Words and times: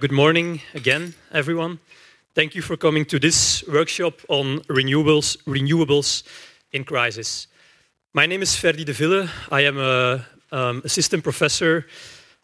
Good 0.00 0.12
morning 0.12 0.60
again, 0.74 1.14
everyone. 1.32 1.80
Thank 2.32 2.54
you 2.54 2.62
for 2.62 2.76
coming 2.76 3.04
to 3.06 3.18
this 3.18 3.64
workshop 3.66 4.20
on 4.28 4.60
renewables, 4.68 5.36
renewables 5.42 6.22
in 6.70 6.84
crisis. 6.84 7.48
My 8.14 8.24
name 8.24 8.40
is 8.40 8.54
Ferdi 8.54 8.84
de 8.84 8.92
Ville. 8.92 9.26
I 9.50 9.62
am 9.62 9.76
a 9.76 10.24
um, 10.52 10.82
assistant 10.84 11.24
professor 11.24 11.84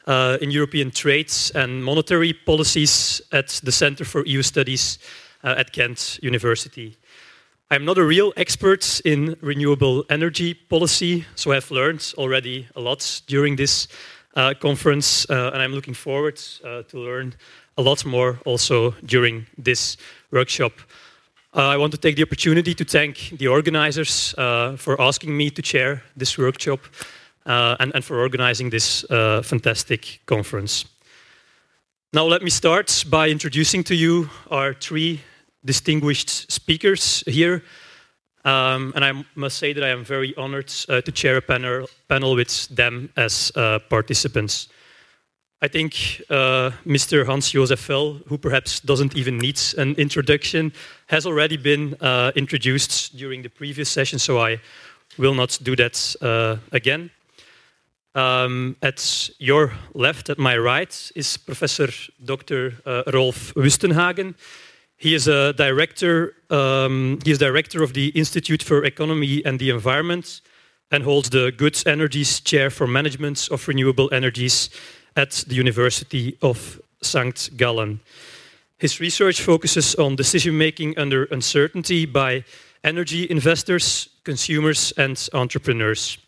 uh, 0.04 0.36
in 0.40 0.50
European 0.50 0.90
trades 0.90 1.52
and 1.54 1.84
monetary 1.84 2.32
policies 2.32 3.22
at 3.30 3.60
the 3.62 3.70
Center 3.70 4.04
for 4.04 4.26
EU 4.26 4.42
Studies 4.42 4.98
uh, 5.44 5.54
at 5.56 5.72
Ghent 5.72 6.18
University. 6.24 6.96
I'm 7.70 7.84
not 7.84 7.98
a 7.98 8.04
real 8.04 8.32
expert 8.36 9.00
in 9.04 9.36
renewable 9.40 10.04
energy 10.10 10.54
policy, 10.54 11.24
so 11.36 11.52
I've 11.52 11.70
learned 11.70 12.14
already 12.18 12.66
a 12.74 12.80
lot 12.80 13.22
during 13.28 13.54
this 13.54 13.86
conference, 14.34 15.26
uh, 15.30 15.50
and 15.52 15.62
I'm 15.62 15.72
looking 15.72 15.94
forward 15.94 16.40
uh, 16.64 16.82
to 16.82 16.98
learn 16.98 17.34
a 17.76 17.82
lot 17.82 18.04
more 18.04 18.38
also 18.44 18.94
during 19.04 19.46
this 19.56 19.96
workshop. 20.30 20.72
Uh, 21.56 21.68
I 21.68 21.76
want 21.76 21.92
to 21.92 21.98
take 21.98 22.16
the 22.16 22.22
opportunity 22.22 22.74
to 22.74 22.84
thank 22.84 23.38
the 23.38 23.46
organizers 23.46 24.34
uh, 24.36 24.76
for 24.76 25.00
asking 25.00 25.36
me 25.36 25.50
to 25.50 25.62
chair 25.62 26.02
this 26.16 26.36
workshop 26.36 26.80
uh, 27.46 27.76
and, 27.78 27.94
and, 27.94 28.04
for 28.04 28.18
organizing 28.18 28.70
this 28.70 29.04
fantastic 29.42 30.20
conference. 30.26 30.84
Now, 32.12 32.26
let 32.26 32.42
me 32.42 32.50
start 32.50 33.04
by 33.08 33.28
introducing 33.28 33.84
to 33.84 33.94
you 33.94 34.30
our 34.50 34.74
three 34.74 35.20
distinguished 35.64 36.50
speakers 36.50 37.22
here. 37.26 37.62
Um, 38.44 38.92
and 38.94 39.04
I 39.04 39.24
must 39.34 39.58
say 39.58 39.72
that 39.72 39.82
I 39.82 39.88
am 39.88 40.04
very 40.04 40.34
honored 40.36 40.72
uh, 40.88 41.00
to 41.00 41.12
chair 41.12 41.38
a 41.38 41.40
panel, 41.40 41.88
panel 42.08 42.34
with 42.34 42.68
them 42.68 43.10
as 43.16 43.50
uh, 43.56 43.78
participants. 43.88 44.68
I 45.62 45.68
think 45.68 46.20
uh, 46.28 46.72
Mr. 46.84 47.24
Hans 47.24 47.50
Josef 47.50 47.80
Fell, 47.80 48.20
who 48.28 48.36
perhaps 48.36 48.80
doesn't 48.80 49.16
even 49.16 49.38
need 49.38 49.58
an 49.78 49.94
introduction, 49.94 50.74
has 51.06 51.24
already 51.24 51.56
been 51.56 51.96
uh, 52.02 52.32
introduced 52.36 53.16
during 53.16 53.40
the 53.40 53.48
previous 53.48 53.88
session, 53.88 54.18
so 54.18 54.38
I 54.38 54.60
will 55.16 55.34
not 55.34 55.58
do 55.62 55.74
that 55.76 56.16
uh, 56.20 56.56
again. 56.70 57.10
Um, 58.14 58.76
at 58.82 59.30
your 59.38 59.72
left, 59.94 60.28
at 60.28 60.38
my 60.38 60.58
right, 60.58 61.12
is 61.16 61.38
Professor 61.38 61.88
Dr. 62.22 62.74
Uh, 62.84 63.02
Rolf 63.12 63.54
Wustenhagen. 63.54 64.34
He 64.96 65.14
is 65.14 65.28
a 65.28 65.52
director. 65.52 66.34
Um, 66.50 67.18
he 67.24 67.30
is 67.32 67.38
director 67.38 67.82
of 67.82 67.92
the 67.94 68.08
Institute 68.08 68.62
for 68.62 68.84
Economy 68.84 69.44
and 69.44 69.58
the 69.58 69.70
Environment, 69.70 70.40
and 70.90 71.02
holds 71.02 71.30
the 71.30 71.52
Goods 71.52 71.86
Energies 71.86 72.40
Chair 72.40 72.70
for 72.70 72.86
Management 72.86 73.48
of 73.50 73.66
Renewable 73.66 74.08
Energies 74.12 74.70
at 75.16 75.44
the 75.48 75.54
University 75.54 76.36
of 76.42 76.80
St. 77.02 77.50
Gallen. 77.56 78.00
His 78.78 79.00
research 79.00 79.40
focuses 79.40 79.94
on 79.94 80.16
decision 80.16 80.58
making 80.58 80.98
under 80.98 81.24
uncertainty 81.24 82.06
by 82.06 82.44
energy 82.82 83.26
investors, 83.30 84.08
consumers, 84.24 84.92
and 84.96 85.28
entrepreneurs. 85.32 86.18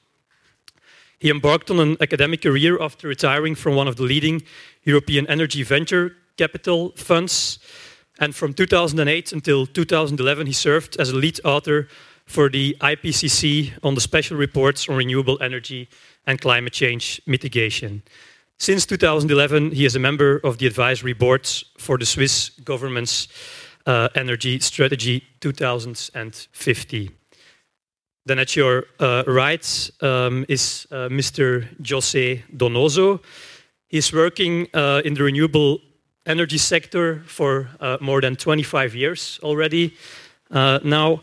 He 1.18 1.30
embarked 1.30 1.70
on 1.70 1.80
an 1.80 1.96
academic 2.00 2.42
career 2.42 2.80
after 2.80 3.08
retiring 3.08 3.54
from 3.54 3.74
one 3.74 3.88
of 3.88 3.96
the 3.96 4.02
leading 4.02 4.42
European 4.84 5.26
energy 5.28 5.62
venture 5.62 6.16
capital 6.36 6.92
funds 6.96 7.58
and 8.18 8.34
from 8.34 8.54
2008 8.54 9.32
until 9.32 9.66
2011, 9.66 10.46
he 10.46 10.52
served 10.52 10.96
as 10.98 11.10
a 11.10 11.16
lead 11.16 11.40
author 11.44 11.88
for 12.26 12.48
the 12.48 12.76
IPCC 12.80 13.72
on 13.82 13.94
the 13.94 14.00
special 14.00 14.36
reports 14.36 14.88
on 14.88 14.96
renewable 14.96 15.38
energy 15.40 15.88
and 16.26 16.40
climate 16.40 16.72
change 16.72 17.20
mitigation. 17.26 18.02
Since 18.58 18.86
2011, 18.86 19.72
he 19.72 19.84
is 19.84 19.96
a 19.96 19.98
member 20.00 20.40
of 20.42 20.58
the 20.58 20.66
advisory 20.66 21.12
board 21.12 21.46
for 21.78 21.98
the 21.98 22.06
Swiss 22.06 22.50
government's 22.64 23.28
uh, 23.84 24.08
energy 24.14 24.58
strategy 24.60 25.22
2050. 25.40 27.10
Then 28.24 28.38
at 28.40 28.56
your 28.56 28.86
uh, 28.98 29.22
right 29.26 29.90
um, 30.00 30.44
is 30.48 30.86
uh, 30.90 31.08
Mr. 31.08 31.68
José 31.80 32.42
Donoso. 32.56 33.22
He's 33.88 34.12
working 34.12 34.66
uh, 34.74 35.02
in 35.04 35.14
the 35.14 35.22
renewable 35.22 35.80
energy 36.26 36.58
sector 36.58 37.22
for 37.26 37.68
uh, 37.80 37.96
more 38.00 38.20
than 38.20 38.36
25 38.36 38.94
years 38.94 39.40
already 39.42 39.94
uh, 40.50 40.80
now. 40.82 41.22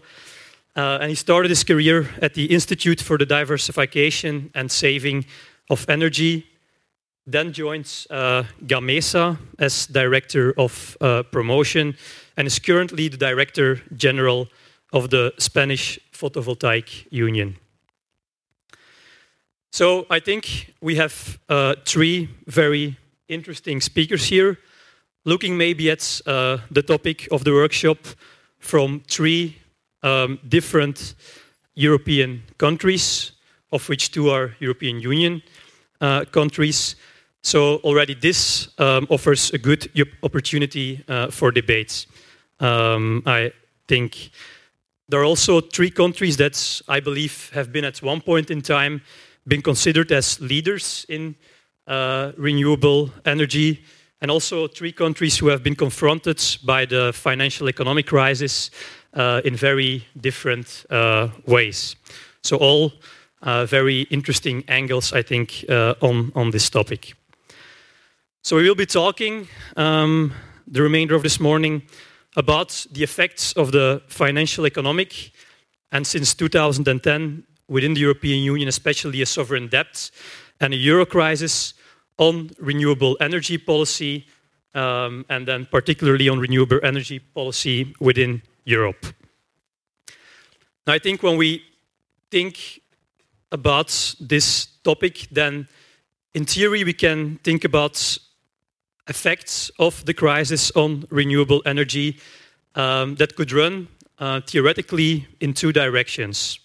Uh, 0.75 0.97
and 1.01 1.09
he 1.09 1.15
started 1.15 1.49
his 1.49 1.63
career 1.63 2.09
at 2.21 2.33
the 2.33 2.45
Institute 2.45 2.99
for 2.99 3.17
the 3.17 3.25
Diversification 3.25 4.49
and 4.55 4.71
Saving 4.71 5.25
of 5.69 5.85
Energy, 5.87 6.47
then 7.27 7.53
joins 7.53 8.07
uh, 8.09 8.43
Gamesa 8.65 9.37
as 9.59 9.85
Director 9.87 10.53
of 10.57 10.97
uh, 10.99 11.23
Promotion, 11.23 11.95
and 12.35 12.47
is 12.47 12.59
currently 12.59 13.07
the 13.07 13.17
Director 13.17 13.81
General 13.95 14.47
of 14.91 15.09
the 15.09 15.33
Spanish 15.37 15.99
Photovoltaic 16.11 17.07
Union. 17.11 17.57
So 19.71 20.05
I 20.09 20.19
think 20.19 20.73
we 20.81 20.95
have 20.95 21.39
uh, 21.49 21.75
three 21.85 22.29
very 22.47 22.97
interesting 23.27 23.81
speakers 23.81 24.25
here 24.25 24.57
looking 25.25 25.57
maybe 25.57 25.89
at 25.89 26.21
uh, 26.25 26.57
the 26.71 26.81
topic 26.81 27.27
of 27.31 27.43
the 27.43 27.51
workshop 27.51 27.97
from 28.59 29.01
three 29.07 29.57
um, 30.03 30.39
different 30.47 31.15
European 31.75 32.43
countries, 32.57 33.31
of 33.71 33.87
which 33.89 34.11
two 34.11 34.29
are 34.29 34.55
European 34.59 34.99
Union 34.99 35.41
uh, 36.01 36.25
countries. 36.25 36.95
So 37.41 37.77
already 37.77 38.15
this 38.15 38.69
um, 38.79 39.07
offers 39.09 39.51
a 39.53 39.57
good 39.57 39.89
opportunity 40.21 41.03
uh, 41.07 41.27
for 41.31 41.51
debates. 41.51 42.07
Um, 42.59 43.23
I 43.25 43.51
think 43.87 44.31
there 45.09 45.19
are 45.19 45.25
also 45.25 45.61
three 45.61 45.91
countries 45.91 46.37
that 46.37 46.81
I 46.87 46.99
believe 46.99 47.51
have 47.53 47.71
been 47.71 47.85
at 47.85 48.01
one 48.01 48.21
point 48.21 48.49
in 48.49 48.61
time 48.61 49.01
been 49.45 49.61
considered 49.61 50.11
as 50.11 50.39
leaders 50.39 51.05
in 51.09 51.35
uh, 51.87 52.31
renewable 52.37 53.11
energy 53.25 53.83
and 54.23 54.31
also 54.31 54.67
three 54.67 54.93
countries 54.93 55.37
who 55.37 55.49
have 55.49 55.61
been 55.61 55.75
confronted 55.75 56.41
by 56.63 56.85
the 56.85 57.11
financial 57.13 57.67
economic 57.67 58.07
crisis 58.07 58.71
uh, 59.13 59.41
in 59.43 59.53
very 59.53 60.07
different 60.21 60.85
uh, 60.89 61.27
ways. 61.45 61.97
So, 62.41 62.55
all 62.55 62.93
uh, 63.41 63.65
very 63.65 64.03
interesting 64.03 64.63
angles, 64.69 65.11
I 65.11 65.23
think, 65.23 65.65
uh, 65.67 65.95
on, 65.99 66.31
on 66.35 66.51
this 66.51 66.69
topic. 66.69 67.15
So, 68.43 68.55
we 68.55 68.63
will 68.63 68.75
be 68.75 68.85
talking 68.85 69.49
um, 69.75 70.33
the 70.67 70.81
remainder 70.81 71.15
of 71.15 71.23
this 71.23 71.39
morning 71.41 71.81
about 72.37 72.85
the 72.93 73.03
effects 73.03 73.51
of 73.53 73.73
the 73.73 74.01
financial 74.07 74.65
economic 74.65 75.33
and 75.91 76.07
since 76.07 76.33
2010 76.33 77.43
within 77.67 77.93
the 77.93 77.99
European 77.99 78.41
Union, 78.41 78.69
especially 78.69 79.21
a 79.21 79.25
sovereign 79.25 79.67
debt 79.67 80.09
and 80.61 80.73
a 80.73 80.77
euro 80.77 81.05
crisis 81.05 81.73
on 82.17 82.51
renewable 82.59 83.17
energy 83.19 83.57
policy, 83.57 84.25
um, 84.75 85.25
and 85.29 85.47
then 85.47 85.65
particularly 85.65 86.29
on 86.29 86.39
renewable 86.39 86.79
energy 86.83 87.19
policy 87.19 87.93
within 87.99 88.41
Europe. 88.65 89.05
Now, 90.85 90.93
I 90.93 90.99
think 90.99 91.23
when 91.23 91.37
we 91.37 91.63
think 92.31 92.81
about 93.51 94.15
this 94.19 94.67
topic, 94.83 95.27
then 95.31 95.67
in 96.33 96.45
theory 96.45 96.83
we 96.83 96.93
can 96.93 97.39
think 97.43 97.63
about 97.63 98.17
effects 99.07 99.71
of 99.79 100.03
the 100.05 100.13
crisis 100.13 100.71
on 100.71 101.05
renewable 101.09 101.61
energy 101.65 102.19
um, 102.75 103.15
that 103.15 103.35
could 103.35 103.51
run 103.51 103.87
uh, 104.19 104.41
theoretically 104.41 105.27
in 105.39 105.53
two 105.53 105.71
directions. 105.71 106.59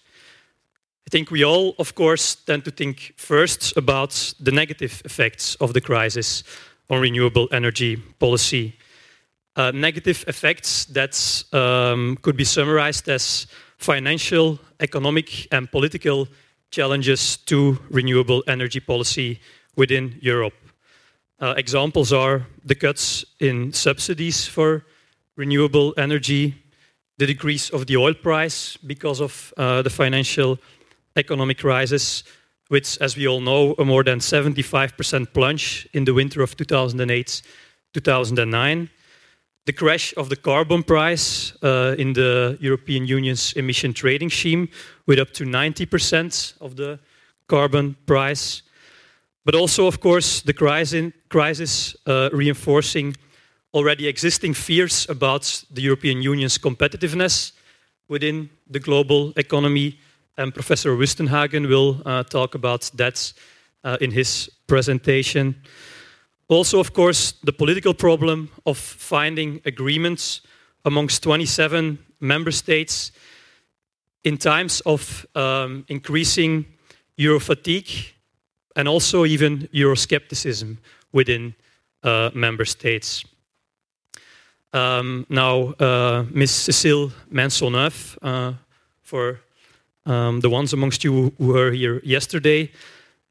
I 1.09 1.11
think 1.11 1.31
we 1.31 1.43
all, 1.43 1.73
of 1.79 1.95
course, 1.95 2.35
tend 2.35 2.65
to 2.65 2.71
think 2.71 3.15
first 3.17 3.75
about 3.75 4.35
the 4.39 4.51
negative 4.51 5.01
effects 5.05 5.55
of 5.55 5.73
the 5.73 5.81
crisis 5.81 6.43
on 6.87 7.01
renewable 7.01 7.47
energy 7.51 7.95
policy. 7.95 8.75
Uh, 9.55 9.71
negative 9.71 10.23
effects 10.27 10.85
that 10.85 11.43
um, 11.51 12.15
could 12.21 12.37
be 12.37 12.43
summarized 12.43 13.09
as 13.09 13.47
financial, 13.79 14.59
economic, 14.81 15.47
and 15.51 15.71
political 15.71 16.27
challenges 16.69 17.37
to 17.37 17.79
renewable 17.89 18.43
energy 18.45 18.79
policy 18.79 19.39
within 19.75 20.15
Europe. 20.21 20.53
Uh, 21.39 21.55
examples 21.57 22.13
are 22.13 22.45
the 22.63 22.75
cuts 22.75 23.25
in 23.39 23.73
subsidies 23.73 24.45
for 24.45 24.85
renewable 25.35 25.91
energy, 25.97 26.53
the 27.17 27.25
decrease 27.25 27.71
of 27.71 27.87
the 27.87 27.97
oil 27.97 28.13
price 28.13 28.77
because 28.77 29.19
of 29.19 29.51
uh, 29.57 29.81
the 29.81 29.89
financial 29.89 30.59
economic 31.19 31.59
crisis, 31.59 32.23
with, 32.69 32.97
as 33.01 33.15
we 33.15 33.27
all 33.27 33.41
know, 33.41 33.75
a 33.77 33.85
more 33.85 34.03
than 34.03 34.19
75% 34.19 35.33
plunge 35.33 35.87
in 35.93 36.05
the 36.05 36.13
winter 36.13 36.41
of 36.41 36.55
2008 36.55 37.41
2009. 37.93 38.89
The 39.65 39.73
crash 39.73 40.13
of 40.17 40.29
the 40.29 40.35
carbon 40.35 40.83
price 40.83 41.53
uh, 41.63 41.95
in 41.97 42.13
the 42.13 42.57
European 42.59 43.05
Union's 43.05 43.53
emission 43.53 43.93
trading 43.93 44.29
scheme, 44.29 44.69
with 45.05 45.19
up 45.19 45.31
to 45.33 45.43
90% 45.43 46.53
of 46.61 46.75
the 46.75 46.99
carbon 47.47 47.95
price. 48.05 48.63
But 49.45 49.55
also, 49.55 49.87
of 49.87 49.99
course, 49.99 50.41
the 50.41 50.53
crisis, 51.29 51.95
uh, 52.05 52.29
reinforcing 52.31 53.15
already 53.73 54.07
existing 54.07 54.53
fears 54.53 55.07
about 55.09 55.63
the 55.71 55.81
European 55.81 56.21
Union's 56.21 56.57
competitiveness 56.57 57.51
within 58.07 58.49
the 58.69 58.79
global 58.79 59.33
economy. 59.35 59.99
And 60.37 60.53
Professor 60.53 60.95
Wustenhagen 60.95 61.67
will 61.67 62.01
uh, 62.05 62.23
talk 62.23 62.55
about 62.55 62.91
that 62.95 63.33
uh, 63.83 63.97
in 64.01 64.11
his 64.11 64.49
presentation. 64.67 65.55
Also, 66.47 66.79
of 66.79 66.93
course, 66.93 67.33
the 67.43 67.53
political 67.53 67.93
problem 67.93 68.49
of 68.65 68.77
finding 68.77 69.61
agreements 69.65 70.41
amongst 70.85 71.23
27 71.23 71.99
member 72.19 72.51
states 72.51 73.11
in 74.23 74.37
times 74.37 74.81
of 74.81 75.25
um, 75.35 75.85
increasing 75.87 76.65
Euro 77.17 77.39
fatigue 77.39 77.89
and 78.75 78.87
also 78.87 79.25
even 79.25 79.67
Euroscepticism 79.73 80.77
within 81.11 81.53
uh, 82.03 82.29
member 82.33 82.65
states. 82.65 83.25
Um, 84.71 85.25
now, 85.29 85.73
uh, 85.79 86.25
Ms. 86.31 86.51
Cécile 86.51 87.11
Maisonneuve, 87.31 88.17
uh, 88.21 88.53
for 89.01 89.39
um, 90.05 90.39
the 90.39 90.49
ones 90.49 90.73
amongst 90.73 91.03
you 91.03 91.33
who 91.37 91.47
were 91.47 91.71
here 91.71 92.01
yesterday, 92.03 92.71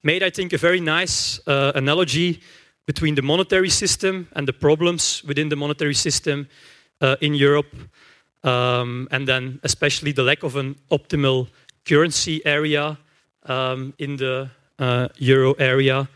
made, 0.02 0.22
I 0.22 0.30
think, 0.30 0.52
a 0.52 0.58
very 0.58 0.80
nice 0.80 1.40
uh, 1.46 1.72
analogy 1.74 2.40
between 2.86 3.14
the 3.14 3.22
monetary 3.22 3.68
system 3.68 4.28
and 4.32 4.48
the 4.48 4.52
problems 4.52 5.22
within 5.24 5.48
the 5.48 5.56
monetary 5.56 5.94
system 5.94 6.48
uh, 7.00 7.16
in 7.20 7.34
Europe, 7.34 7.74
um, 8.44 9.08
and 9.10 9.26
then 9.26 9.60
especially 9.62 10.12
the 10.12 10.22
lack 10.22 10.42
of 10.42 10.56
an 10.56 10.76
optimal 10.90 11.48
currency 11.84 12.40
area 12.46 12.98
um, 13.46 13.92
in 13.98 14.16
the 14.16 14.48
uh, 14.78 15.08
euro 15.18 15.52
area, 15.54 16.08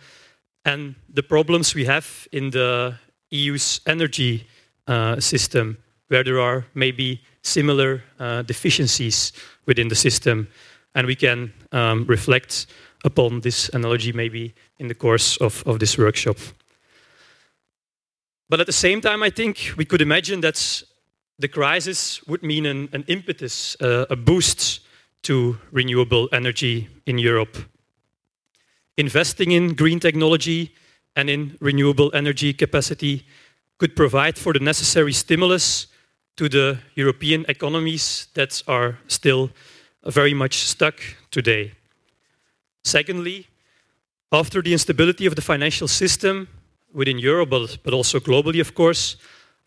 and 0.64 0.94
the 1.12 1.22
problems 1.22 1.74
we 1.74 1.84
have 1.84 2.28
in 2.32 2.50
the 2.50 2.94
EU's 3.30 3.80
energy 3.86 4.46
uh, 4.86 5.18
system, 5.20 5.76
where 6.08 6.24
there 6.24 6.40
are 6.40 6.64
maybe 6.74 7.20
similar 7.42 8.02
uh, 8.18 8.42
deficiencies 8.42 9.32
within 9.66 9.88
the 9.88 9.94
system. 9.94 10.48
And 10.94 11.06
we 11.06 11.16
can 11.16 11.52
um, 11.72 12.04
reflect 12.06 12.66
upon 13.04 13.40
this 13.40 13.68
analogy 13.70 14.12
maybe 14.12 14.54
in 14.78 14.88
the 14.88 14.94
course 14.94 15.36
of, 15.38 15.62
of 15.66 15.78
this 15.78 15.98
workshop. 15.98 16.36
But 18.48 18.60
at 18.60 18.66
the 18.66 18.72
same 18.72 19.00
time, 19.00 19.22
I 19.22 19.30
think 19.30 19.72
we 19.76 19.84
could 19.84 20.02
imagine 20.02 20.40
that 20.42 20.82
the 21.38 21.48
crisis 21.48 22.22
would 22.26 22.42
mean 22.42 22.66
an, 22.66 22.88
an 22.92 23.04
impetus, 23.08 23.76
uh, 23.80 24.06
a 24.10 24.16
boost 24.16 24.80
to 25.22 25.58
renewable 25.70 26.28
energy 26.32 26.88
in 27.06 27.18
Europe. 27.18 27.56
Investing 28.98 29.52
in 29.52 29.74
green 29.74 29.98
technology 29.98 30.74
and 31.16 31.30
in 31.30 31.56
renewable 31.60 32.10
energy 32.14 32.52
capacity 32.52 33.26
could 33.78 33.96
provide 33.96 34.38
for 34.38 34.52
the 34.52 34.60
necessary 34.60 35.12
stimulus 35.12 35.86
to 36.36 36.48
the 36.48 36.78
European 36.94 37.44
economies 37.48 38.28
that 38.34 38.62
are 38.66 38.98
still 39.06 39.50
very 40.06 40.34
much 40.34 40.54
stuck 40.54 41.00
today. 41.30 41.72
Secondly, 42.84 43.46
after 44.32 44.62
the 44.62 44.72
instability 44.72 45.26
of 45.26 45.34
the 45.36 45.42
financial 45.42 45.86
system 45.86 46.48
within 46.92 47.18
Europe, 47.18 47.50
but, 47.50 47.92
also 47.92 48.18
globally, 48.18 48.60
of 48.60 48.74
course, 48.74 49.16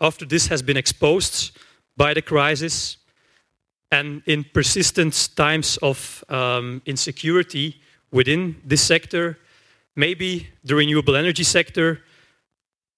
after 0.01 0.25
this 0.25 0.47
has 0.47 0.62
been 0.62 0.77
exposed 0.77 1.57
by 1.95 2.13
the 2.13 2.21
crisis, 2.21 2.97
and 3.91 4.21
in 4.25 4.44
persistent 4.44 5.29
times 5.35 5.77
of 5.77 6.23
um, 6.29 6.81
insecurity 6.85 7.79
within 8.12 8.56
this 8.65 8.81
sector, 8.81 9.38
maybe 9.95 10.47
the 10.63 10.75
renewable 10.75 11.15
energy 11.15 11.44
sector 11.44 12.01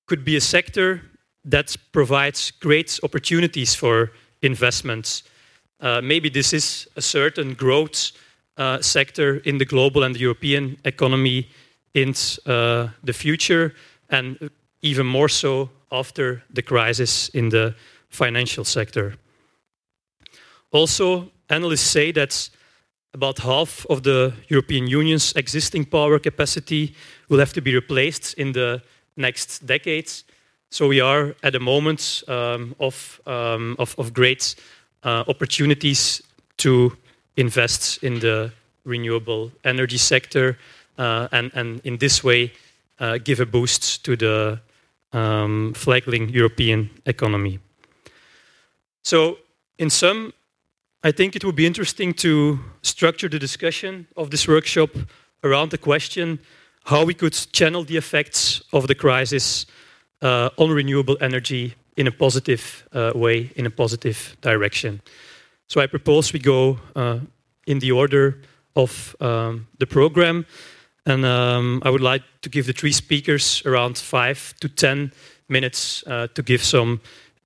could 0.08 0.24
be 0.24 0.38
a 0.38 0.42
sector 0.42 1.02
that 1.48 1.76
provides 1.92 2.52
great 2.52 3.00
opportunities 3.04 3.74
for 3.76 4.12
investments. 4.42 5.24
Uh, 5.80 6.02
maybe 6.02 6.30
this 6.30 6.54
is 6.54 6.88
a 6.96 7.02
certain 7.02 7.54
growth 7.54 8.12
uh, 8.58 8.82
sector 8.82 9.38
in 9.46 9.58
the 9.58 9.66
global 9.66 10.04
and 10.04 10.16
the 10.16 10.20
European 10.20 10.78
economy 10.84 11.48
in 11.94 12.14
uh, 12.46 12.88
the 13.04 13.14
future, 13.14 13.74
and 14.10 14.50
even 14.82 15.06
more 15.06 15.30
so 15.30 15.70
after 15.92 16.44
the 16.54 16.62
crisis 16.62 17.30
in 17.30 17.50
the 17.50 17.74
financial 18.10 18.64
sector. 18.64 19.16
Also, 20.72 21.32
analysts 21.50 21.92
say 21.92 22.12
that 22.12 22.50
about 23.14 23.40
half 23.40 23.86
of 23.90 24.04
the 24.04 24.34
European 24.48 24.88
Union's 24.88 25.34
existing 25.36 25.86
power 25.86 26.20
capacity 26.20 26.94
will 27.30 27.40
have 27.40 27.54
to 27.54 27.62
be 27.62 27.74
replaced 27.74 28.34
in 28.38 28.52
the 28.52 28.82
next 29.16 29.66
decades. 29.66 30.24
So 30.70 30.88
we 30.88 31.00
are 31.00 31.34
at 31.44 31.56
a 31.56 31.60
moment 31.60 32.24
um, 32.28 32.76
of, 32.80 33.22
um, 33.26 33.76
of, 33.80 34.14
great 34.14 34.56
uh, 35.04 35.24
opportunities 35.28 36.22
to 36.58 36.96
invest 37.38 38.04
in 38.04 38.20
the 38.20 38.52
renewable 38.84 39.52
energy 39.64 39.98
sector 39.98 40.58
uh, 40.98 41.30
and, 41.32 41.52
and 41.54 41.80
in 41.84 41.98
this 41.98 42.24
way 42.24 42.52
uh, 43.00 43.18
give 43.24 43.40
a 43.40 43.46
boost 43.46 44.04
to 44.04 44.16
the 44.16 44.60
um, 45.14 45.74
flagging 45.74 46.30
European 46.30 46.90
economy. 47.06 47.60
So 49.04 49.38
in 49.78 49.90
sum, 49.90 50.34
I 51.04 51.12
think 51.12 51.36
it 51.36 51.46
would 51.46 51.56
be 51.56 51.66
interesting 51.66 52.14
to 52.16 52.60
structure 52.82 53.30
the 53.30 53.40
discussion 53.40 54.08
of 54.18 54.32
this 54.32 54.48
workshop 54.48 54.90
around 55.44 55.72
the 55.72 55.78
question 55.78 56.40
how 56.84 57.06
we 57.06 57.14
could 57.14 57.34
channel 57.52 57.84
the 57.84 57.98
effects 57.98 58.62
of 58.74 58.88
the 58.88 58.96
crisis 58.96 59.66
uh, 60.22 60.50
on 60.58 60.72
renewable 60.72 61.18
energy 61.22 61.76
in 61.96 62.08
a 62.08 62.12
positive 62.12 62.88
uh, 62.94 63.12
way, 63.16 63.52
in 63.56 63.66
a 63.66 63.70
positive 63.70 64.38
direction. 64.42 65.02
So 65.68 65.82
I 65.82 65.88
propose 65.88 66.34
we 66.34 66.40
go 66.40 66.80
uh, 66.96 67.20
in 67.66 67.80
the 67.80 67.92
order 67.92 68.40
of 68.76 69.16
um, 69.20 69.68
the 69.80 69.88
program. 69.88 70.46
And 71.06 71.26
um, 71.26 71.82
I 71.86 71.90
would 71.90 72.02
like 72.02 72.24
to 72.42 72.50
give 72.50 72.66
the 72.66 72.74
three 72.74 72.92
speakers 72.92 73.66
around 73.66 73.98
five 73.98 74.54
to 74.60 74.70
10 74.70 75.12
minutes 75.48 76.04
uh, 76.06 76.28
to 76.34 76.44
give 76.44 76.64
some 76.64 77.00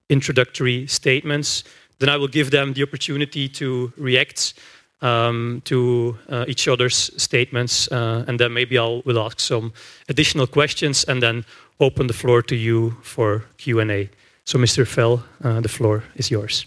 introductory 0.09 0.88
statements. 0.88 1.63
Then 2.00 2.09
I 2.09 2.18
will 2.18 2.27
give 2.27 2.50
them 2.50 2.73
the 2.73 2.83
opportunity 2.83 3.47
to 3.50 3.94
react 3.97 4.56
um, 5.01 5.62
to 5.65 6.18
uh, 6.29 6.45
each 6.47 6.68
other's 6.68 7.12
statements, 7.18 7.91
uh, 7.91 8.23
and 8.27 8.39
then 8.39 8.53
maybe 8.53 8.77
I 8.77 9.01
will 9.06 9.19
ask 9.19 9.39
some 9.39 9.73
additional 10.09 10.47
questions, 10.47 11.03
and 11.06 11.21
then 11.21 11.45
open 11.81 12.07
the 12.07 12.13
floor 12.13 12.42
to 12.44 12.56
you 12.56 12.95
for 13.01 13.44
Q&A. 13.57 14.10
So, 14.45 14.57
Mr. 14.57 14.86
Fell, 14.88 15.24
uh, 15.44 15.62
the 15.62 15.69
floor 15.69 16.04
is 16.16 16.30
yours. 16.30 16.66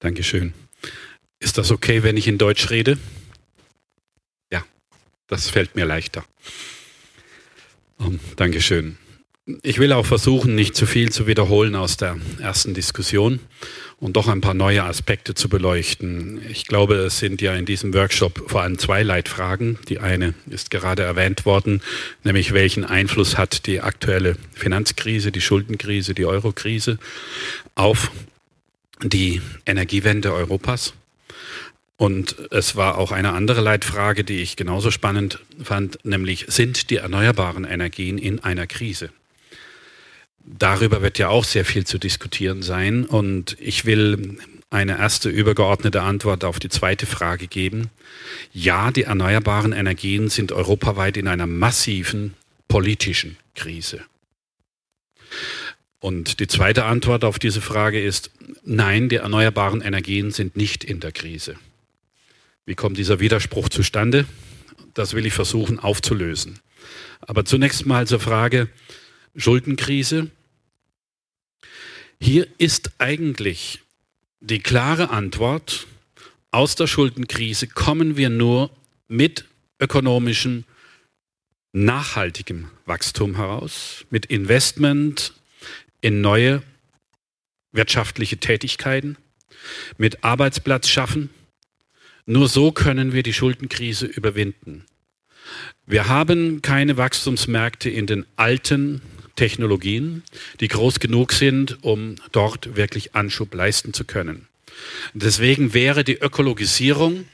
Dankeschön. 0.00 0.52
Ist 1.40 1.58
das 1.58 1.70
okay, 1.70 2.02
wenn 2.02 2.16
ich 2.16 2.28
in 2.28 2.38
Deutsch 2.38 2.70
rede? 2.70 2.98
Ja, 4.50 4.64
das 5.26 5.50
fällt 5.50 5.74
mir 5.74 5.84
leichter. 5.84 6.24
Um, 7.98 8.20
Dankeschön. 8.36 8.98
Ich 9.62 9.78
will 9.78 9.92
auch 9.92 10.04
versuchen, 10.04 10.56
nicht 10.56 10.74
zu 10.74 10.86
viel 10.86 11.12
zu 11.12 11.28
wiederholen 11.28 11.76
aus 11.76 11.96
der 11.96 12.16
ersten 12.40 12.74
Diskussion 12.74 13.38
und 14.00 14.16
doch 14.16 14.26
ein 14.26 14.40
paar 14.40 14.54
neue 14.54 14.82
Aspekte 14.82 15.34
zu 15.34 15.48
beleuchten. 15.48 16.40
Ich 16.50 16.66
glaube, 16.66 16.96
es 16.96 17.20
sind 17.20 17.40
ja 17.40 17.54
in 17.54 17.64
diesem 17.64 17.94
Workshop 17.94 18.50
vor 18.50 18.62
allem 18.62 18.76
zwei 18.76 19.04
Leitfragen. 19.04 19.78
Die 19.88 20.00
eine 20.00 20.34
ist 20.50 20.72
gerade 20.72 21.04
erwähnt 21.04 21.46
worden, 21.46 21.80
nämlich 22.24 22.54
welchen 22.54 22.84
Einfluss 22.84 23.38
hat 23.38 23.66
die 23.66 23.82
aktuelle 23.82 24.36
Finanzkrise, 24.52 25.30
die 25.30 25.40
Schuldenkrise, 25.40 26.12
die 26.12 26.26
Eurokrise 26.26 26.98
auf 27.76 28.10
die 29.00 29.42
Energiewende 29.64 30.32
Europas. 30.32 30.92
Und 31.96 32.34
es 32.50 32.74
war 32.74 32.98
auch 32.98 33.12
eine 33.12 33.32
andere 33.32 33.60
Leitfrage, 33.60 34.24
die 34.24 34.42
ich 34.42 34.56
genauso 34.56 34.90
spannend 34.90 35.38
fand, 35.62 36.04
nämlich 36.04 36.46
sind 36.48 36.90
die 36.90 36.96
erneuerbaren 36.96 37.64
Energien 37.64 38.18
in 38.18 38.40
einer 38.40 38.66
Krise? 38.66 39.10
Darüber 40.46 41.02
wird 41.02 41.18
ja 41.18 41.28
auch 41.28 41.44
sehr 41.44 41.64
viel 41.64 41.84
zu 41.84 41.98
diskutieren 41.98 42.62
sein 42.62 43.04
und 43.04 43.56
ich 43.58 43.84
will 43.84 44.38
eine 44.70 44.98
erste 44.98 45.28
übergeordnete 45.28 46.02
Antwort 46.02 46.44
auf 46.44 46.60
die 46.60 46.68
zweite 46.68 47.06
Frage 47.06 47.48
geben. 47.48 47.90
Ja, 48.52 48.92
die 48.92 49.02
erneuerbaren 49.02 49.72
Energien 49.72 50.28
sind 50.28 50.52
europaweit 50.52 51.16
in 51.16 51.26
einer 51.26 51.46
massiven 51.46 52.34
politischen 52.68 53.36
Krise. 53.56 54.02
Und 55.98 56.38
die 56.38 56.46
zweite 56.46 56.84
Antwort 56.84 57.24
auf 57.24 57.40
diese 57.40 57.60
Frage 57.60 58.00
ist, 58.00 58.30
nein, 58.64 59.08
die 59.08 59.16
erneuerbaren 59.16 59.80
Energien 59.80 60.30
sind 60.30 60.56
nicht 60.56 60.84
in 60.84 61.00
der 61.00 61.10
Krise. 61.10 61.56
Wie 62.66 62.76
kommt 62.76 62.98
dieser 62.98 63.18
Widerspruch 63.18 63.68
zustande? 63.68 64.26
Das 64.94 65.14
will 65.14 65.26
ich 65.26 65.32
versuchen 65.32 65.80
aufzulösen. 65.80 66.60
Aber 67.20 67.44
zunächst 67.44 67.86
mal 67.86 68.06
zur 68.06 68.20
Frage 68.20 68.68
Schuldenkrise. 69.36 70.30
Hier 72.20 72.46
ist 72.58 72.92
eigentlich 72.98 73.80
die 74.40 74.60
klare 74.60 75.10
Antwort, 75.10 75.86
aus 76.50 76.74
der 76.74 76.86
Schuldenkrise 76.86 77.66
kommen 77.66 78.16
wir 78.16 78.30
nur 78.30 78.70
mit 79.08 79.44
ökonomischem, 79.78 80.64
nachhaltigem 81.72 82.70
Wachstum 82.86 83.36
heraus, 83.36 84.06
mit 84.08 84.26
Investment 84.26 85.34
in 86.00 86.22
neue 86.22 86.62
wirtschaftliche 87.72 88.38
Tätigkeiten, 88.38 89.18
mit 89.98 90.24
Arbeitsplatz 90.24 90.88
schaffen. 90.88 91.28
Nur 92.24 92.48
so 92.48 92.72
können 92.72 93.12
wir 93.12 93.22
die 93.22 93.34
Schuldenkrise 93.34 94.06
überwinden. 94.06 94.86
Wir 95.84 96.08
haben 96.08 96.62
keine 96.62 96.96
Wachstumsmärkte 96.96 97.90
in 97.90 98.06
den 98.06 98.24
alten 98.36 99.02
Technologien, 99.36 100.24
die 100.60 100.68
groß 100.68 101.00
genug 101.00 101.32
sind, 101.32 101.82
um 101.82 102.16
dort 102.32 102.76
wirklich 102.76 103.14
Anschub 103.14 103.54
leisten 103.54 103.92
zu 103.92 104.04
können. 104.04 104.48
Deswegen 105.14 105.72
wäre 105.74 106.04
die 106.04 106.16
Ökologisierung 106.16 107.26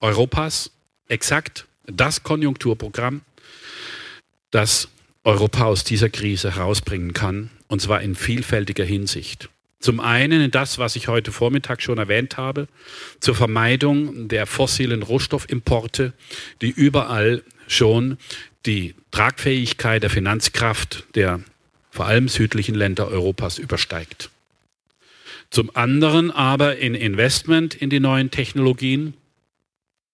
Europas 0.00 0.70
exakt 1.08 1.66
das 1.86 2.22
Konjunkturprogramm, 2.22 3.22
das 4.50 4.88
Europa 5.24 5.64
aus 5.64 5.84
dieser 5.84 6.08
Krise 6.08 6.54
herausbringen 6.54 7.12
kann, 7.12 7.50
und 7.66 7.82
zwar 7.82 8.00
in 8.02 8.14
vielfältiger 8.14 8.84
Hinsicht. 8.84 9.48
Zum 9.80 10.00
einen 10.00 10.40
in 10.40 10.50
das, 10.50 10.78
was 10.78 10.96
ich 10.96 11.08
heute 11.08 11.30
Vormittag 11.30 11.82
schon 11.82 11.98
erwähnt 11.98 12.36
habe, 12.36 12.66
zur 13.20 13.34
Vermeidung 13.34 14.28
der 14.28 14.46
fossilen 14.46 15.02
Rohstoffimporte, 15.02 16.14
die 16.62 16.70
überall 16.70 17.44
schon 17.68 18.18
die 18.68 18.94
Tragfähigkeit 19.10 20.02
der 20.02 20.10
Finanzkraft 20.10 21.04
der 21.14 21.40
vor 21.90 22.06
allem 22.06 22.28
südlichen 22.28 22.74
Länder 22.74 23.08
Europas 23.08 23.58
übersteigt. 23.58 24.30
Zum 25.50 25.74
anderen 25.74 26.30
aber 26.30 26.76
in 26.76 26.94
Investment 26.94 27.74
in 27.74 27.88
die 27.88 27.98
neuen 27.98 28.30
Technologien, 28.30 29.14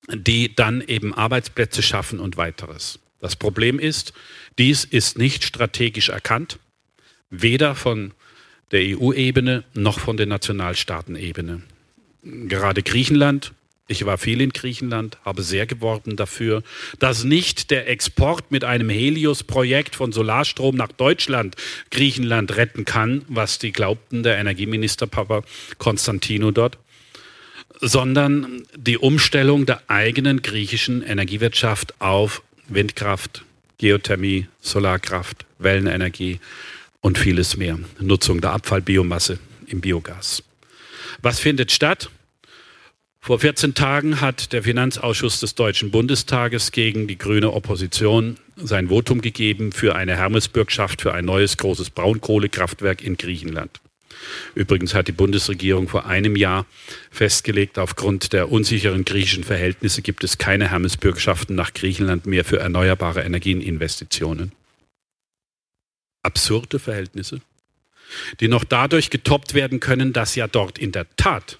die 0.08 0.54
dann 0.54 0.80
eben 0.80 1.12
Arbeitsplätze 1.12 1.82
schaffen 1.82 2.20
und 2.20 2.37
weiteres. 2.37 3.00
Das 3.20 3.34
Problem 3.34 3.80
ist, 3.80 4.12
dies 4.56 4.84
ist 4.84 5.18
nicht 5.18 5.42
strategisch 5.44 6.11
erkannt, 6.11 6.61
weder 7.30 7.75
von 7.75 8.12
der 8.70 8.80
EU-Ebene 8.96 9.64
noch 9.75 9.99
von 9.99 10.16
der 10.16 10.26
Nationalstaatenebene. 10.26 11.62
Gerade 12.23 12.82
Griechenland 12.84 13.52
ich 13.86 14.06
war 14.06 14.16
viel 14.16 14.40
in 14.40 14.50
Griechenland, 14.50 15.18
habe 15.24 15.42
sehr 15.42 15.66
geworben 15.66 16.16
dafür, 16.16 16.62
dass 16.98 17.24
nicht 17.24 17.70
der 17.70 17.88
Export 17.88 18.50
mit 18.50 18.64
einem 18.64 18.88
Helios-Projekt 18.88 19.94
von 19.94 20.10
Solarstrom 20.10 20.74
nach 20.74 20.92
Deutschland 20.92 21.56
Griechenland 21.90 22.56
retten 22.56 22.86
kann, 22.86 23.22
was 23.28 23.58
die 23.58 23.72
glaubten, 23.72 24.22
der 24.22 24.38
Energieminister 24.38 25.06
Papa 25.06 25.42
Konstantino 25.76 26.50
dort, 26.50 26.78
sondern 27.80 28.62
die 28.74 28.96
Umstellung 28.96 29.66
der 29.66 29.82
eigenen 29.88 30.40
griechischen 30.40 31.02
Energiewirtschaft 31.02 32.00
auf 32.00 32.42
Windkraft, 32.68 33.44
Geothermie, 33.76 34.46
Solarkraft, 34.62 35.44
Wellenenergie 35.58 36.40
und 37.02 37.18
vieles 37.18 37.58
mehr. 37.58 37.78
Nutzung 38.00 38.40
der 38.40 38.52
Abfallbiomasse 38.52 39.38
im 39.66 39.82
Biogas. 39.82 40.42
Was 41.20 41.38
findet 41.38 41.70
statt? 41.70 42.08
Vor 43.25 43.38
14 43.38 43.73
Tagen 43.73 44.21
hat 44.21 44.52
der 44.52 44.64
Finanzausschuss 44.64 45.40
des 45.40 45.54
Deutschen 45.54 45.90
Bundestages 45.90 46.73
gegen 46.73 47.09
die 47.09 47.16
grüne 47.16 47.54
Opposition 47.54 48.37
sein 48.57 48.88
Votum 48.88 49.23
gegeben 49.23 49.73
für 49.73 49.97
eine 49.97 50.14
Hermesbürgschaft 50.19 51.00
für 51.00 51.14
ein 51.14 51.25
neues 51.25 51.57
großes 51.57 51.88
Braunkohlekraftwerk 51.88 53.00
in 53.00 53.16
Griechenland. 53.16 53.81
Übrigens 54.54 54.93
hat 54.93 55.09
die 55.09 55.12
Bundesregierung 55.12 55.88
vor 55.88 56.04
einem 56.04 56.37
Jahr 56.37 56.66
festgelegt, 57.11 57.78
aufgrund 57.78 58.35
der 58.35 58.52
unsicheren 58.52 59.07
griechischen 59.07 59.45
Verhältnisse 59.45 60.02
gibt 60.02 60.23
es 60.23 60.37
keine 60.37 60.71
Hermesbürgschaften 60.71 61.57
nach 61.57 61.73
Griechenland 61.73 62.26
mehr 62.26 62.45
für 62.45 62.59
erneuerbare 62.59 63.23
Energieninvestitionen. 63.23 64.52
Absurde 66.23 66.78
Verhältnisse, 66.78 67.40
die 68.40 68.49
noch 68.49 68.64
dadurch 68.64 69.09
getoppt 69.09 69.54
werden 69.54 69.81
können, 69.81 70.12
dass 70.12 70.35
ja 70.35 70.47
dort 70.47 70.78
in 70.78 70.93
der 70.93 71.07
Tat 71.16 71.59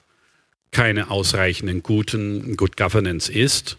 keine 0.75 1.11
ausreichenden 1.11 1.83
guten 1.83 2.59
Good 2.59 2.77
Governance 2.77 3.33
ist. 3.33 3.79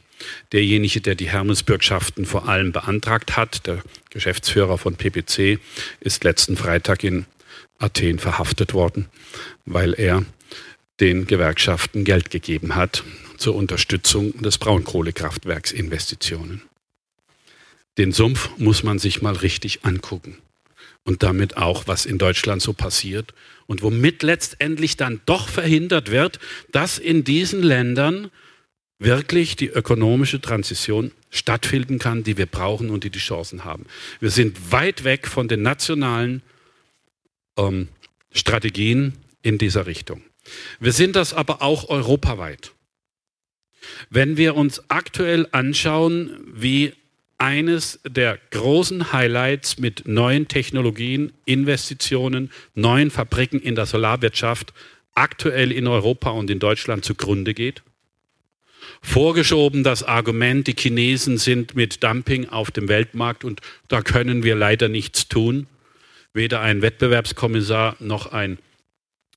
Derjenige, 0.53 1.01
der 1.01 1.13
die 1.13 1.29
Hermesbürgschaften 1.29 2.25
vor 2.25 2.47
allem 2.47 2.71
beantragt 2.71 3.37
hat, 3.37 3.67
der 3.67 3.83
Geschäftsführer 4.09 4.79
von 4.79 4.95
PPC, 4.95 5.59
ist 5.99 6.23
letzten 6.23 6.57
Freitag 6.57 7.03
in 7.03 7.27
Athen 7.77 8.17
verhaftet 8.17 8.73
worden, 8.73 9.05
weil 9.65 9.93
er 9.93 10.25
den 11.01 11.27
Gewerkschaften 11.27 12.05
Geld 12.05 12.31
gegeben 12.31 12.75
hat 12.75 13.03
zur 13.37 13.55
Unterstützung 13.55 14.41
des 14.41 14.57
Braunkohlekraftwerksinvestitionen. 14.57 16.61
Den 17.97 18.13
Sumpf 18.13 18.51
muss 18.57 18.83
man 18.83 18.99
sich 18.99 19.21
mal 19.21 19.35
richtig 19.35 19.83
angucken 19.83 20.37
und 21.03 21.23
damit 21.23 21.57
auch, 21.57 21.87
was 21.87 22.05
in 22.05 22.17
Deutschland 22.17 22.61
so 22.61 22.71
passiert 22.71 23.33
und 23.67 23.81
womit 23.81 24.23
letztendlich 24.23 24.97
dann 24.97 25.21
doch 25.25 25.47
verhindert 25.49 26.11
wird, 26.11 26.39
dass 26.71 26.97
in 26.97 27.23
diesen 27.23 27.63
Ländern 27.63 28.31
wirklich 28.99 29.55
die 29.55 29.67
ökonomische 29.67 30.39
Transition 30.39 31.11
stattfinden 31.29 31.99
kann, 31.99 32.23
die 32.23 32.37
wir 32.37 32.45
brauchen 32.45 32.89
und 32.89 33.03
die 33.03 33.09
die 33.09 33.19
Chancen 33.19 33.65
haben. 33.65 33.85
Wir 34.19 34.29
sind 34.29 34.71
weit 34.71 35.03
weg 35.03 35.27
von 35.27 35.47
den 35.47 35.61
nationalen 35.61 36.41
ähm, 37.57 37.89
Strategien 38.31 39.13
in 39.41 39.57
dieser 39.57 39.85
Richtung. 39.85 40.21
Wir 40.79 40.93
sind 40.93 41.15
das 41.15 41.33
aber 41.33 41.61
auch 41.61 41.89
europaweit. 41.89 42.71
Wenn 44.09 44.37
wir 44.37 44.55
uns 44.55 44.89
aktuell 44.89 45.47
anschauen, 45.51 46.37
wie 46.53 46.93
eines 47.37 47.99
der 48.07 48.39
großen 48.51 49.11
Highlights 49.11 49.77
mit 49.77 50.07
neuen 50.07 50.47
Technologien, 50.47 51.33
Investitionen, 51.45 52.51
neuen 52.73 53.11
Fabriken 53.11 53.59
in 53.59 53.75
der 53.75 53.85
Solarwirtschaft 53.85 54.73
aktuell 55.13 55.71
in 55.71 55.87
Europa 55.87 56.29
und 56.29 56.49
in 56.49 56.59
Deutschland 56.59 57.03
zugrunde 57.03 57.53
geht. 57.53 57.83
Vorgeschoben 59.01 59.83
das 59.83 60.03
Argument, 60.03 60.67
die 60.67 60.75
Chinesen 60.77 61.37
sind 61.37 61.75
mit 61.75 62.03
Dumping 62.03 62.49
auf 62.49 62.71
dem 62.71 62.87
Weltmarkt 62.87 63.43
und 63.43 63.61
da 63.87 64.01
können 64.01 64.43
wir 64.43 64.55
leider 64.55 64.89
nichts 64.89 65.27
tun. 65.27 65.67
Weder 66.33 66.61
ein 66.61 66.81
Wettbewerbskommissar 66.81 67.95
noch 67.99 68.31
ein 68.31 68.57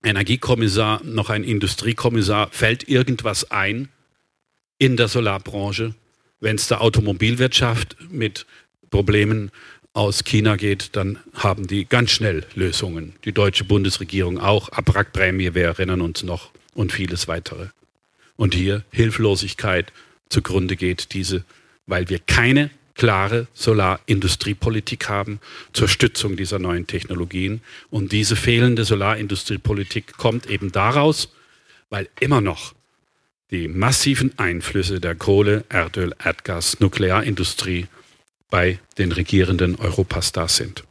Energiekommissar 0.03 1.03
noch 1.05 1.29
ein 1.29 1.45
Industriekommissar 1.45 2.51
fällt 2.51 2.89
irgendwas 2.89 3.51
ein 3.51 3.89
in 4.79 4.97
der 4.97 5.09
Solarbranche 5.09 5.95
wenn 6.41 6.57
es 6.57 6.69
der 6.69 6.81
Automobilwirtschaft 6.81 7.97
mit 8.11 8.47
Problemen 8.91 9.51
aus 9.93 10.25
China 10.25 10.57
geht, 10.57 10.95
dann 10.97 11.19
haben 11.35 11.67
die 11.67 11.85
ganz 11.85 12.11
schnell 12.11 12.45
Lösungen. 12.55 13.15
Die 13.25 13.33
deutsche 13.33 13.65
Bundesregierung 13.65 14.39
auch. 14.39 14.69
Abwrackprämie, 14.69 15.55
wir 15.55 15.65
erinnern 15.65 16.01
uns 16.01 16.23
noch 16.23 16.51
und 16.75 16.93
vieles 16.93 17.27
weitere. 17.27 17.69
Und 18.37 18.55
hier 18.55 18.85
Hilflosigkeit 18.93 19.93
zugrunde 20.29 20.77
geht 20.77 21.13
diese, 21.15 21.45
weil 21.87 22.09
wir 22.09 22.21
keine 22.21 22.71
klare 22.95 23.47
Solarindustriepolitik 23.55 25.09
haben 25.09 25.41
zur 25.73 25.89
Stützung 25.89 26.37
dieser 26.37 26.59
neuen 26.59 26.87
Technologien. 26.87 27.63
Und 27.91 28.13
diese 28.13 28.37
fehlende 28.37 28.85
Solarindustriepolitik 28.85 30.17
kommt 30.17 30.47
eben 30.47 30.71
daraus, 30.71 31.33
weil 31.91 32.09
immer 32.21 32.41
noch 32.41 32.75
die 33.51 33.69
massiven 33.69 34.39
Einflüsse 34.39 35.01
der 35.01 35.15
Kohle, 35.15 35.65
Erdöl, 35.69 36.15
Erdgas, 36.23 36.81
Nuklearindustrie 36.81 37.87
bei 38.51 38.79
den 38.99 39.13
Regierenden 39.13 39.77
Europas 39.77 40.33
da 40.33 40.49
sind. 40.49 40.85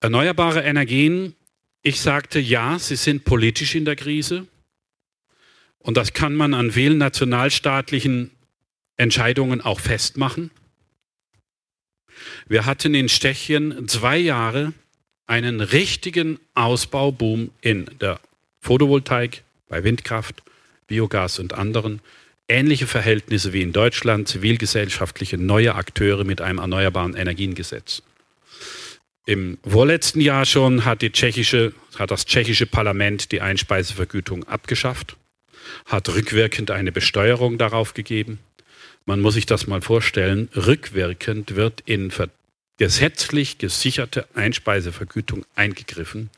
Erneuerbare 0.00 0.62
Energien, 0.62 1.34
ich 1.82 2.00
sagte 2.00 2.38
ja, 2.38 2.78
sie 2.78 2.96
sind 2.96 3.24
politisch 3.24 3.74
in 3.74 3.84
der 3.84 3.96
Krise. 3.96 4.46
Und 5.78 5.96
das 5.96 6.12
kann 6.12 6.34
man 6.34 6.52
an 6.52 6.72
vielen 6.72 6.98
nationalstaatlichen 6.98 8.30
Entscheidungen 8.96 9.62
auch 9.62 9.80
festmachen. 9.80 10.50
Wir 12.46 12.66
hatten 12.66 12.94
in 12.94 13.06
Tschechien 13.06 13.88
zwei 13.88 14.18
Jahre 14.18 14.74
einen 15.26 15.62
richtigen 15.62 16.38
Ausbauboom 16.54 17.50
in 17.62 17.86
der 18.00 18.20
Photovoltaik, 18.60 19.42
bei 19.68 19.84
Windkraft 19.84 20.42
Biogas 20.90 21.38
und 21.38 21.54
anderen, 21.54 22.00
ähnliche 22.48 22.88
Verhältnisse 22.88 23.52
wie 23.52 23.62
in 23.62 23.72
Deutschland, 23.72 24.26
zivilgesellschaftliche 24.28 25.38
neue 25.38 25.76
Akteure 25.76 26.24
mit 26.24 26.40
einem 26.40 26.58
erneuerbaren 26.58 27.14
Energiengesetz. 27.14 28.02
Im 29.24 29.58
vorletzten 29.66 30.20
Jahr 30.20 30.44
schon 30.44 30.84
hat, 30.84 31.02
hat 31.04 32.10
das 32.10 32.26
tschechische 32.26 32.66
Parlament 32.66 33.30
die 33.30 33.40
Einspeisevergütung 33.40 34.44
abgeschafft, 34.44 35.16
hat 35.86 36.08
rückwirkend 36.08 36.72
eine 36.72 36.90
Besteuerung 36.90 37.56
darauf 37.56 37.94
gegeben. 37.94 38.40
Man 39.06 39.20
muss 39.20 39.34
sich 39.34 39.46
das 39.46 39.68
mal 39.68 39.82
vorstellen, 39.82 40.48
rückwirkend 40.56 41.54
wird 41.54 41.82
in 41.86 42.10
gesetzlich 42.80 43.58
gesicherte 43.58 44.26
Einspeisevergütung 44.34 45.44
eingegriffen 45.54 46.30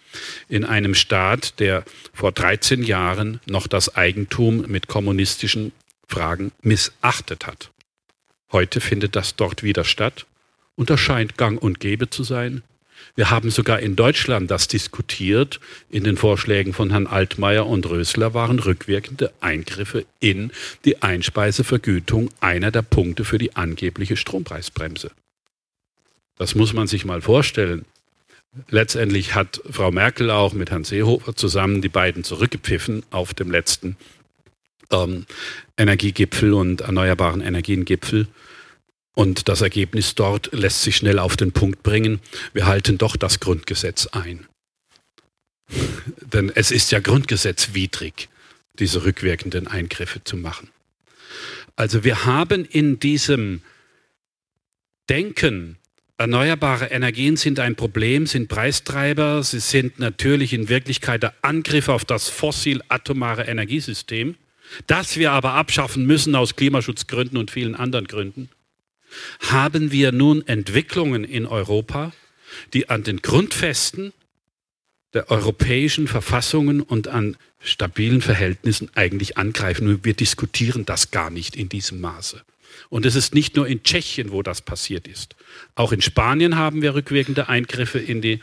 in 0.49 0.65
einem 0.65 0.97
Staat, 0.97 1.61
der 1.61 1.85
vor 2.13 2.33
13 2.33 2.83
Jahren 2.83 3.39
noch 3.47 3.69
das 3.69 3.95
Eigentum 3.95 4.65
mit 4.67 4.89
kommunistischen 4.89 5.71
Fragen 6.09 6.51
missachtet 6.61 7.47
hat. 7.47 7.71
Heute 8.51 8.81
findet 8.81 9.15
das 9.15 9.37
dort 9.37 9.63
wieder 9.63 9.85
statt 9.85 10.27
und 10.75 10.91
das 10.91 10.99
scheint 10.99 11.39
gang 11.39 11.63
und 11.63 11.79
gäbe 11.79 12.11
zu 12.11 12.25
sein. 12.25 12.65
Wir 13.15 13.31
haben 13.31 13.53
sogar 13.53 13.79
in 13.79 13.95
Deutschland 13.95 14.51
das 14.51 14.67
diskutiert. 14.67 15.61
In 15.91 16.03
den 16.03 16.17
Vorschlägen 16.17 16.73
von 16.73 16.91
Herrn 16.91 17.07
Altmaier 17.07 17.69
und 17.69 17.89
Rösler 17.89 18.35
waren 18.35 18.59
rückwirkende 18.59 19.33
Eingriffe 19.41 20.07
in 20.19 20.51
die 20.85 21.03
Einspeisevergütung 21.03 22.31
einer 22.41 22.73
der 22.73 22.83
Punkte 22.83 23.25
für 23.25 23.39
die 23.39 23.55
angebliche 23.55 24.17
Strompreisbremse. 24.17 25.13
Das 26.37 26.55
muss 26.55 26.73
man 26.73 26.87
sich 26.87 27.05
mal 27.05 27.21
vorstellen. 27.21 27.85
Letztendlich 28.69 29.35
hat 29.35 29.61
Frau 29.71 29.91
Merkel 29.91 30.31
auch 30.31 30.53
mit 30.53 30.71
Herrn 30.71 30.85
Seehofer 30.85 31.35
zusammen 31.35 31.81
die 31.81 31.89
beiden 31.89 32.23
zurückgepfiffen 32.23 33.03
auf 33.11 33.33
dem 33.33 33.51
letzten 33.51 33.97
ähm, 34.91 35.27
Energiegipfel 35.77 36.53
und 36.53 36.83
erneuerbaren 36.83 37.41
Energiengipfel. 37.41 38.29
Und 39.15 39.49
das 39.49 39.61
Ergebnis 39.61 40.15
dort 40.15 40.53
lässt 40.53 40.83
sich 40.83 40.97
schnell 40.97 41.19
auf 41.19 41.37
den 41.37 41.53
Punkt 41.53 41.83
bringen. 41.83 42.21
Wir 42.53 42.67
halten 42.67 42.99
doch 42.99 43.17
das 43.17 43.41
Grundgesetz 43.41 44.07
ein. 44.09 44.47
Denn 46.21 46.51
es 46.55 46.71
ist 46.71 46.93
ja 46.93 47.01
grundgesetzwidrig, 47.01 48.29
diese 48.79 49.05
rückwirkenden 49.05 49.67
Eingriffe 49.67 50.25
zu 50.25 50.37
machen. 50.37 50.69
Also 51.77 52.05
wir 52.05 52.25
haben 52.25 52.65
in 52.65 52.99
diesem 52.99 53.63
Denken, 55.09 55.79
erneuerbare 56.23 56.87
Energien 56.87 57.37
sind 57.37 57.61
ein 57.61 57.77
Problem, 57.77 58.27
sind 58.27 58.49
Preistreiber, 58.49 59.43
sie 59.43 59.61
sind 59.61 59.99
natürlich 59.99 60.53
in 60.53 60.69
Wirklichkeit 60.69 61.23
der 61.23 61.35
Angriff 61.43 61.89
auf 61.89 62.05
das 62.05 62.29
fossil-atomare 62.29 63.45
Energiesystem, 63.45 64.37
das 64.87 65.17
wir 65.17 65.33
aber 65.33 65.53
abschaffen 65.53 66.07
müssen 66.07 66.35
aus 66.35 66.57
Klimaschutzgründen 66.57 67.39
und 67.39 67.51
vielen 67.51 67.75
anderen 67.75 68.07
Gründen 68.07 68.49
haben 69.41 69.93
wir 69.93 70.13
nun 70.13 70.47
Entwicklungen 70.47 71.25
in 71.25 71.47
Europa, 71.47 72.13
die 72.75 72.89
an 72.89 73.03
den 73.03 73.23
Grundfesten 73.23 74.13
der 75.15 75.31
europäischen 75.31 76.09
Verfassungen 76.09 76.81
und 76.81 77.09
an 77.09 77.37
stabilen 77.61 78.23
Verhältnissen 78.23 78.91
eigentlich 78.95 79.37
angreifen. 79.37 80.05
wir 80.05 80.15
diskutieren 80.15 80.85
das 80.85 81.11
gar 81.11 81.31
nicht 81.31 81.55
in 81.57 81.69
diesem 81.69 82.01
Maße. 82.01 82.43
Und 82.93 83.07
es 83.07 83.15
ist 83.15 83.35
nicht 83.35 83.57
nur 83.57 83.67
in 83.67 83.83
Tschechien, 83.83 84.33
wo 84.33 84.43
das 84.43 84.61
passiert 84.61 85.09
ist. 85.09 85.35
Auch 85.77 85.93
in 85.93 86.03
Spanien 86.03 86.59
haben 86.59 86.83
wir 86.83 86.95
rückwirkende 86.95 87.49
Eingriffe 87.49 87.99
in 87.99 88.21
die 88.21 88.41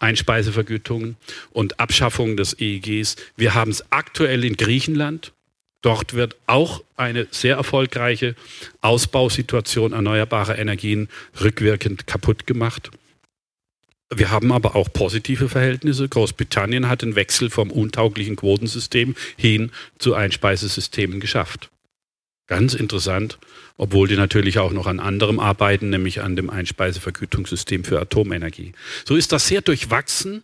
Einspeisevergütungen 0.00 1.14
und 1.52 1.78
Abschaffung 1.78 2.36
des 2.36 2.58
EEGs. 2.58 3.14
Wir 3.36 3.54
haben 3.54 3.70
es 3.70 3.84
aktuell 3.92 4.44
in 4.44 4.56
Griechenland. 4.56 5.32
Dort 5.80 6.14
wird 6.14 6.34
auch 6.48 6.82
eine 6.96 7.28
sehr 7.30 7.54
erfolgreiche 7.54 8.34
Ausbausituation 8.80 9.92
erneuerbarer 9.92 10.58
Energien 10.58 11.08
rückwirkend 11.40 12.08
kaputt 12.08 12.48
gemacht. 12.48 12.90
Wir 14.12 14.32
haben 14.32 14.50
aber 14.50 14.74
auch 14.74 14.92
positive 14.92 15.48
Verhältnisse. 15.48 16.08
Großbritannien 16.08 16.88
hat 16.88 17.02
den 17.02 17.14
Wechsel 17.14 17.48
vom 17.48 17.70
untauglichen 17.70 18.34
Quotensystem 18.34 19.14
hin 19.36 19.70
zu 20.00 20.14
Einspeisesystemen 20.14 21.20
geschafft. 21.20 21.70
Ganz 22.46 22.74
interessant, 22.74 23.38
obwohl 23.78 24.06
die 24.06 24.16
natürlich 24.16 24.58
auch 24.58 24.72
noch 24.72 24.86
an 24.86 25.00
anderem 25.00 25.40
arbeiten, 25.40 25.90
nämlich 25.90 26.20
an 26.20 26.36
dem 26.36 26.50
Einspeisevergütungssystem 26.50 27.84
für 27.84 28.00
Atomenergie. 28.00 28.72
So 29.06 29.16
ist 29.16 29.32
das 29.32 29.48
sehr 29.48 29.62
durchwachsen 29.62 30.42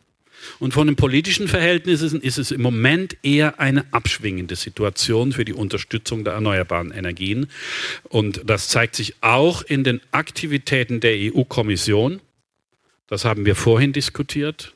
und 0.58 0.72
von 0.72 0.86
den 0.86 0.96
politischen 0.96 1.48
Verhältnissen 1.48 2.20
ist 2.22 2.38
es 2.38 2.50
im 2.50 2.62
Moment 2.62 3.16
eher 3.22 3.60
eine 3.60 3.84
abschwingende 3.92 4.56
Situation 4.56 5.32
für 5.32 5.44
die 5.44 5.52
Unterstützung 5.52 6.24
der 6.24 6.34
erneuerbaren 6.34 6.90
Energien. 6.90 7.48
Und 8.04 8.42
das 8.46 8.68
zeigt 8.68 8.96
sich 8.96 9.16
auch 9.20 9.62
in 9.62 9.84
den 9.84 10.00
Aktivitäten 10.12 11.00
der 11.00 11.34
EU-Kommission. 11.34 12.20
Das 13.08 13.24
haben 13.24 13.44
wir 13.44 13.56
vorhin 13.56 13.92
diskutiert, 13.92 14.72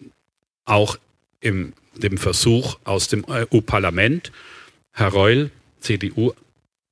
auch 0.65 0.99
im 1.41 1.73
dem 1.97 2.19
Versuch 2.19 2.79
aus 2.85 3.09
dem 3.09 3.25
EU-Parlament. 3.29 4.33
Herr 4.93 5.09
Reul, 5.09 5.51
CDU, 5.81 6.33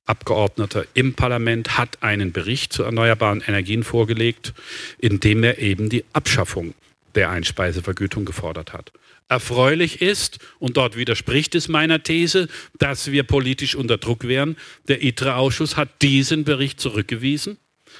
Abgeordneter 0.05 0.85
im 0.93 1.13
Parlament 1.13 1.77
hat 1.77 2.03
einen 2.03 2.31
Bericht 2.31 2.73
zu 2.73 2.83
erneuerbaren 2.83 3.41
Energien 3.45 3.83
vorgelegt, 3.83 4.53
in 4.97 5.19
dem 5.19 5.43
er 5.43 5.59
eben 5.59 5.89
die 5.89 6.03
Abschaffung 6.13 6.73
der 7.15 7.29
Einspeisevergütung 7.29 8.25
gefordert 8.25 8.73
hat. 8.73 8.91
Erfreulich 9.29 10.01
ist, 10.01 10.39
und 10.59 10.77
dort 10.77 10.97
widerspricht 10.97 11.55
es 11.55 11.67
meiner 11.67 12.03
These, 12.03 12.49
dass 12.77 13.11
wir 13.11 13.23
politisch 13.23 13.75
unter 13.75 13.97
Druck 13.97 14.27
wären, 14.27 14.57
der 14.87 15.01
ITRE-Ausschuss 15.03 15.77
hat 15.77 16.01
diesen 16.01 16.43
Bericht 16.43 16.79
zurückgewiesen. 16.79 17.57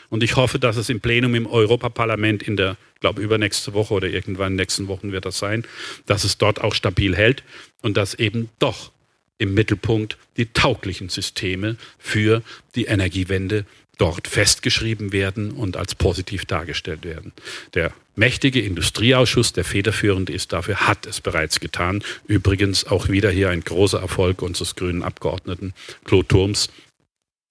Und 0.10 0.24
ich 0.24 0.36
hoffe, 0.36 0.60
dass 0.60 0.76
es 0.76 0.90
im 0.90 1.02
Plenum 1.02 1.36
im 1.36 1.48
Europaparlament 1.48 2.44
in 2.44 2.58
der, 2.58 2.78
glaube 3.00 3.22
übernächste 3.22 3.74
Woche 3.74 3.94
oder 3.94 4.08
irgendwann 4.08 4.54
in 4.54 4.58
den 4.58 4.62
nächsten 4.62 4.88
Wochen 4.88 5.12
wird 5.12 5.26
das 5.26 5.40
sein, 5.40 5.66
dass 6.06 6.24
es 6.24 6.38
dort 6.38 6.62
auch 6.62 6.74
stabil 6.74 7.16
hält 7.16 7.44
und 7.82 7.98
dass 7.98 8.14
eben 8.16 8.50
doch 8.60 8.92
im 9.38 9.54
Mittelpunkt 9.54 10.18
die 10.38 10.48
tauglichen 10.48 11.10
Systeme 11.10 11.78
für 11.98 12.42
die 12.76 12.86
Energiewende 12.86 13.66
dort 13.98 14.28
festgeschrieben 14.28 15.12
werden 15.12 15.52
und 15.52 15.78
als 15.78 15.96
positiv 15.96 16.46
dargestellt 16.46 17.04
werden. 17.06 17.32
Der 17.74 17.94
mächtige 18.16 18.62
Industrieausschuss, 18.62 19.54
der 19.54 19.64
federführend 19.64 20.30
ist 20.30 20.54
dafür, 20.54 20.88
hat 20.88 21.06
es 21.06 21.22
bereits 21.22 21.60
getan. 21.60 22.04
Übrigens 22.28 22.86
auch 22.86 23.10
wieder 23.10 23.30
hier 23.30 23.50
ein 23.50 23.62
großer 23.62 24.00
Erfolg 24.00 24.42
unseres 24.42 24.76
grünen 24.76 25.04
Abgeordneten 25.04 25.74
Claude 26.06 26.28
Turms, 26.28 26.70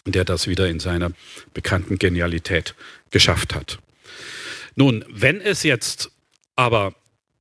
der 0.05 0.25
das 0.25 0.49
wieder 0.49 0.69
in 0.69 0.81
seiner 0.81 1.13
bekannten 1.55 1.99
Genialität 1.99 2.75
geschafft 3.11 3.55
hat. 3.55 3.79
Nun, 4.75 5.05
wenn 5.09 5.41
es 5.41 5.63
jetzt 5.63 6.11
aber 6.57 6.95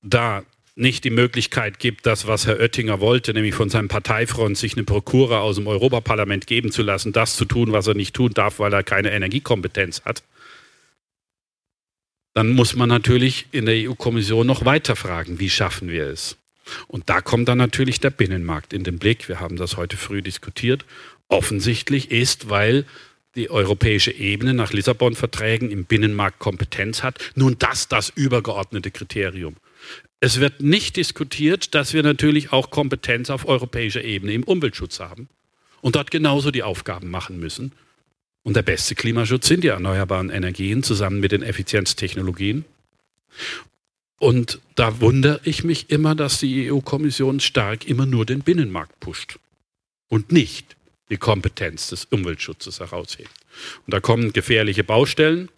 da 0.03 0.43
nicht 0.81 1.03
die 1.03 1.11
Möglichkeit 1.11 1.79
gibt, 1.79 2.05
das, 2.05 2.27
was 2.27 2.47
Herr 2.47 2.59
Oettinger 2.59 2.99
wollte, 2.99 3.33
nämlich 3.33 3.55
von 3.55 3.69
seinem 3.69 3.87
Parteifront 3.87 4.57
sich 4.57 4.73
eine 4.73 4.83
Prokura 4.83 5.39
aus 5.39 5.55
dem 5.55 5.67
Europaparlament 5.67 6.47
geben 6.47 6.71
zu 6.71 6.81
lassen, 6.81 7.13
das 7.13 7.37
zu 7.37 7.45
tun, 7.45 7.71
was 7.71 7.87
er 7.87 7.93
nicht 7.93 8.15
tun 8.15 8.33
darf, 8.33 8.59
weil 8.59 8.73
er 8.73 8.83
keine 8.83 9.11
Energiekompetenz 9.11 10.01
hat, 10.03 10.23
dann 12.33 12.49
muss 12.51 12.75
man 12.75 12.89
natürlich 12.89 13.47
in 13.51 13.65
der 13.65 13.89
EU-Kommission 13.89 14.47
noch 14.47 14.65
weiter 14.65 14.95
fragen, 14.95 15.39
wie 15.39 15.49
schaffen 15.49 15.89
wir 15.89 16.07
es? 16.07 16.37
Und 16.87 17.09
da 17.09 17.21
kommt 17.21 17.47
dann 17.49 17.57
natürlich 17.57 17.99
der 17.99 18.11
Binnenmarkt 18.11 18.73
in 18.73 18.83
den 18.83 18.99
Blick. 18.99 19.27
Wir 19.27 19.39
haben 19.39 19.57
das 19.57 19.77
heute 19.77 19.97
früh 19.97 20.21
diskutiert. 20.21 20.85
Offensichtlich 21.27 22.11
ist, 22.11 22.49
weil 22.49 22.85
die 23.35 23.49
europäische 23.49 24.11
Ebene 24.11 24.53
nach 24.53 24.73
Lissabon-Verträgen 24.73 25.71
im 25.71 25.85
Binnenmarkt 25.85 26.39
Kompetenz 26.39 27.03
hat, 27.03 27.19
nun 27.35 27.57
das 27.59 27.87
das 27.87 28.09
übergeordnete 28.09 28.91
Kriterium. 28.91 29.55
Es 30.23 30.39
wird 30.39 30.61
nicht 30.61 30.97
diskutiert, 30.97 31.73
dass 31.73 31.93
wir 31.93 32.03
natürlich 32.03 32.53
auch 32.53 32.69
Kompetenz 32.69 33.31
auf 33.31 33.47
europäischer 33.47 34.03
Ebene 34.03 34.33
im 34.33 34.43
Umweltschutz 34.43 34.99
haben 34.99 35.27
und 35.81 35.95
dort 35.95 36.11
genauso 36.11 36.51
die 36.51 36.61
Aufgaben 36.61 37.09
machen 37.09 37.39
müssen. 37.39 37.71
Und 38.43 38.55
der 38.55 38.61
beste 38.61 38.93
Klimaschutz 38.93 39.47
sind 39.47 39.63
die 39.63 39.69
erneuerbaren 39.69 40.29
Energien 40.29 40.83
zusammen 40.83 41.19
mit 41.19 41.31
den 41.31 41.41
Effizienztechnologien. 41.41 42.65
Und 44.19 44.59
da 44.75 45.01
wundere 45.01 45.41
ich 45.43 45.63
mich 45.63 45.89
immer, 45.89 46.13
dass 46.13 46.39
die 46.39 46.71
EU-Kommission 46.71 47.39
stark 47.39 47.87
immer 47.87 48.05
nur 48.05 48.23
den 48.23 48.41
Binnenmarkt 48.41 48.99
pusht 48.99 49.39
und 50.07 50.31
nicht 50.31 50.75
die 51.09 51.17
Kompetenz 51.17 51.89
des 51.89 52.05
Umweltschutzes 52.05 52.79
heraushebt. 52.79 53.31
Und 53.87 53.93
da 53.93 53.99
kommen 53.99 54.33
gefährliche 54.33 54.83
Baustellen. 54.83 55.49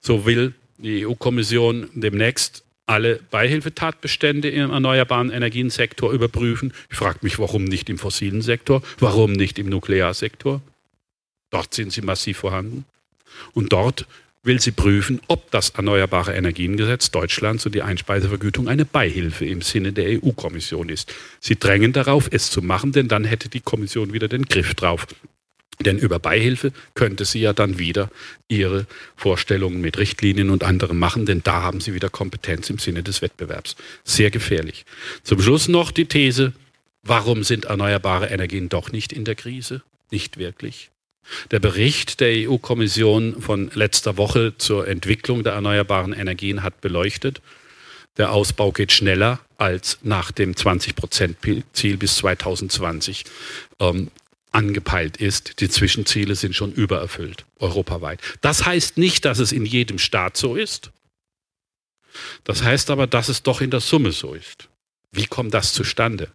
So 0.00 0.24
will 0.24 0.54
die 0.78 1.06
EU-Kommission 1.06 1.90
demnächst 1.92 2.64
alle 2.92 3.20
Beihilfetatbestände 3.30 4.50
im 4.50 4.70
erneuerbaren 4.70 5.30
Energiensektor 5.30 6.12
überprüfen. 6.12 6.74
Ich 6.90 6.96
frage 6.98 7.20
mich, 7.22 7.38
warum 7.38 7.64
nicht 7.64 7.88
im 7.88 7.96
fossilen 7.96 8.42
Sektor, 8.42 8.82
warum 8.98 9.32
nicht 9.32 9.58
im 9.58 9.70
Nuklearsektor? 9.70 10.60
Dort 11.50 11.72
sind 11.72 11.90
sie 11.92 12.02
massiv 12.02 12.38
vorhanden. 12.38 12.84
Und 13.54 13.72
dort 13.72 14.06
will 14.42 14.60
sie 14.60 14.72
prüfen, 14.72 15.22
ob 15.26 15.50
das 15.50 15.70
Erneuerbare 15.70 16.34
Energiengesetz 16.34 17.10
Deutschlands 17.10 17.64
und 17.64 17.74
die 17.74 17.82
Einspeisevergütung 17.82 18.68
eine 18.68 18.84
Beihilfe 18.84 19.46
im 19.46 19.62
Sinne 19.62 19.92
der 19.92 20.22
EU-Kommission 20.22 20.90
ist. 20.90 21.14
Sie 21.40 21.58
drängen 21.58 21.94
darauf, 21.94 22.28
es 22.30 22.50
zu 22.50 22.60
machen, 22.60 22.92
denn 22.92 23.08
dann 23.08 23.24
hätte 23.24 23.48
die 23.48 23.60
Kommission 23.60 24.12
wieder 24.12 24.28
den 24.28 24.44
Griff 24.44 24.74
drauf. 24.74 25.06
Denn 25.80 25.98
über 25.98 26.18
Beihilfe 26.18 26.72
könnte 26.94 27.24
sie 27.24 27.40
ja 27.40 27.52
dann 27.52 27.78
wieder 27.78 28.10
ihre 28.48 28.86
Vorstellungen 29.16 29.80
mit 29.80 29.98
Richtlinien 29.98 30.50
und 30.50 30.64
anderem 30.64 30.98
machen, 30.98 31.26
denn 31.26 31.42
da 31.42 31.62
haben 31.62 31.80
sie 31.80 31.94
wieder 31.94 32.08
Kompetenz 32.08 32.70
im 32.70 32.78
Sinne 32.78 33.02
des 33.02 33.22
Wettbewerbs. 33.22 33.76
Sehr 34.04 34.30
gefährlich. 34.30 34.84
Zum 35.24 35.40
Schluss 35.40 35.68
noch 35.68 35.90
die 35.90 36.06
These, 36.06 36.52
warum 37.02 37.42
sind 37.42 37.64
erneuerbare 37.64 38.26
Energien 38.26 38.68
doch 38.68 38.92
nicht 38.92 39.12
in 39.12 39.24
der 39.24 39.34
Krise? 39.34 39.82
Nicht 40.10 40.36
wirklich. 40.36 40.90
Der 41.50 41.60
Bericht 41.60 42.20
der 42.20 42.48
EU-Kommission 42.48 43.40
von 43.40 43.70
letzter 43.74 44.16
Woche 44.16 44.54
zur 44.58 44.88
Entwicklung 44.88 45.42
der 45.44 45.54
erneuerbaren 45.54 46.12
Energien 46.12 46.62
hat 46.62 46.80
beleuchtet, 46.80 47.40
der 48.18 48.32
Ausbau 48.32 48.72
geht 48.72 48.92
schneller 48.92 49.40
als 49.56 49.98
nach 50.02 50.32
dem 50.32 50.52
20-Prozent-Ziel 50.52 51.96
bis 51.96 52.16
2020 52.16 53.24
ähm, 53.80 54.10
angepeilt 54.52 55.16
ist. 55.16 55.60
Die 55.60 55.68
Zwischenziele 55.68 56.34
sind 56.34 56.54
schon 56.54 56.72
übererfüllt, 56.72 57.44
europaweit. 57.58 58.20
Das 58.40 58.64
heißt 58.66 58.98
nicht, 58.98 59.24
dass 59.24 59.38
es 59.38 59.52
in 59.52 59.66
jedem 59.66 59.98
Staat 59.98 60.36
so 60.36 60.54
ist. 60.54 60.90
Das 62.44 62.62
heißt 62.62 62.90
aber, 62.90 63.06
dass 63.06 63.28
es 63.28 63.42
doch 63.42 63.60
in 63.60 63.70
der 63.70 63.80
Summe 63.80 64.12
so 64.12 64.34
ist. 64.34 64.68
Wie 65.10 65.26
kommt 65.26 65.54
das 65.54 65.72
zustande? 65.72 66.28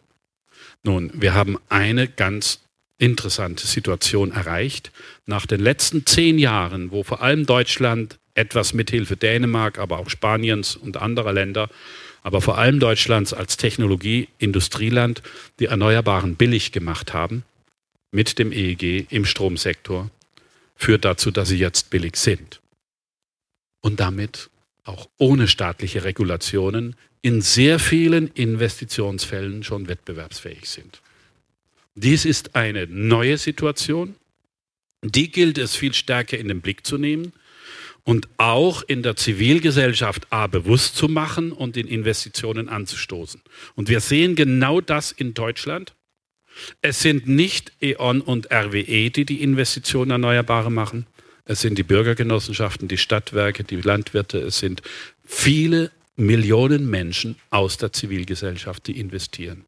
Nun, 0.83 1.11
wir 1.13 1.33
haben 1.33 1.57
eine 1.69 2.07
ganz 2.07 2.61
interessante 2.97 3.67
Situation 3.67 4.31
erreicht. 4.31 4.91
Nach 5.25 5.45
den 5.45 5.59
letzten 5.59 6.05
zehn 6.05 6.39
Jahren, 6.39 6.91
wo 6.91 7.03
vor 7.03 7.21
allem 7.21 7.45
Deutschland 7.45 8.17
etwas 8.33 8.73
mithilfe 8.73 9.17
Dänemark, 9.17 9.79
aber 9.79 9.99
auch 9.99 10.09
Spaniens 10.09 10.75
und 10.75 10.97
anderer 10.97 11.33
Länder, 11.33 11.69
aber 12.23 12.41
vor 12.41 12.57
allem 12.57 12.79
Deutschlands 12.79 13.33
als 13.33 13.57
Technologie-Industrieland 13.57 15.21
die 15.59 15.65
Erneuerbaren 15.65 16.35
billig 16.35 16.71
gemacht 16.71 17.13
haben, 17.13 17.43
mit 18.17 18.39
dem 18.39 18.51
EEG 18.51 19.05
im 19.11 19.25
Stromsektor, 19.25 20.09
führt 20.75 21.05
dazu, 21.05 21.29
dass 21.29 21.49
sie 21.49 21.59
jetzt 21.59 21.91
billig 21.91 22.15
sind. 22.15 22.61
Und 23.81 23.99
damit 23.99 24.49
auch 24.85 25.07
ohne 25.19 25.47
staatliche 25.47 26.03
Regulationen 26.03 26.95
in 27.21 27.41
sehr 27.41 27.77
vielen 27.77 28.29
Investitionsfällen 28.29 29.63
schon 29.63 29.87
wettbewerbsfähig 29.87 30.67
sind. 30.67 30.99
Dies 31.93 32.25
ist 32.25 32.55
eine 32.55 32.87
neue 32.87 33.37
Situation. 33.37 34.15
Die 35.03 35.31
gilt 35.31 35.59
es 35.59 35.75
viel 35.75 35.93
stärker 35.93 36.39
in 36.39 36.47
den 36.47 36.61
Blick 36.61 36.87
zu 36.87 36.97
nehmen 36.97 37.33
und 38.03 38.27
auch 38.37 38.81
in 38.81 39.03
der 39.03 39.15
Zivilgesellschaft 39.15 40.25
A 40.31 40.47
bewusst 40.47 40.95
zu 40.95 41.07
machen 41.07 41.51
und 41.51 41.77
in 41.77 41.87
Investitionen 41.87 42.67
anzustoßen. 42.67 43.43
Und 43.75 43.89
wir 43.89 43.99
sehen 43.99 44.35
genau 44.35 44.81
das 44.81 45.11
in 45.11 45.35
Deutschland. 45.35 45.93
Es 46.81 47.01
sind 47.01 47.27
nicht 47.27 47.71
E.ON 47.81 48.21
und 48.21 48.51
RWE, 48.51 49.09
die 49.09 49.25
die 49.25 49.41
Investitionen 49.41 50.11
Erneuerbare 50.11 50.71
machen. 50.71 51.05
Es 51.45 51.61
sind 51.61 51.77
die 51.77 51.83
Bürgergenossenschaften, 51.83 52.87
die 52.87 52.97
Stadtwerke, 52.97 53.63
die 53.63 53.77
Landwirte. 53.77 54.39
Es 54.39 54.59
sind 54.59 54.81
viele 55.25 55.91
Millionen 56.17 56.89
Menschen 56.89 57.35
aus 57.51 57.77
der 57.77 57.93
Zivilgesellschaft, 57.93 58.87
die 58.87 58.99
investieren. 58.99 59.65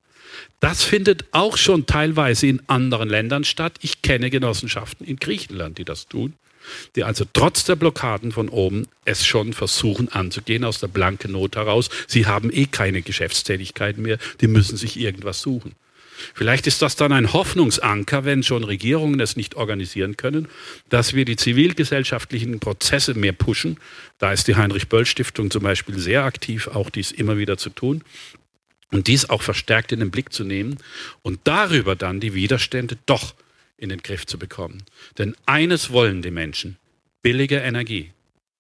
Das 0.60 0.84
findet 0.84 1.26
auch 1.32 1.58
schon 1.58 1.86
teilweise 1.86 2.48
in 2.48 2.62
anderen 2.68 3.10
Ländern 3.10 3.44
statt. 3.44 3.78
Ich 3.82 4.02
kenne 4.02 4.30
Genossenschaften 4.30 5.06
in 5.06 5.18
Griechenland, 5.18 5.78
die 5.78 5.86
das 5.86 6.08
tun, 6.08 6.34
die 6.96 7.04
also 7.04 7.26
trotz 7.32 7.64
der 7.64 7.76
Blockaden 7.76 8.32
von 8.32 8.50
oben 8.50 8.88
es 9.06 9.26
schon 9.26 9.54
versuchen 9.54 10.10
anzugehen 10.10 10.66
aus 10.66 10.80
der 10.80 10.88
blanken 10.88 11.32
Not 11.32 11.56
heraus. 11.56 11.90
Sie 12.08 12.26
haben 12.26 12.52
eh 12.52 12.66
keine 12.66 13.02
Geschäftstätigkeit 13.02 13.98
mehr, 13.98 14.18
die 14.42 14.48
müssen 14.48 14.78
sich 14.78 15.00
irgendwas 15.00 15.42
suchen. 15.42 15.74
Vielleicht 16.34 16.68
ist 16.68 16.82
das 16.82 16.96
dann 16.96 17.12
ein 17.12 17.34
Hoffnungsanker, 17.34 18.26
wenn 18.26 18.44
schon 18.44 18.64
Regierungen 18.64 19.20
es 19.20 19.36
nicht 19.36 19.56
organisieren 19.56 20.18
können, 20.18 20.48
dass 20.90 21.14
wir 21.14 21.26
die 21.26 21.36
zivilgesellschaftlichen 21.36 22.60
Prozesse 22.60 23.14
mehr 23.14 23.34
pushen. 23.34 23.78
Da 24.18 24.32
ist 24.32 24.48
die 24.48 24.56
Heinrich-Böll-Stiftung 24.56 25.52
zum 25.52 25.64
Beispiel 25.64 25.98
sehr 25.98 26.24
aktiv, 26.24 26.68
auch 26.68 26.90
dies 26.90 27.12
immer 27.12 27.38
wieder 27.38 27.58
zu 27.58 27.70
tun 27.70 28.04
und 28.92 29.08
dies 29.08 29.30
auch 29.30 29.42
verstärkt 29.42 29.92
in 29.92 30.00
den 30.00 30.12
Blick 30.12 30.34
zu 30.34 30.44
nehmen 30.44 30.78
und 31.22 31.40
darüber 31.44 31.96
dann 31.96 32.20
die 32.20 32.34
Widerstände 32.34 32.98
doch 33.06 33.36
in 33.78 33.90
den 33.90 34.02
Griff 34.02 34.26
zu 34.26 34.38
bekommen. 34.38 34.84
Denn 35.18 35.36
eines 35.46 35.92
wollen 35.92 36.22
die 36.22 36.32
Menschen, 36.32 36.78
billige 37.22 37.58
Energie. 37.58 38.12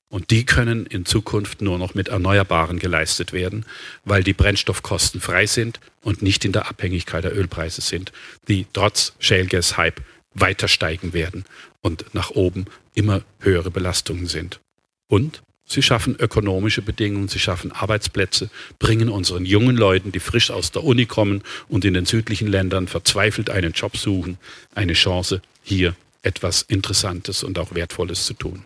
Und 0.09 0.31
die 0.31 0.43
können 0.43 0.87
in 0.87 1.05
Zukunft 1.05 1.61
nur 1.61 1.77
noch 1.77 1.93
mit 1.93 2.07
Erneuerbaren 2.07 2.79
geleistet 2.79 3.31
werden, 3.31 3.65
weil 4.05 4.23
die 4.23 4.33
Brennstoffkosten 4.33 5.21
frei 5.21 5.45
sind 5.45 5.79
und 6.01 6.23
nicht 6.23 6.45
in 6.45 6.51
der 6.51 6.67
Abhängigkeit 6.67 7.23
der 7.23 7.37
Ölpreise 7.37 7.81
sind, 7.81 8.11
die 8.47 8.65
trotz 8.73 9.13
Shale 9.19 9.45
Gas 9.45 9.77
Hype 9.77 10.01
weiter 10.33 10.67
steigen 10.67 11.13
werden 11.13 11.45
und 11.81 12.13
nach 12.13 12.31
oben 12.31 12.65
immer 12.95 13.21
höhere 13.39 13.69
Belastungen 13.69 14.25
sind. 14.25 14.59
Und 15.07 15.41
Sie 15.71 15.83
schaffen 15.83 16.15
ökonomische 16.17 16.81
Bedingungen, 16.81 17.27
sie 17.27 17.37
schaffen 17.37 17.71
Arbeitsplätze, 17.71 18.49
bringen 18.79 19.07
unseren 19.07 19.45
jungen 19.45 19.77
Leuten, 19.77 20.11
die 20.11 20.19
frisch 20.19 20.49
aus 20.49 20.71
der 20.71 20.83
Uni 20.83 21.05
kommen 21.05 21.43
und 21.67 21.85
in 21.85 21.93
den 21.93 22.07
südlichen 22.07 22.47
Ländern 22.47 22.87
verzweifelt 22.87 23.51
einen 23.51 23.73
Job 23.73 23.95
suchen, 23.95 24.39
eine 24.73 24.93
Chance, 24.93 25.43
hier 25.61 25.95
etwas 26.23 26.63
Interessantes 26.63 27.43
und 27.43 27.59
auch 27.59 27.75
Wertvolles 27.75 28.25
zu 28.25 28.33
tun. 28.33 28.65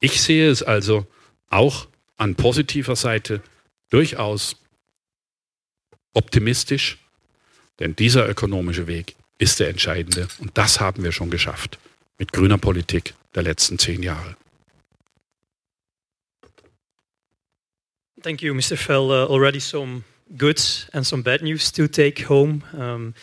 Ich 0.00 0.20
sehe 0.20 0.50
es 0.50 0.62
also 0.62 1.06
auch 1.48 1.88
an 2.16 2.34
positiver 2.34 2.96
Seite 2.96 3.42
durchaus 3.90 4.56
optimistisch, 6.12 6.98
denn 7.78 7.94
dieser 7.94 8.28
ökonomische 8.28 8.86
Weg 8.86 9.16
ist 9.38 9.60
der 9.60 9.68
entscheidende 9.68 10.28
und 10.38 10.56
das 10.56 10.80
haben 10.80 11.04
wir 11.04 11.12
schon 11.12 11.30
geschafft 11.30 11.78
mit 12.18 12.32
grüner 12.32 12.58
Politik 12.58 13.14
der 13.34 13.42
letzten 13.42 13.78
zehn 13.78 14.02
Jahre. 14.02 14.36
Thank 18.22 18.42
you, 18.42 18.54
Mr. 18.54 18.76
Fell. 18.76 19.10
Uh, 19.10 19.26
already 19.30 19.60
some 19.60 20.02
good 20.36 20.60
and 20.92 21.06
some 21.06 21.22
bad 21.22 21.42
news 21.42 21.70
to 21.72 21.86
take 21.86 22.28
home. 22.28 22.62
Um, 22.72 23.14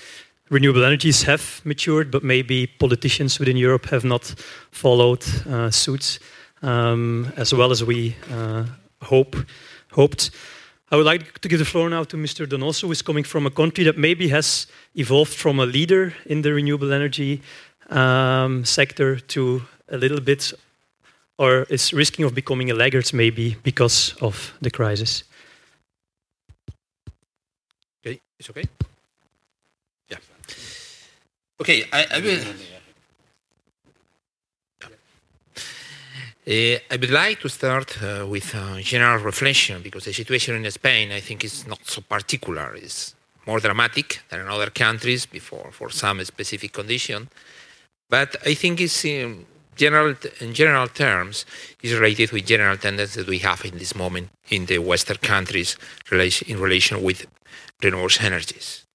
renewable 0.50 0.84
energies 0.84 1.24
have 1.24 1.62
matured, 1.64 2.12
but 2.12 2.24
maybe 2.24 2.68
politicians 2.68 3.40
within 3.40 3.58
Europe 3.58 3.86
have 3.86 4.04
not 4.04 4.24
followed 4.72 5.24
uh, 5.48 5.70
suit 5.72 6.20
um, 6.62 7.32
as 7.36 7.54
well 7.54 7.72
as 7.72 7.84
we 7.84 8.16
uh, 8.32 8.66
hope 9.02 9.36
hoped. 9.92 10.32
I 10.92 10.96
would 10.96 11.06
like 11.06 11.40
to 11.40 11.48
give 11.48 11.60
the 11.60 11.66
floor 11.66 11.90
now 11.90 12.04
to 12.04 12.18
Mr. 12.18 12.46
Donoso, 12.46 12.82
who 12.84 12.92
is 12.92 13.02
coming 13.02 13.24
from 13.24 13.46
a 13.46 13.52
country 13.52 13.84
that 13.86 13.98
maybe 13.98 14.28
has 14.30 14.68
evolved 14.96 15.34
from 15.34 15.60
a 15.60 15.66
leader 15.66 16.14
in 16.26 16.42
the 16.42 16.54
renewable 16.54 16.94
energy 16.94 17.42
um, 17.90 18.64
sector 18.66 19.20
to 19.20 19.64
a 19.90 19.98
little 19.98 20.22
bit 20.22 20.54
or 21.38 21.64
is 21.70 21.94
risking 21.94 22.26
of 22.26 22.36
becoming 22.36 22.70
a 22.70 22.76
laggard 22.76 23.12
maybe 23.14 23.58
because 23.64 24.16
of 24.22 24.54
the 24.62 24.70
crisis. 24.70 25.24
Okay, 28.06 28.20
it's 28.40 28.50
okay. 28.50 28.66
Okay, 31.62 31.86
I, 31.92 32.08
I 32.16 32.20
will. 32.20 32.44
Uh, 36.46 36.78
I 36.92 36.98
would 37.00 37.10
like 37.10 37.40
to 37.40 37.48
start 37.48 37.98
uh, 38.04 38.28
with 38.28 38.54
a 38.54 38.82
general 38.82 39.24
reflection 39.24 39.82
because 39.82 40.04
the 40.04 40.14
situation 40.14 40.66
in 40.66 40.72
Spain, 40.72 41.12
I 41.12 41.22
think, 41.22 41.46
is 41.46 41.66
not 41.66 41.80
so 41.86 42.02
particular. 42.02 42.74
It's 42.76 43.16
more 43.46 43.60
dramatic 43.60 44.22
than 44.30 44.42
in 44.42 44.48
other 44.50 44.70
countries 44.70 45.26
before 45.26 45.72
for 45.72 45.90
some 45.90 46.24
specific 46.26 46.74
condition. 46.74 47.30
But 48.10 48.36
I 48.46 48.56
think 48.56 48.82
it's 48.82 49.06
um, 49.06 49.46
general, 49.76 50.16
in 50.42 50.54
general 50.54 50.88
terms, 50.88 51.46
is 51.82 51.94
related 51.94 52.32
with 52.32 52.46
general 52.46 52.78
tendencies 52.78 53.16
that 53.16 53.28
we 53.28 53.40
have 53.40 53.64
in 53.64 53.78
this 53.78 53.96
moment 53.96 54.30
in 54.50 54.66
the 54.66 54.80
Western 54.80 55.18
countries 55.18 55.78
in 56.12 56.60
relation 56.60 57.02
with 57.02 57.26
renewable 57.82 58.10
energies. 58.20 58.86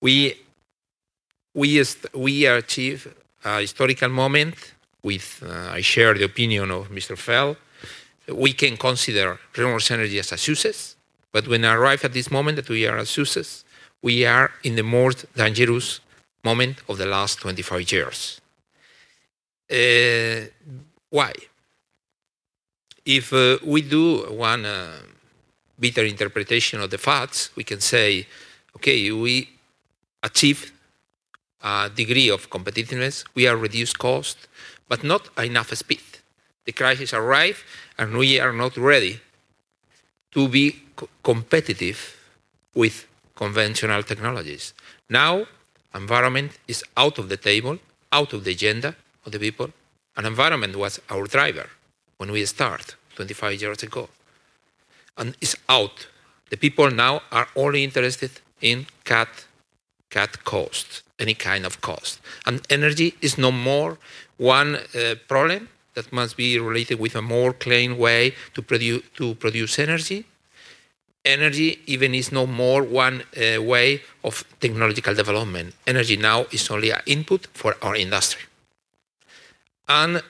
We, 0.00 0.34
we, 1.54 1.82
we 2.14 2.46
achieve 2.46 3.14
a 3.44 3.60
historical 3.60 4.08
moment 4.08 4.74
with, 5.02 5.42
uh, 5.46 5.70
I 5.70 5.80
share 5.80 6.14
the 6.14 6.24
opinion 6.24 6.70
of 6.70 6.88
Mr. 6.88 7.16
Fell, 7.16 7.56
we 8.28 8.52
can 8.52 8.76
consider 8.76 9.38
renewable 9.56 9.84
energy 9.90 10.18
as 10.18 10.32
a 10.32 10.38
success, 10.38 10.96
but 11.30 11.46
when 11.46 11.64
I 11.64 11.74
arrive 11.74 12.04
at 12.04 12.12
this 12.12 12.30
moment 12.30 12.56
that 12.56 12.68
we 12.68 12.86
are 12.86 12.96
a 12.96 13.06
success, 13.06 13.64
we 14.02 14.24
are 14.24 14.50
in 14.62 14.76
the 14.76 14.82
most 14.82 15.26
dangerous 15.34 16.00
moment 16.42 16.82
of 16.88 16.98
the 16.98 17.06
last 17.06 17.40
25 17.40 17.92
years. 17.92 18.40
Uh, 19.70 20.48
why? 21.10 21.32
If 23.04 23.32
uh, 23.32 23.58
we 23.64 23.82
do 23.82 24.24
one 24.32 24.66
better 25.78 26.04
interpretation 26.04 26.80
of 26.80 26.90
the 26.90 26.98
facts, 26.98 27.50
we 27.56 27.64
can 27.64 27.80
say, 27.80 28.26
okay, 28.76 29.10
we 29.10 29.50
achieve 30.22 30.73
Uh, 31.64 31.88
degree 31.88 32.28
of 32.28 32.50
competitiveness, 32.50 33.24
we 33.34 33.48
are 33.48 33.56
reduced 33.56 33.98
cost, 33.98 34.36
but 34.86 35.02
not 35.02 35.30
enough 35.38 35.74
speed. 35.74 36.04
The 36.66 36.72
crisis 36.72 37.14
arrived, 37.14 37.64
and 37.98 38.16
we 38.16 38.38
are 38.38 38.52
not 38.52 38.76
ready 38.76 39.20
to 40.32 40.46
be 40.46 40.82
co 40.94 41.08
competitive 41.22 42.00
with 42.74 43.06
conventional 43.34 44.02
technologies. 44.02 44.74
Now, 45.08 45.46
environment 45.94 46.52
is 46.68 46.84
out 46.96 47.18
of 47.18 47.28
the 47.28 47.36
table, 47.36 47.78
out 48.12 48.32
of 48.32 48.44
the 48.44 48.52
agenda, 48.52 48.94
of 49.24 49.32
the 49.32 49.38
people. 49.38 49.70
And 50.16 50.26
environment 50.26 50.76
was 50.76 51.00
our 51.10 51.26
driver 51.26 51.68
when 52.18 52.30
we 52.30 52.44
start 52.44 52.94
25 53.16 53.60
years 53.60 53.82
ago. 53.82 54.08
And 55.16 55.36
it's 55.40 55.56
out. 55.68 56.06
The 56.50 56.56
people 56.56 56.90
now 56.90 57.22
are 57.32 57.48
only 57.56 57.84
interested 57.84 58.30
in 58.60 58.86
cut, 59.04 59.46
cut 60.16 60.32
cost, 60.44 61.02
any 61.18 61.34
kind 61.34 61.64
of 61.66 61.80
cost. 61.80 62.20
And 62.46 62.60
energy 62.70 63.08
is 63.20 63.38
no 63.38 63.50
more 63.50 63.98
one 64.36 64.70
uh, 64.76 65.14
problem 65.28 65.68
that 65.94 66.12
must 66.12 66.36
be 66.36 66.58
related 66.58 66.98
with 66.98 67.14
a 67.16 67.22
more 67.22 67.52
clean 67.52 67.98
way 67.98 68.34
to 68.54 68.62
produce, 68.62 69.02
to 69.18 69.34
produce 69.34 69.78
energy. 69.78 70.20
Energy 71.24 71.68
even 71.86 72.14
is 72.14 72.32
no 72.32 72.46
more 72.46 72.82
one 72.82 73.22
uh, 73.22 73.62
way 73.62 74.02
of 74.22 74.44
technological 74.60 75.14
development. 75.14 75.74
Energy 75.86 76.16
now 76.16 76.46
is 76.50 76.70
only 76.70 76.90
an 76.90 77.00
input 77.06 77.46
for 77.54 77.76
our 77.82 77.96
industry 77.96 78.42
and 79.88 80.16
uh, 80.16 80.20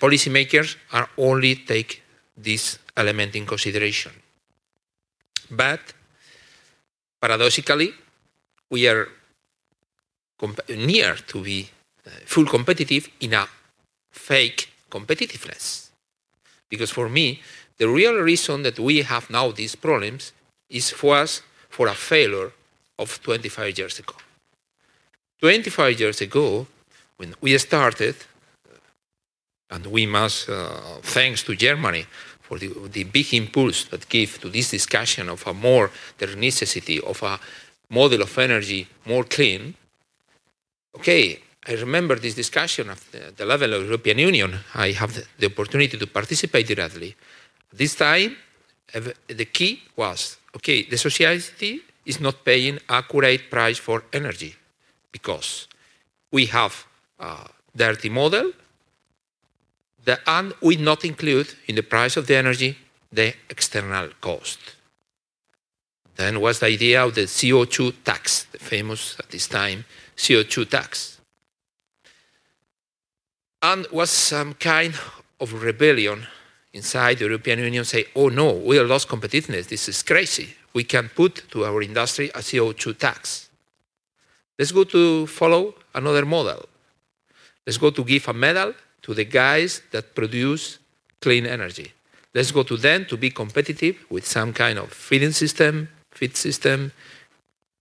policymakers 0.00 0.76
are 0.92 1.08
only 1.18 1.56
take 1.56 2.02
this 2.36 2.78
element 2.96 3.34
in 3.34 3.46
consideration. 3.46 4.12
But 5.50 5.80
paradoxically, 7.20 7.92
we 8.70 8.88
are 8.88 9.08
near 10.68 11.14
to 11.16 11.42
be 11.42 11.70
uh, 12.06 12.10
full 12.24 12.46
competitive 12.46 13.08
in 13.20 13.34
a 13.34 13.46
fake 14.10 14.70
competitiveness. 14.90 15.90
Because 16.68 16.90
for 16.90 17.08
me, 17.08 17.40
the 17.78 17.88
real 17.88 18.14
reason 18.14 18.62
that 18.62 18.78
we 18.78 19.02
have 19.02 19.30
now 19.30 19.50
these 19.50 19.74
problems 19.74 20.32
is 20.68 20.90
for 20.90 21.16
us 21.16 21.42
for 21.68 21.88
a 21.88 21.94
failure 21.94 22.52
of 22.98 23.22
25 23.22 23.78
years 23.78 23.98
ago. 23.98 24.14
25 25.40 26.00
years 26.00 26.20
ago, 26.20 26.66
when 27.16 27.34
we 27.40 27.56
started, 27.58 28.14
and 29.70 29.86
we 29.86 30.06
must, 30.06 30.48
uh, 30.48 31.00
thanks 31.02 31.42
to 31.42 31.56
Germany, 31.56 32.06
for 32.40 32.58
the, 32.58 32.68
the 32.92 33.04
big 33.04 33.32
impulse 33.34 33.84
that 33.84 34.08
gave 34.08 34.38
to 34.40 34.48
this 34.48 34.70
discussion 34.70 35.28
of 35.28 35.46
a 35.46 35.54
more, 35.54 35.90
the 36.18 36.26
necessity 36.36 37.00
of 37.00 37.22
a 37.22 37.40
model 37.88 38.22
of 38.22 38.38
energy 38.38 38.86
more 39.06 39.24
clean. 39.24 39.74
Okay, 40.94 41.40
I 41.66 41.74
remember 41.74 42.16
this 42.16 42.34
discussion 42.34 42.90
at 42.90 42.98
the, 43.12 43.32
the 43.36 43.46
level 43.46 43.74
of 43.74 43.84
European 43.84 44.18
Union. 44.18 44.58
I 44.74 44.92
have 44.92 45.14
the, 45.14 45.24
the 45.38 45.46
opportunity 45.46 45.96
to 45.96 46.06
participate 46.06 46.66
directly. 46.66 47.14
This 47.72 47.94
time, 47.94 48.36
the 49.26 49.44
key 49.46 49.82
was, 49.96 50.36
okay, 50.56 50.82
the 50.82 50.98
society 50.98 51.80
is 52.04 52.20
not 52.20 52.44
paying 52.44 52.78
accurate 52.88 53.50
price 53.50 53.78
for 53.78 54.04
energy 54.12 54.54
because 55.10 55.68
we 56.30 56.46
have 56.46 56.86
a 57.18 57.48
dirty 57.74 58.08
model 58.08 58.52
and 60.26 60.52
we 60.60 60.76
not 60.76 61.04
include 61.04 61.54
in 61.68 61.76
the 61.76 61.82
price 61.82 62.16
of 62.16 62.26
the 62.26 62.36
energy 62.36 62.76
the 63.12 63.34
external 63.48 64.08
cost. 64.20 64.58
Then 66.16 66.40
was 66.40 66.58
the 66.58 66.66
idea 66.66 67.04
of 67.04 67.14
the 67.14 67.22
CO2 67.22 68.04
tax, 68.04 68.44
the 68.44 68.58
famous 68.58 69.16
at 69.18 69.30
this 69.30 69.46
time 69.46 69.84
CO2 70.22 70.70
tax. 70.70 71.20
And 73.60 73.86
was 73.90 74.10
some 74.10 74.54
kind 74.54 74.94
of 75.40 75.62
rebellion 75.62 76.26
inside 76.72 77.18
the 77.18 77.24
European 77.24 77.58
Union 77.58 77.84
say, 77.84 78.04
oh 78.14 78.28
no, 78.28 78.52
we 78.52 78.76
have 78.76 78.86
lost 78.86 79.08
competitiveness, 79.08 79.66
this 79.66 79.88
is 79.88 80.02
crazy. 80.02 80.54
We 80.72 80.84
can 80.84 81.08
put 81.08 81.50
to 81.50 81.64
our 81.64 81.82
industry 81.82 82.30
a 82.30 82.38
CO2 82.38 82.96
tax. 82.98 83.50
Let's 84.58 84.72
go 84.72 84.84
to 84.84 85.26
follow 85.26 85.74
another 85.92 86.24
model. 86.24 86.68
Let's 87.66 87.78
go 87.78 87.90
to 87.90 88.04
give 88.04 88.28
a 88.28 88.32
medal 88.32 88.74
to 89.02 89.14
the 89.14 89.24
guys 89.24 89.82
that 89.90 90.14
produce 90.14 90.78
clean 91.20 91.46
energy. 91.46 91.92
Let's 92.32 92.52
go 92.52 92.62
to 92.62 92.76
them 92.76 93.06
to 93.06 93.16
be 93.16 93.30
competitive 93.30 93.96
with 94.08 94.24
some 94.26 94.52
kind 94.52 94.78
of 94.78 94.92
feeding 94.92 95.32
system, 95.32 95.88
feed 96.12 96.36
system, 96.36 96.92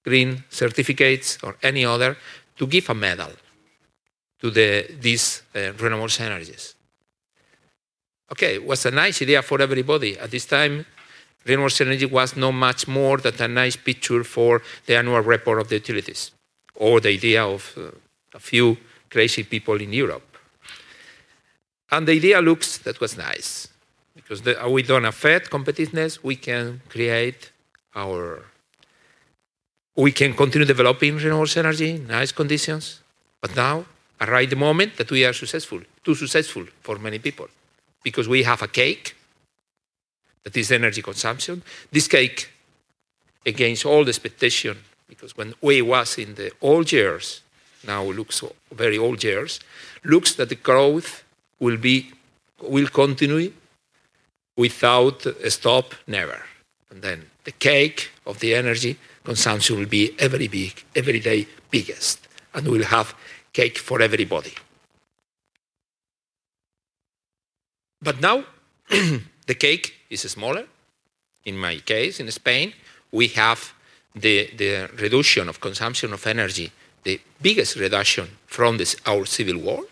green 0.03 0.43
certificates, 0.49 1.37
or 1.43 1.55
any 1.61 1.85
other 1.85 2.17
to 2.57 2.67
give 2.67 2.89
a 2.89 2.93
medal 2.93 3.31
to 4.39 4.49
the, 4.49 4.87
these 4.99 5.43
uh, 5.55 5.73
renewable 5.73 6.09
energies. 6.19 6.75
Okay, 8.31 8.55
it 8.55 8.65
was 8.65 8.85
a 8.85 8.91
nice 8.91 9.21
idea 9.21 9.41
for 9.41 9.61
everybody. 9.61 10.17
At 10.17 10.31
this 10.31 10.45
time, 10.45 10.85
renewable 11.45 11.75
energy 11.81 12.05
was 12.05 12.35
not 12.35 12.51
much 12.51 12.87
more 12.87 13.17
than 13.17 13.33
a 13.39 13.47
nice 13.47 13.75
picture 13.75 14.23
for 14.23 14.61
the 14.85 14.95
annual 14.95 15.21
report 15.21 15.59
of 15.59 15.67
the 15.67 15.75
utilities, 15.75 16.31
or 16.75 16.99
the 16.99 17.09
idea 17.09 17.43
of 17.43 17.73
uh, 17.77 17.91
a 18.33 18.39
few 18.39 18.77
crazy 19.09 19.43
people 19.43 19.79
in 19.81 19.93
Europe. 19.93 20.37
And 21.91 22.07
the 22.07 22.13
idea 22.13 22.41
looks 22.41 22.77
that 22.79 23.01
was 23.01 23.17
nice 23.17 23.67
because 24.15 24.41
the, 24.41 24.57
we 24.69 24.81
don't 24.81 25.05
affect 25.05 25.49
competitiveness. 25.51 26.23
We 26.23 26.37
can 26.37 26.81
create 26.89 27.51
our. 27.95 28.45
We 29.95 30.11
can 30.11 30.33
continue 30.33 30.65
developing 30.65 31.17
renewable 31.17 31.51
energy, 31.55 31.91
in 31.91 32.07
nice 32.07 32.31
conditions. 32.31 33.01
But 33.41 33.55
now, 33.55 33.85
arrive 34.19 34.49
the 34.49 34.55
moment 34.55 34.97
that 34.97 35.11
we 35.11 35.25
are 35.25 35.33
successful, 35.33 35.81
too 36.03 36.15
successful 36.15 36.65
for 36.81 36.97
many 36.97 37.19
people, 37.19 37.47
because 38.03 38.27
we 38.27 38.43
have 38.43 38.61
a 38.61 38.67
cake 38.67 39.15
that 40.43 40.55
is 40.55 40.71
energy 40.71 41.01
consumption. 41.01 41.63
This 41.91 42.07
cake, 42.07 42.49
against 43.45 43.85
all 43.85 44.03
the 44.03 44.09
expectation, 44.09 44.77
because 45.07 45.35
when 45.35 45.53
we 45.61 45.81
was 45.81 46.17
in 46.17 46.35
the 46.35 46.51
old 46.61 46.91
years, 46.91 47.41
now 47.85 48.03
looks 48.03 48.43
very 48.71 48.97
old 48.97 49.23
years, 49.23 49.59
looks 50.03 50.35
that 50.35 50.49
the 50.49 50.55
growth 50.55 51.23
will 51.59 51.77
be 51.77 52.11
will 52.61 52.87
continue 52.87 53.51
without 54.55 55.25
a 55.25 55.49
stop, 55.49 55.95
never. 56.07 56.43
And 56.91 57.01
then 57.01 57.25
the 57.43 57.51
cake 57.51 58.11
of 58.25 58.39
the 58.39 58.53
energy 58.53 58.97
consumption 59.23 59.77
will 59.77 59.85
be 59.85 60.15
every 60.19 60.47
big, 60.47 60.83
every 60.95 61.19
day 61.19 61.47
biggest, 61.69 62.27
and 62.53 62.67
we'll 62.67 62.83
have 62.83 63.15
cake 63.53 63.77
for 63.77 64.01
everybody. 64.01 64.53
But 68.01 68.19
now 68.19 68.45
the 68.89 69.55
cake 69.55 69.93
is 70.09 70.21
smaller. 70.21 70.65
In 71.45 71.57
my 71.57 71.77
case, 71.79 72.19
in 72.19 72.29
Spain, 72.31 72.73
we 73.11 73.27
have 73.29 73.73
the, 74.15 74.89
reduction 74.99 75.49
of 75.49 75.59
consumption 75.59 76.13
of 76.13 76.25
energy, 76.27 76.71
the 77.03 77.19
biggest 77.41 77.75
reduction 77.77 78.37
from 78.45 78.77
this, 78.77 78.95
our 79.05 79.25
civil 79.25 79.57
war, 79.57 79.83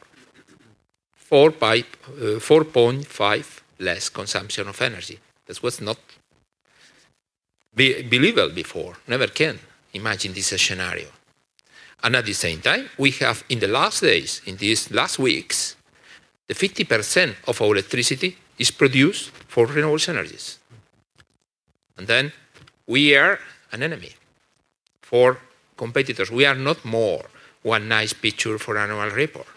4.5 1.30 3.22
uh, 3.22 3.44
less 3.80 4.10
consumption 4.10 4.68
of 4.68 4.82
energy. 4.82 5.20
That 5.46 5.64
was 5.64 5.80
not 5.82 5.98
be 7.80 8.04
believable 8.04 8.54
before, 8.54 8.94
never 9.08 9.28
can 9.28 9.58
imagine 9.94 10.34
this 10.34 10.50
scenario. 10.68 11.08
And 12.04 12.16
at 12.16 12.26
the 12.26 12.34
same 12.34 12.62
time, 12.62 12.90
we 12.98 13.12
have 13.24 13.44
in 13.50 13.60
the 13.60 13.68
last 13.68 14.02
days, 14.02 14.42
in 14.46 14.58
these 14.58 14.92
last 14.92 15.18
weeks, 15.20 15.76
the 16.48 16.54
50% 16.54 17.36
of 17.48 17.62
our 17.62 17.72
electricity 17.72 18.38
is 18.58 18.72
produced 18.72 19.32
for 19.48 19.66
renewable 19.66 20.04
energies. 20.08 20.60
And 21.98 22.08
then 22.08 22.32
we 22.88 23.16
are 23.16 23.40
an 23.72 23.84
enemy 23.84 24.14
for 25.02 25.38
competitors. 25.78 26.30
We 26.32 26.46
are 26.46 26.56
not 26.56 26.84
more 26.84 27.26
one 27.64 27.88
nice 27.88 28.14
picture 28.14 28.58
for 28.58 28.78
annual 28.78 29.10
report. 29.10 29.48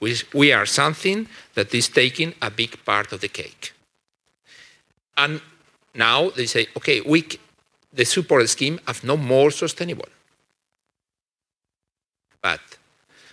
We, 0.00 0.16
we 0.34 0.52
are 0.52 0.66
something 0.66 1.28
that 1.54 1.74
is 1.74 1.88
taking 1.88 2.34
a 2.42 2.50
big 2.50 2.84
part 2.84 3.12
of 3.12 3.20
the 3.20 3.28
cake. 3.28 3.72
And 5.16 5.40
now 5.94 6.30
they 6.30 6.46
say, 6.46 6.66
okay, 6.76 7.00
we, 7.00 7.28
the 7.94 8.04
support 8.04 8.48
scheme 8.48 8.80
are 8.86 8.94
no 9.04 9.16
more 9.16 9.50
sustainable. 9.50 10.08
But 12.42 12.60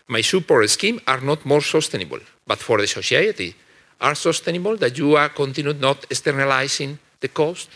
my 0.07 0.21
support 0.21 0.69
scheme 0.69 0.99
are 1.07 1.21
not 1.21 1.45
more 1.45 1.61
sustainable, 1.61 2.19
but 2.45 2.59
for 2.59 2.79
the 2.79 2.87
society 2.87 3.55
are 3.99 4.15
sustainable 4.15 4.77
that 4.77 4.97
you 4.97 5.15
are 5.15 5.29
continue 5.29 5.73
not 5.73 6.05
externalizing 6.09 6.99
the 7.19 7.27
cost. 7.27 7.69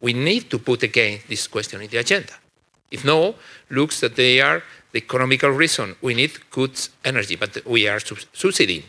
We 0.00 0.12
need 0.12 0.50
to 0.50 0.58
put 0.58 0.82
again 0.82 1.20
this 1.28 1.46
question 1.46 1.80
in 1.80 1.88
the 1.88 1.98
agenda. 1.98 2.34
If 2.90 3.04
no, 3.04 3.34
looks 3.70 4.00
that 4.00 4.16
they 4.16 4.40
are 4.40 4.62
the 4.92 4.98
economical 4.98 5.50
reason. 5.50 5.96
We 6.00 6.14
need 6.14 6.32
good 6.50 6.78
energy, 7.04 7.36
but 7.36 7.64
we 7.66 7.88
are 7.88 8.00
subsidizing. 8.00 8.84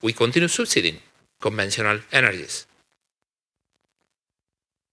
We 0.00 0.12
continue 0.12 0.48
subsidizing 0.48 1.00
conventional 1.40 2.00
energies. 2.12 2.66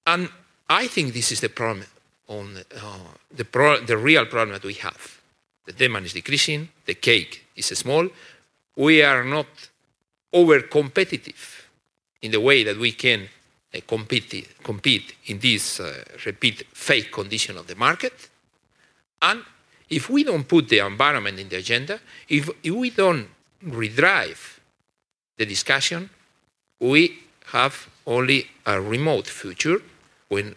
And 0.06 0.30
I 0.72 0.88
think 0.88 1.14
this 1.14 1.34
is 1.34 1.42
the 1.42 1.50
problem, 1.50 1.86
on, 2.30 2.56
uh, 2.58 2.98
the, 3.30 3.44
pro 3.44 3.82
the 3.82 3.98
real 3.98 4.26
problem 4.26 4.54
that 4.54 4.64
we 4.64 4.76
have. 4.76 5.20
The 5.66 5.74
demand 5.74 6.06
is 6.06 6.14
decreasing, 6.14 6.70
the 6.86 6.94
cake 6.94 7.46
is 7.58 7.66
small. 7.66 8.08
We 8.78 9.04
are 9.04 9.26
not 9.26 9.48
over 10.32 10.62
competitive 10.62 11.68
in 12.22 12.32
the 12.32 12.40
way 12.40 12.64
that 12.64 12.78
we 12.78 12.94
can 12.94 13.28
uh, 13.74 13.80
compete, 13.86 14.48
compete 14.64 15.16
in 15.26 15.40
this 15.40 15.82
uh, 15.82 16.06
repeat 16.26 16.66
fake 16.74 17.12
condition 17.12 17.58
of 17.58 17.68
the 17.68 17.76
market. 17.76 18.30
And 19.22 19.44
if 19.90 20.10
we 20.10 20.24
don't 20.24 20.48
put 20.48 20.70
the 20.70 20.80
environment 20.80 21.38
in 21.38 21.50
the 21.50 21.58
agenda, 21.58 22.00
if, 22.30 22.50
if 22.64 22.74
we 22.74 22.92
don't 22.92 23.28
redrive 23.62 24.62
the 25.38 25.46
discussion, 25.46 26.10
we 26.80 27.20
have 27.48 27.90
only 28.08 28.48
a 28.66 28.80
remote 28.80 29.28
future 29.28 29.82
when 30.30 30.56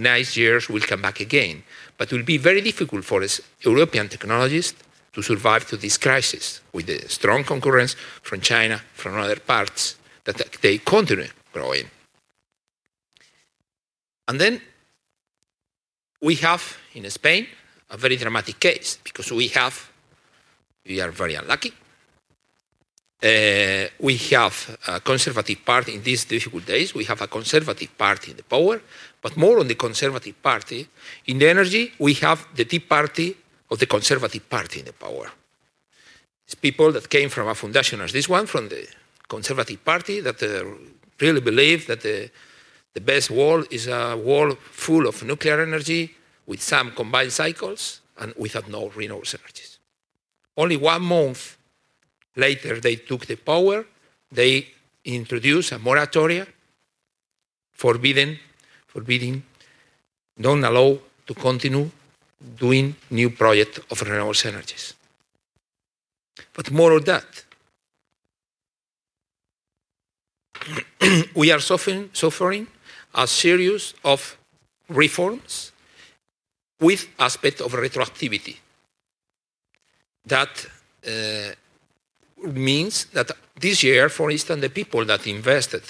nice 0.00 0.36
years 0.36 0.68
will 0.68 0.80
come 0.80 1.02
back 1.02 1.20
again. 1.20 1.62
But 1.96 2.10
it 2.10 2.16
will 2.16 2.24
be 2.24 2.38
very 2.38 2.60
difficult 2.60 3.04
for 3.04 3.22
us 3.22 3.40
European 3.60 4.08
technologists 4.08 4.82
to 5.12 5.22
survive 5.22 5.66
to 5.68 5.76
this 5.76 5.98
crisis 5.98 6.60
with 6.72 6.86
the 6.86 7.08
strong 7.08 7.44
concurrence 7.44 7.94
from 8.22 8.40
China, 8.40 8.80
from 8.94 9.18
other 9.18 9.40
parts, 9.40 9.96
that 10.24 10.36
they 10.62 10.78
continue 10.78 11.28
growing. 11.52 11.90
And 14.28 14.40
then 14.40 14.60
we 16.22 16.36
have 16.36 16.78
in 16.94 17.10
Spain 17.10 17.46
a 17.90 17.96
very 17.96 18.16
dramatic 18.16 18.60
case 18.60 18.98
because 19.02 19.32
we 19.32 19.48
have, 19.48 19.90
we 20.86 21.00
are 21.00 21.10
very 21.10 21.34
unlucky. 21.34 21.72
Uh, 23.22 23.86
we 23.98 24.16
have 24.16 24.78
a 24.88 25.00
conservative 25.00 25.62
party 25.62 25.94
in 25.94 26.02
these 26.02 26.24
difficult 26.24 26.64
days. 26.64 26.94
We 26.94 27.04
have 27.04 27.20
a 27.20 27.26
conservative 27.26 27.96
party 27.98 28.30
in 28.30 28.38
the 28.38 28.42
power, 28.42 28.80
but 29.20 29.36
more 29.36 29.60
on 29.60 29.68
the 29.68 29.74
conservative 29.74 30.42
party. 30.42 30.88
In 31.26 31.38
the 31.38 31.48
energy, 31.50 31.92
we 31.98 32.14
have 32.14 32.46
the 32.54 32.64
Tea 32.64 32.78
Party 32.78 33.36
of 33.70 33.78
the 33.78 33.86
conservative 33.86 34.48
party 34.48 34.80
in 34.80 34.86
the 34.86 34.94
power. 34.94 35.30
It's 36.46 36.54
people 36.54 36.92
that 36.92 37.10
came 37.10 37.28
from 37.28 37.48
a 37.48 37.54
foundation 37.54 38.00
as 38.00 38.12
this 38.12 38.26
one, 38.28 38.46
from 38.46 38.70
the 38.70 38.88
conservative 39.28 39.84
party, 39.84 40.20
that 40.20 40.42
uh, 40.42 40.64
really 41.20 41.42
believe 41.42 41.86
that 41.88 42.00
the, 42.00 42.30
the 42.94 43.02
best 43.02 43.30
world 43.30 43.66
is 43.70 43.86
a 43.86 44.16
world 44.16 44.56
full 44.58 45.06
of 45.06 45.22
nuclear 45.22 45.60
energy 45.60 46.16
with 46.46 46.62
some 46.62 46.92
combined 46.92 47.32
cycles 47.32 48.00
and 48.18 48.32
without 48.38 48.66
no 48.68 48.88
renewable 48.88 49.28
energies. 49.28 49.78
Only 50.56 50.78
one 50.78 51.02
month 51.02 51.58
later, 52.36 52.80
they 52.80 52.96
took 52.96 53.26
the 53.26 53.36
power. 53.36 53.84
They 54.30 54.66
introduced 55.04 55.72
a 55.72 55.78
moratoria 55.78 56.46
forbidden, 57.72 58.38
forbidding, 58.86 59.42
don't 60.38 60.62
allow 60.64 60.98
to 61.26 61.34
continue 61.34 61.90
doing 62.56 62.94
new 63.10 63.30
project 63.30 63.80
of 63.90 64.02
renewable 64.02 64.34
energies. 64.44 64.94
But 66.52 66.70
more 66.70 66.92
of 66.92 67.04
that. 67.06 67.26
we 71.34 71.50
are 71.50 71.60
suffering, 71.60 72.10
suffering 72.12 72.66
a 73.14 73.26
series 73.26 73.94
of 74.04 74.36
reforms 74.88 75.72
with 76.80 77.08
aspect 77.18 77.60
of 77.60 77.72
retroactivity 77.72 78.56
that 80.26 80.66
uh, 81.06 81.52
means 82.42 83.06
that 83.06 83.30
this 83.58 83.82
year, 83.82 84.08
for 84.08 84.30
instance, 84.30 84.60
the 84.60 84.70
people 84.70 85.04
that 85.04 85.26
invested 85.26 85.82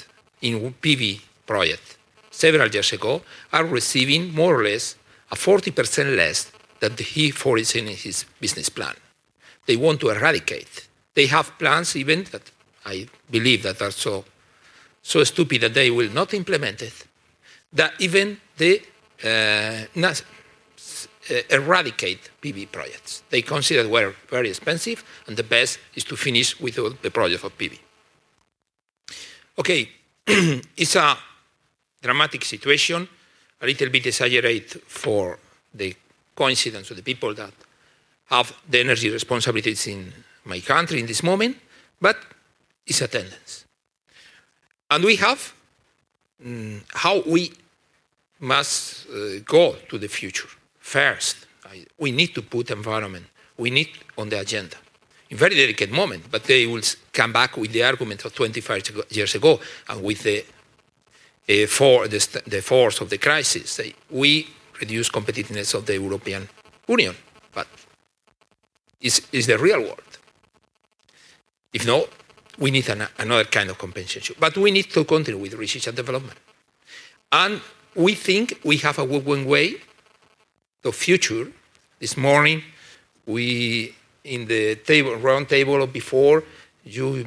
in 0.42 0.74
PV 0.74 1.20
project 1.46 1.98
several 2.30 2.68
years 2.68 2.92
ago 2.92 3.22
are 3.52 3.64
receiving 3.64 4.32
more 4.34 4.60
or 4.60 4.64
less 4.64 4.96
a 5.30 5.36
40% 5.36 6.16
less 6.16 6.50
than 6.80 6.96
he 6.96 7.30
foreseen 7.30 7.88
in 7.88 7.96
his 7.96 8.24
business 8.40 8.68
plan. 8.68 8.94
They 9.66 9.76
want 9.76 10.00
to 10.00 10.10
eradicate. 10.10 10.88
They 11.14 11.26
have 11.26 11.56
plans 11.58 11.94
even 11.96 12.24
that 12.32 12.50
I 12.84 13.06
believe 13.30 13.62
that 13.62 13.82
are 13.82 13.90
so, 13.90 14.24
so 15.02 15.22
stupid 15.24 15.60
that 15.60 15.74
they 15.74 15.90
will 15.90 16.10
not 16.10 16.34
implement 16.34 16.82
it, 16.82 17.06
that 17.72 17.92
even 18.00 18.40
the 18.56 18.82
uh, 19.22 19.84
eradicate 21.50 22.30
PV 22.42 22.70
projects. 22.72 23.22
They 23.30 23.42
consider 23.42 23.88
were 23.88 24.14
very 24.28 24.48
expensive, 24.48 25.04
and 25.26 25.36
the 25.36 25.42
best 25.42 25.78
is 25.94 26.04
to 26.04 26.16
finish 26.16 26.58
with 26.60 26.76
the 27.02 27.10
project 27.10 27.44
of 27.44 27.56
PV. 27.56 27.78
Okay, 29.58 29.88
it's 30.76 30.96
a 30.96 31.16
dramatic 32.02 32.44
situation, 32.44 33.08
a 33.60 33.66
little 33.66 33.90
bit 33.90 34.06
exaggerated 34.06 34.82
for 34.82 35.38
the 35.74 35.94
coincidence 36.34 36.90
of 36.90 36.96
the 36.96 37.02
people 37.02 37.34
that 37.34 37.52
have 38.26 38.52
the 38.68 38.80
energy 38.80 39.10
responsibilities 39.10 39.86
in 39.86 40.12
my 40.44 40.60
country 40.60 41.00
in 41.00 41.06
this 41.06 41.22
moment, 41.22 41.56
but 42.00 42.16
it's 42.86 43.02
a 43.02 43.08
tendency. 43.08 43.64
And 44.90 45.04
we 45.04 45.16
have 45.16 45.52
mm, 46.44 46.80
how 46.94 47.22
we 47.26 47.52
must 48.40 49.06
uh, 49.10 49.40
go 49.44 49.76
to 49.88 49.98
the 49.98 50.08
future. 50.08 50.48
First, 50.90 51.46
I, 51.66 51.86
we 51.98 52.10
need 52.10 52.34
to 52.34 52.42
put 52.42 52.68
environment. 52.72 53.26
We 53.56 53.70
need 53.70 53.90
on 54.18 54.28
the 54.28 54.40
agenda. 54.40 54.76
In 55.28 55.36
very 55.36 55.54
delicate 55.54 55.92
moment, 55.92 56.24
but 56.28 56.42
they 56.42 56.66
will 56.66 56.82
come 57.12 57.32
back 57.32 57.56
with 57.56 57.70
the 57.70 57.84
argument 57.84 58.24
of 58.24 58.34
25 58.34 59.06
years 59.10 59.36
ago 59.36 59.60
and 59.88 60.02
with 60.02 60.24
the, 60.24 60.40
uh, 61.48 61.68
for 61.68 62.08
the, 62.08 62.42
the, 62.44 62.60
force 62.60 63.00
of 63.00 63.08
the 63.08 63.18
crisis. 63.18 63.80
We 64.10 64.48
reduce 64.80 65.10
competitiveness 65.10 65.74
of 65.74 65.86
the 65.86 65.94
European 65.94 66.48
Union, 66.88 67.14
but 67.54 67.68
is 69.00 69.22
is 69.30 69.46
the 69.46 69.58
real 69.58 69.82
world. 69.82 70.18
If 71.72 71.86
not, 71.86 72.08
we 72.58 72.72
need 72.72 72.88
an, 72.88 73.06
another 73.16 73.44
kind 73.44 73.70
of 73.70 73.78
compensation. 73.78 74.34
But 74.40 74.56
we 74.56 74.72
need 74.72 74.90
to 74.90 75.04
continue 75.04 75.40
with 75.40 75.54
research 75.54 75.86
and 75.86 75.96
development. 75.96 76.38
And 77.30 77.60
we 77.94 78.16
think 78.16 78.58
we 78.64 78.78
have 78.78 78.98
a 78.98 79.04
win 79.04 79.44
way 79.44 79.76
the 80.82 80.92
future. 80.92 81.46
This 81.98 82.16
morning, 82.16 82.62
we 83.26 83.94
in 84.24 84.46
the 84.46 84.76
table 84.76 85.16
round 85.16 85.48
table 85.48 85.86
before 85.86 86.42
you 86.84 87.26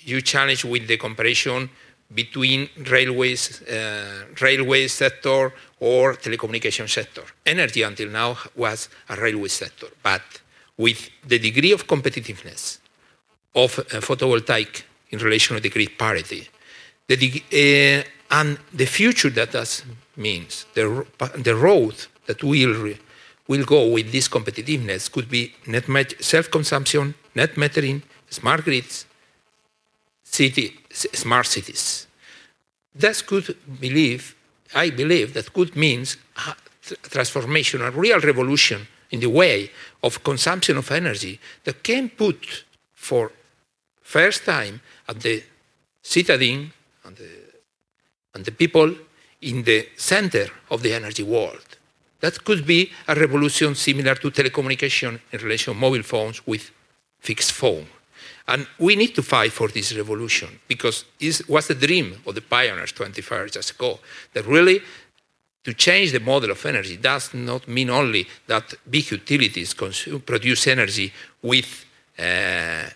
you 0.00 0.20
challenge 0.20 0.64
with 0.64 0.86
the 0.86 0.96
comparison 0.96 1.70
between 2.14 2.68
railways, 2.90 3.62
uh, 3.62 4.26
railway 4.40 4.86
sector 4.86 5.52
or 5.80 6.14
telecommunication 6.14 6.88
sector. 6.88 7.22
Energy 7.46 7.82
until 7.82 8.10
now 8.10 8.36
was 8.54 8.88
a 9.08 9.16
railway 9.16 9.48
sector, 9.48 9.86
but 10.02 10.22
with 10.76 11.10
the 11.26 11.38
degree 11.38 11.72
of 11.72 11.86
competitiveness 11.86 12.78
of 13.54 13.78
uh, 13.78 13.82
photovoltaic 14.00 14.82
in 15.10 15.18
relation 15.18 15.56
to 15.56 15.62
the 15.62 15.70
grid 15.70 15.98
parity, 15.98 16.48
the, 17.06 17.42
uh, 17.52 18.38
and 18.38 18.58
the 18.72 18.86
future 18.86 19.30
that 19.30 19.52
that 19.52 19.84
means, 20.16 20.66
the, 20.74 21.06
the 21.38 21.54
road 21.54 21.94
that 22.26 22.42
will, 22.42 22.94
will 23.48 23.64
go 23.64 23.88
with 23.88 24.12
this 24.12 24.28
competitiveness 24.28 25.10
could 25.10 25.28
be 25.28 25.54
net 25.66 25.86
self-consumption, 26.20 27.14
net 27.34 27.54
metering, 27.54 28.02
smart 28.30 28.64
grids, 28.64 29.06
city, 30.22 30.76
smart 30.90 31.46
cities. 31.46 32.06
That 32.94 33.22
could 33.26 33.56
believe, 33.80 34.34
I 34.74 34.90
believe, 34.90 35.34
that 35.34 35.52
could 35.52 35.76
means 35.76 36.16
uh, 36.36 36.54
transformation, 37.02 37.82
a 37.82 37.90
real 37.90 38.20
revolution 38.20 38.86
in 39.10 39.20
the 39.20 39.30
way 39.30 39.70
of 40.02 40.22
consumption 40.22 40.76
of 40.76 40.90
energy 40.90 41.40
that 41.64 41.82
can 41.82 42.08
put 42.08 42.64
for 42.94 43.32
first 44.02 44.44
time 44.44 44.80
at 45.08 45.20
the 45.20 45.42
citizen 46.02 46.72
and 47.04 47.16
the, 47.16 47.30
and 48.34 48.44
the 48.44 48.52
people 48.52 48.94
in 49.40 49.62
the 49.62 49.88
center 49.96 50.46
of 50.70 50.82
the 50.82 50.92
energy 50.92 51.22
world. 51.22 51.78
That 52.24 52.42
could 52.42 52.64
be 52.66 52.90
a 53.06 53.14
revolution 53.14 53.74
similar 53.74 54.14
to 54.14 54.30
telecommunication 54.30 55.20
in 55.30 55.40
relation 55.40 55.74
to 55.74 55.78
mobile 55.78 56.02
phones 56.02 56.46
with 56.46 56.70
fixed 57.18 57.52
phone. 57.52 57.86
And 58.48 58.66
we 58.78 58.96
need 58.96 59.14
to 59.16 59.22
fight 59.22 59.52
for 59.52 59.68
this 59.68 59.94
revolution 59.94 60.48
because 60.66 61.04
it 61.20 61.46
was 61.46 61.66
the 61.66 61.74
dream 61.74 62.22
of 62.26 62.34
the 62.34 62.40
pioneers 62.40 62.92
25 62.92 63.54
years 63.54 63.70
ago 63.70 64.00
that 64.32 64.46
really 64.46 64.80
to 65.64 65.74
change 65.74 66.12
the 66.12 66.20
model 66.20 66.52
of 66.52 66.64
energy 66.64 66.96
does 66.96 67.34
not 67.34 67.68
mean 67.68 67.90
only 67.90 68.26
that 68.46 68.72
big 68.88 69.10
utilities 69.10 69.74
consume, 69.74 70.22
produce 70.22 70.66
energy 70.68 71.12
with, 71.42 71.84
uh, 72.18 72.88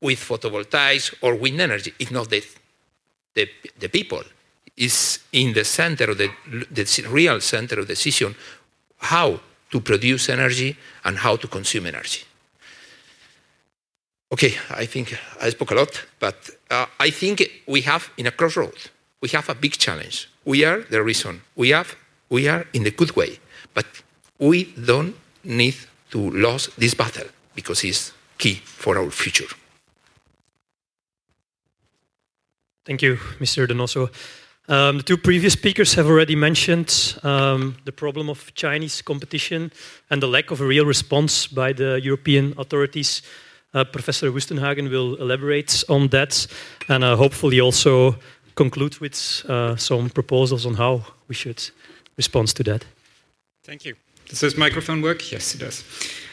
with 0.00 0.18
photovoltaics 0.18 1.14
or 1.20 1.36
wind 1.36 1.60
energy. 1.60 1.94
It's 2.00 2.10
not 2.10 2.28
the, 2.30 2.42
the, 3.32 3.48
the 3.78 3.88
people 3.88 4.24
is 4.76 5.20
in 5.32 5.52
the 5.54 5.64
center 5.64 6.10
of 6.10 6.18
the, 6.18 6.30
the 6.70 7.08
real 7.08 7.40
center 7.40 7.80
of 7.80 7.86
decision 7.86 8.34
how 8.98 9.40
to 9.70 9.80
produce 9.80 10.28
energy 10.28 10.76
and 11.04 11.18
how 11.18 11.36
to 11.36 11.46
consume 11.46 11.86
energy. 11.86 12.22
Okay, 14.32 14.54
I 14.70 14.86
think 14.86 15.18
I 15.40 15.50
spoke 15.50 15.70
a 15.70 15.74
lot, 15.74 16.04
but 16.18 16.50
uh, 16.70 16.86
I 16.98 17.10
think 17.10 17.48
we 17.66 17.82
have 17.82 18.10
in 18.16 18.26
a 18.26 18.30
crossroad, 18.30 18.74
we 19.20 19.28
have 19.28 19.48
a 19.48 19.54
big 19.54 19.72
challenge. 19.72 20.28
We 20.44 20.64
are 20.64 20.82
the 20.90 21.02
reason. 21.02 21.42
We 21.54 21.70
have 21.70 21.94
we 22.28 22.48
are 22.48 22.66
in 22.72 22.82
the 22.82 22.90
good 22.90 23.14
way, 23.14 23.38
but 23.72 23.86
we 24.38 24.74
don't 24.84 25.14
need 25.44 25.76
to 26.10 26.18
lose 26.18 26.68
this 26.76 26.94
battle 26.94 27.28
because 27.54 27.84
it's 27.84 28.12
key 28.38 28.54
for 28.64 28.98
our 28.98 29.10
future. 29.10 29.46
Thank 32.84 33.02
you, 33.02 33.16
Mr. 33.40 33.66
Donoso. 33.66 34.10
Um, 34.68 34.96
the 34.98 35.04
two 35.04 35.16
previous 35.16 35.52
speakers 35.52 35.94
have 35.94 36.06
already 36.06 36.34
mentioned 36.34 37.18
um, 37.22 37.76
the 37.84 37.92
problem 37.92 38.28
of 38.28 38.52
Chinese 38.54 39.00
competition 39.00 39.70
and 40.10 40.20
the 40.20 40.26
lack 40.26 40.50
of 40.50 40.60
a 40.60 40.66
real 40.66 40.84
response 40.84 41.46
by 41.46 41.72
the 41.72 42.00
European 42.02 42.52
authorities. 42.58 43.22
Uh, 43.72 43.84
Professor 43.84 44.32
Wustenhagen 44.32 44.90
will 44.90 45.14
elaborate 45.16 45.84
on 45.88 46.08
that 46.08 46.46
and 46.88 47.04
uh, 47.04 47.16
hopefully 47.16 47.60
also 47.60 48.16
conclude 48.56 48.98
with 48.98 49.44
uh, 49.48 49.76
some 49.76 50.10
proposals 50.10 50.66
on 50.66 50.74
how 50.74 51.02
we 51.28 51.34
should 51.34 51.62
respond 52.16 52.48
to 52.48 52.64
that. 52.64 52.84
Thank 53.62 53.84
you. 53.84 53.94
Does 54.28 54.40
this 54.40 54.56
microphone 54.56 55.02
work? 55.02 55.30
Yes, 55.30 55.54
it 55.54 55.58
does. 55.58 55.84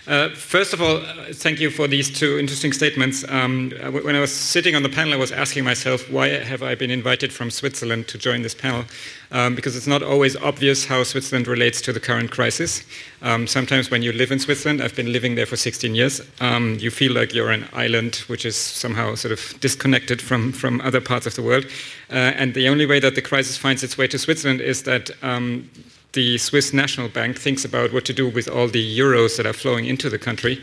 Uh, 0.06 0.30
first 0.32 0.74
of 0.74 0.82
all, 0.82 0.98
uh, 0.98 1.32
thank 1.32 1.62
you 1.62 1.70
for 1.70 1.88
these 1.88 2.12
two 2.12 2.38
interesting 2.38 2.74
statements. 2.74 3.24
Um, 3.30 3.72
when 4.04 4.18
I 4.18 4.20
was 4.20 4.34
sitting 4.34 4.76
on 4.76 4.84
the 4.84 4.90
panel, 4.90 5.14
I 5.14 5.18
was 5.18 5.32
asking 5.32 5.64
myself, 5.64 6.12
why 6.12 6.28
have 6.28 6.62
I 6.62 6.76
been 6.76 6.92
invited 6.92 7.32
from 7.32 7.50
Switzerland 7.50 8.10
to 8.10 8.18
join 8.18 8.42
this 8.42 8.54
panel? 8.54 8.84
Um, 9.32 9.56
because 9.56 9.78
it's 9.78 9.88
not 9.88 10.04
always 10.04 10.36
obvious 10.36 10.84
how 10.86 11.04
Switzerland 11.04 11.48
relates 11.48 11.80
to 11.84 11.94
the 11.94 12.02
current 12.02 12.32
crisis. 12.32 12.84
Um, 13.22 13.48
sometimes 13.48 13.90
when 13.90 14.04
you 14.04 14.12
live 14.12 14.30
in 14.30 14.40
Switzerland, 14.40 14.82
I've 14.82 14.96
been 14.96 15.14
living 15.14 15.36
there 15.36 15.46
for 15.46 15.56
16 15.56 15.96
years, 15.96 16.22
um, 16.42 16.78
you 16.82 16.92
feel 16.92 17.14
like 17.14 17.34
you're 17.34 17.52
an 17.52 17.70
island 17.72 18.18
which 18.28 18.46
is 18.46 18.58
somehow 18.58 19.16
sort 19.16 19.32
of 19.32 19.58
disconnected 19.62 20.22
from, 20.22 20.52
from 20.52 20.82
other 20.82 21.00
parts 21.00 21.28
of 21.28 21.36
the 21.36 21.42
world. 21.42 21.66
Uh, 22.10 22.16
and 22.36 22.54
the 22.56 22.68
only 22.68 22.86
way 22.86 23.00
that 23.00 23.16
the 23.16 23.22
crisis 23.22 23.56
finds 23.56 23.84
its 23.84 23.98
way 23.98 24.08
to 24.08 24.20
Switzerland 24.20 24.60
is 24.60 24.84
that 24.84 25.12
um, 25.24 25.70
the 26.14 26.38
Swiss 26.38 26.74
National 26.74 27.10
Bank 27.10 27.40
thinks 27.40 27.66
about 27.66 27.92
what 27.92 28.06
to 28.06 28.14
do 28.14 28.30
with 28.30 28.48
all 28.48 28.68
the 28.68 29.00
euros 29.00 29.38
that 29.38 29.46
are 29.46 29.54
flowing 29.54 29.86
into 29.86 30.10
the 30.10 30.20
country 30.20 30.56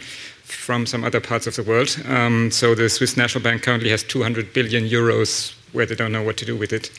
from 0.44 0.86
some 0.86 1.04
other 1.04 1.20
parts 1.20 1.46
of 1.46 1.56
the 1.56 1.62
world. 1.62 1.96
Um, 2.08 2.50
so 2.50 2.74
the 2.74 2.88
Swiss 2.88 3.16
National 3.16 3.42
Bank 3.42 3.62
currently 3.62 3.90
has 3.90 4.02
200 4.02 4.52
billion 4.52 4.84
euros 4.84 5.54
where 5.72 5.86
they 5.86 5.94
don't 5.94 6.12
know 6.12 6.22
what 6.22 6.36
to 6.36 6.44
do 6.44 6.56
with 6.56 6.72
it. 6.72 6.90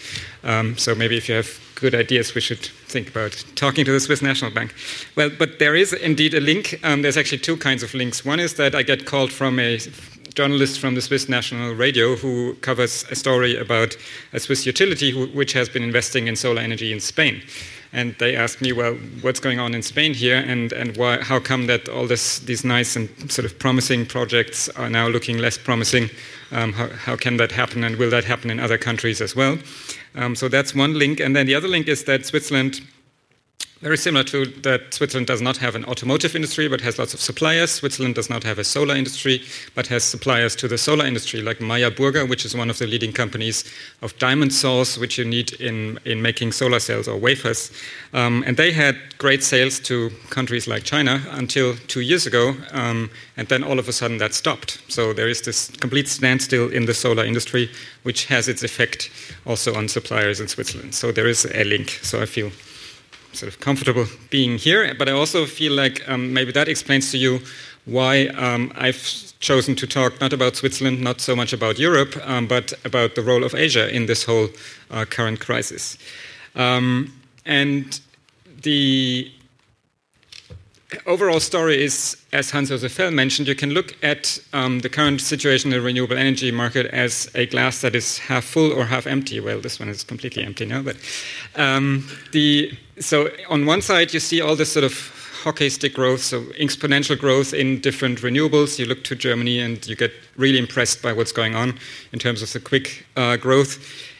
Um, 0.44 0.78
so 0.78 0.96
maybe 0.96 1.18
if 1.18 1.28
you 1.28 1.36
have 1.36 1.60
good 1.76 1.94
ideas, 1.94 2.36
we 2.36 2.42
should 2.42 2.60
think 2.60 3.10
about 3.10 3.44
talking 3.56 3.84
to 3.86 3.92
the 3.92 4.00
Swiss 4.00 4.22
National 4.22 4.52
Bank. 4.52 4.74
Well, 5.16 5.30
but 5.38 5.60
there 5.60 5.76
is 5.76 5.94
indeed 5.94 6.34
a 6.34 6.40
link. 6.40 6.80
Um, 6.84 7.02
there's 7.02 7.18
actually 7.18 7.40
two 7.40 7.58
kinds 7.58 7.84
of 7.84 7.94
links. 7.94 8.24
One 8.24 8.40
is 8.40 8.56
that 8.56 8.76
I 8.76 8.84
get 8.84 9.06
called 9.06 9.32
from 9.32 9.60
a 9.60 9.80
journalist 10.34 10.80
from 10.80 10.96
the 10.96 11.02
Swiss 11.02 11.28
National 11.28 11.74
Radio 11.74 12.16
who 12.16 12.56
covers 12.62 13.06
a 13.12 13.16
story 13.16 13.58
about 13.58 13.98
a 14.32 14.40
Swiss 14.40 14.66
utility 14.66 15.12
who, 15.12 15.28
which 15.28 15.52
has 15.52 15.68
been 15.68 15.84
investing 15.84 16.28
in 16.28 16.38
solar 16.38 16.62
energy 16.62 16.94
in 16.94 17.02
Spain 17.02 17.42
and 17.94 18.16
they 18.20 18.36
asked 18.36 18.62
me, 18.62 18.72
well, 18.72 18.94
what's 19.22 19.40
going 19.40 19.60
on 19.60 19.74
in 19.74 19.82
Spain 19.82 20.14
here, 20.14 20.38
and 20.38 20.72
and 20.74 20.96
why, 20.98 21.22
how 21.22 21.40
come 21.40 21.68
that 21.68 21.90
all 21.90 22.08
this, 22.08 22.40
these 22.40 22.64
nice 22.64 22.96
and 22.96 23.10
sort 23.32 23.46
of 23.46 23.58
promising 23.60 24.06
projects 24.06 24.70
are 24.70 24.90
now 24.90 25.08
looking 25.08 25.38
less 25.38 25.58
promising? 25.58 26.10
Um, 26.52 26.74
how, 26.74 26.88
how, 26.90 27.16
can 27.16 27.38
that 27.38 27.52
happen, 27.52 27.84
and 27.84 27.98
will 27.98 28.10
that 28.10 28.26
happen 28.26 28.50
in 28.50 28.60
other 28.60 28.78
countries 28.78 29.22
as 29.22 29.36
well? 29.36 29.58
Um, 30.16 30.36
so 30.36 30.48
that's 30.48 30.76
one 30.76 30.98
link, 30.98 31.20
and 31.20 31.36
then 31.36 31.46
the 31.46 31.56
other 31.56 31.68
link 31.68 31.88
is 31.88 32.04
that 32.06 32.26
Switzerland 32.26 32.82
very 33.82 33.98
similar 33.98 34.24
to 34.24 34.46
that 34.62 34.94
Switzerland 34.94 35.26
does 35.26 35.42
not 35.42 35.58
have 35.58 35.74
an 35.74 35.84
automotive 35.86 36.36
industry 36.36 36.68
but 36.68 36.82
has 36.82 37.00
lots 37.00 37.16
of 37.16 37.20
suppliers. 37.20 37.72
Switzerland 37.72 38.14
does 38.14 38.30
not 38.30 38.44
have 38.44 38.60
a 38.60 38.64
solar 38.64 38.96
industry 38.96 39.42
but 39.74 39.88
has 39.88 40.04
suppliers 40.04 40.56
to 40.58 40.68
the 40.68 40.78
solar 40.78 41.06
industry 41.06 41.42
like 41.42 41.60
Meyer 41.60 41.90
Burger, 41.90 42.26
which 42.26 42.46
is 42.46 42.56
one 42.56 42.70
of 42.70 42.78
the 42.78 42.86
leading 42.86 43.12
companies 43.12 43.66
of 44.04 44.18
diamond 44.20 44.54
saws, 44.54 45.00
which 45.00 45.18
you 45.18 45.26
need 45.26 45.54
in, 45.54 46.00
in 46.06 46.22
making 46.22 46.52
solar 46.52 46.80
cells 46.80 47.08
or 47.08 47.18
wafers. 47.18 47.72
Um, 48.14 48.44
and 48.46 48.56
they 48.56 48.72
had 48.72 48.96
great 49.18 49.44
sales 49.44 49.80
to 49.82 50.12
countries 50.30 50.68
like 50.68 50.84
China 50.84 51.24
until 51.32 51.76
two 51.88 52.02
years 52.02 52.28
ago, 52.28 52.56
um, 52.72 53.10
and 53.36 53.48
then 53.48 53.64
all 53.64 53.80
of 53.80 53.88
a 53.88 53.94
sudden 53.94 54.18
that 54.18 54.36
stopped. 54.36 54.80
So 54.90 55.12
there 55.12 55.28
is 55.28 55.42
this 55.42 55.70
complete 55.78 56.08
standstill 56.08 56.72
in 56.72 56.86
the 56.86 56.94
solar 56.94 57.26
industry, 57.26 57.72
which 58.04 58.26
has 58.26 58.48
its 58.48 58.64
effect 58.64 59.10
also 59.46 59.74
on 59.74 59.88
suppliers 59.88 60.40
in 60.40 60.48
Switzerland. 60.48 60.94
So 60.94 61.12
there 61.12 61.28
is 61.28 61.46
a 61.46 61.64
link. 61.64 61.90
So 62.04 62.22
I 62.22 62.26
feel 62.26 62.52
sort 63.34 63.52
of 63.52 63.60
comfortable 63.60 64.06
being 64.30 64.58
here, 64.58 64.94
but 64.96 65.08
I 65.10 65.12
also 65.12 65.46
feel 65.46 65.74
like 65.74 66.08
um, 66.08 66.34
maybe 66.34 66.52
that 66.52 66.68
explains 66.68 67.12
to 67.12 67.18
you 67.18 67.40
why 67.86 68.28
um, 68.28 68.72
I've 68.76 69.34
chosen 69.40 69.76
to 69.76 69.88
talk 69.88 70.22
not 70.22 70.34
about 70.34 70.56
Switzerland, 70.56 71.02
not 71.02 71.20
so 71.20 71.36
much 71.36 71.52
about 71.54 71.80
Europe, 71.80 72.16
um, 72.24 72.48
but 72.48 72.74
about 72.86 73.16
the 73.16 73.24
role 73.24 73.44
of 73.44 73.56
Asia 73.56 73.94
in 73.94 74.06
this 74.06 74.24
whole 74.24 74.50
uh, 74.92 75.06
current 75.06 75.40
crisis. 75.40 75.98
Um, 76.56 77.12
and 77.46 78.00
the 78.62 79.32
overall 81.06 81.40
story 81.40 81.84
is, 81.84 82.18
as 82.34 82.52
Hans-Josef 82.52 82.92
Fell 82.92 83.12
mentioned, 83.12 83.48
you 83.48 83.56
can 83.56 83.72
look 83.72 83.96
at 84.04 84.40
um, 84.54 84.80
the 84.80 84.90
current 84.90 85.22
situation 85.22 85.72
in 85.72 85.80
the 85.80 85.84
renewable 85.84 86.18
energy 86.18 86.52
market 86.52 86.86
as 86.88 87.32
a 87.34 87.46
glass 87.48 87.82
that 87.82 87.96
is 87.96 88.20
half 88.20 88.44
full 88.44 88.72
or 88.72 88.86
half 88.86 89.08
empty. 89.08 89.40
Well, 89.40 89.62
this 89.62 89.80
one 89.80 89.90
is 89.90 90.04
completely 90.04 90.44
empty 90.44 90.66
now, 90.66 90.82
but 90.82 90.98
um, 91.56 92.08
the 92.32 92.78
so 93.00 93.30
on 93.50 93.66
one 93.66 93.82
side 93.82 94.14
you 94.14 94.20
see 94.20 94.42
all 94.42 94.56
this 94.56 94.72
sort 94.72 94.84
of 94.84 94.94
hockey 95.44 95.70
stick 95.70 95.96
growth, 95.96 96.22
so 96.22 96.42
exponential 96.60 97.18
growth 97.18 97.54
in 97.54 97.82
different 97.82 98.22
renewables. 98.22 98.78
You 98.78 98.86
look 98.86 99.04
to 99.06 99.16
Germany 99.16 99.60
and 99.60 99.86
you 99.88 99.96
get 99.96 100.12
really 100.38 100.60
impressed 100.60 101.02
by 101.02 101.14
what's 101.14 101.32
going 101.32 101.56
on 101.56 101.80
in 102.12 102.20
terms 102.20 102.44
of 102.44 102.54
the 102.54 102.60
quick 102.60 103.06
uh, 103.16 103.38
growth 103.38 103.80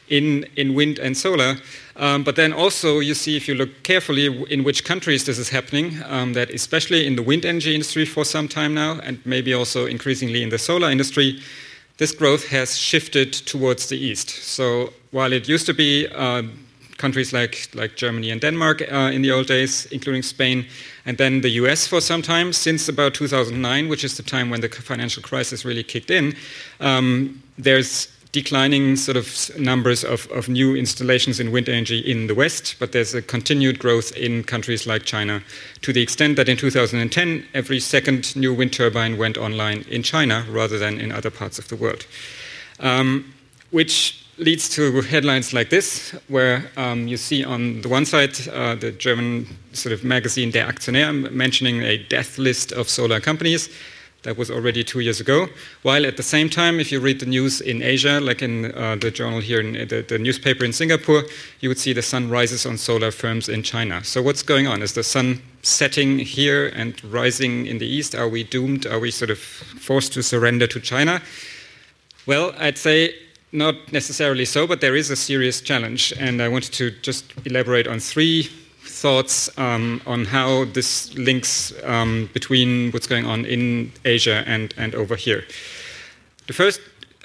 in, 0.10 0.46
in 0.56 0.74
wind 0.74 0.98
and 1.00 1.16
solar. 1.16 1.58
Um, 1.96 2.24
but 2.24 2.36
then 2.36 2.54
also, 2.54 3.00
you 3.00 3.14
see, 3.14 3.38
if 3.38 3.48
you 3.48 3.54
look 3.54 3.84
carefully 3.84 4.26
in 4.50 4.64
which 4.64 4.84
countries 4.84 5.26
this 5.26 5.38
is 5.38 5.50
happening, 5.50 6.02
um, 6.08 6.34
that 6.34 6.50
especially 6.50 7.06
in 7.06 7.16
the 7.16 7.22
wind 7.22 7.46
energy 7.46 7.76
industry 7.76 8.06
for 8.06 8.26
some 8.26 8.48
time 8.48 8.74
now, 8.74 9.00
and 9.04 9.24
maybe 9.26 9.54
also 9.54 9.86
increasingly 9.86 10.42
in 10.42 10.50
the 10.50 10.58
solar 10.58 10.90
industry, 10.90 11.40
this 11.98 12.12
growth 12.14 12.48
has 12.48 12.78
shifted 12.78 13.32
towards 13.32 13.88
the 13.88 13.98
east. 13.98 14.30
So 14.30 14.92
while 15.12 15.32
it 15.34 15.48
used 15.48 15.68
to 15.68 15.74
be 15.74 16.08
uh, 16.08 16.44
countries 17.02 17.34
like, 17.34 17.70
like 17.74 17.96
Germany 17.96 18.32
and 18.32 18.40
Denmark 18.40 18.82
uh, 18.82 19.12
in 19.16 19.22
the 19.22 19.32
old 19.32 19.48
days, 19.48 19.88
including 19.92 20.24
Spain, 20.24 20.66
and 21.06 21.18
then 21.18 21.42
the 21.42 21.50
US 21.62 21.88
for 21.88 22.02
some 22.02 22.22
time, 22.22 22.54
since 22.54 22.88
about 22.88 23.14
2009, 23.14 23.90
which 23.90 24.04
is 24.04 24.16
the 24.18 24.24
time 24.24 24.50
when 24.52 24.62
the 24.62 24.70
financial 24.70 25.24
crisis 25.24 25.66
really 25.66 25.84
kicked 25.84 26.12
in, 26.12 26.36
um, 26.80 27.42
there's 27.58 28.08
declining 28.32 28.96
sort 28.96 29.18
of 29.18 29.28
numbers 29.60 30.04
of, 30.04 30.30
of 30.32 30.48
new 30.48 30.76
installations 30.76 31.40
in 31.40 31.52
wind 31.52 31.68
energy 31.68 32.00
in 32.00 32.28
the 32.28 32.36
West, 32.36 32.76
but 32.80 32.92
there's 32.92 33.14
a 33.14 33.22
continued 33.22 33.78
growth 33.78 34.16
in 34.16 34.44
countries 34.44 34.88
like 34.88 35.04
China 35.04 35.42
to 35.82 35.92
the 35.92 36.02
extent 36.02 36.38
that 36.38 36.48
in 36.48 36.56
2010, 36.56 37.46
every 37.54 37.80
second 37.80 38.34
new 38.36 38.54
wind 38.54 38.72
turbine 38.72 39.18
went 39.18 39.38
online 39.38 39.84
in 39.90 40.02
China 40.02 40.46
rather 40.50 40.80
than 40.80 41.00
in 41.00 41.12
other 41.12 41.30
parts 41.30 41.60
of 41.60 41.68
the 41.68 41.76
world. 41.76 42.06
Um, 42.80 43.34
which 43.72 44.21
leads 44.42 44.68
to 44.70 45.02
headlines 45.02 45.54
like 45.54 45.70
this, 45.70 46.12
where 46.28 46.64
um, 46.76 47.08
you 47.08 47.16
see 47.16 47.46
on 47.46 47.82
the 47.82 47.90
one 47.90 48.06
side 48.06 48.36
uh, 48.50 48.74
the 48.74 48.92
German 48.92 49.48
sort 49.74 49.94
of 49.94 50.04
magazine 50.04 50.50
Der 50.50 50.66
Aktionär 50.66 51.32
mentioning 51.32 51.84
a 51.84 51.98
death 51.98 52.40
list 52.40 52.72
of 52.72 52.90
solar 52.90 53.20
companies 53.20 53.70
that 54.24 54.38
was 54.38 54.50
already 54.50 54.84
two 54.84 55.00
years 55.00 55.20
ago. 55.20 55.48
While 55.84 56.06
at 56.06 56.18
the 56.18 56.24
same 56.24 56.50
time, 56.50 56.80
if 56.80 56.92
you 56.92 57.00
read 57.00 57.20
the 57.20 57.26
news 57.26 57.62
in 57.62 57.84
Asia, 57.84 58.20
like 58.20 58.42
in 58.42 58.72
uh, 58.74 58.96
the 58.96 59.12
journal 59.12 59.40
here, 59.40 59.60
in 59.60 59.88
the, 59.88 60.06
the, 60.08 60.18
newspaper 60.18 60.66
in 60.66 60.74
Singapore, 60.74 61.24
you 61.60 61.70
would 61.70 61.80
see 61.80 61.94
the 61.94 62.02
sun 62.02 62.30
rises 62.30 62.66
on 62.66 62.78
solar 62.78 63.12
firms 63.12 63.48
in 63.48 63.64
China. 63.64 64.04
So 64.04 64.22
what's 64.22 64.44
going 64.44 64.68
on? 64.68 64.82
Is 64.82 64.94
the 64.94 65.04
sun 65.04 65.42
setting 65.62 66.20
here 66.20 66.68
and 66.70 67.04
rising 67.04 67.68
in 67.68 67.78
the 67.78 67.88
east? 67.88 68.16
Are 68.16 68.28
we 68.28 68.44
doomed? 68.44 68.86
Are 68.88 69.00
we 69.00 69.12
sort 69.12 69.30
of 69.30 69.40
forced 69.40 70.14
to 70.14 70.24
surrender 70.24 70.68
to 70.68 70.80
China? 70.80 71.22
Well, 72.28 72.54
I'd 72.58 72.78
say 72.78 73.16
not 73.52 73.76
necessarily 73.92 74.46
so, 74.46 74.66
but 74.66 74.82
there 74.82 74.96
is 74.96 75.10
a 75.10 75.16
serious 75.16 75.62
challenge, 75.62 76.14
and 76.20 76.42
I 76.42 76.48
wanted 76.48 76.74
to 76.74 76.92
just 77.02 77.26
elaborate 77.46 77.88
on 77.88 78.00
three 78.00 78.50
thoughts 78.84 79.50
um, 79.58 80.02
on 80.06 80.26
how 80.26 80.66
this 80.66 81.14
links 81.16 81.74
um, 81.84 82.30
between 82.34 82.92
what's 82.92 83.08
going 83.08 83.26
on 83.26 83.46
in 83.46 83.92
Asia 84.06 84.44
and, 84.48 84.74
and 84.78 84.96
over 84.96 85.16
here. 85.16 85.44
The 86.48 86.54
first 86.54 86.82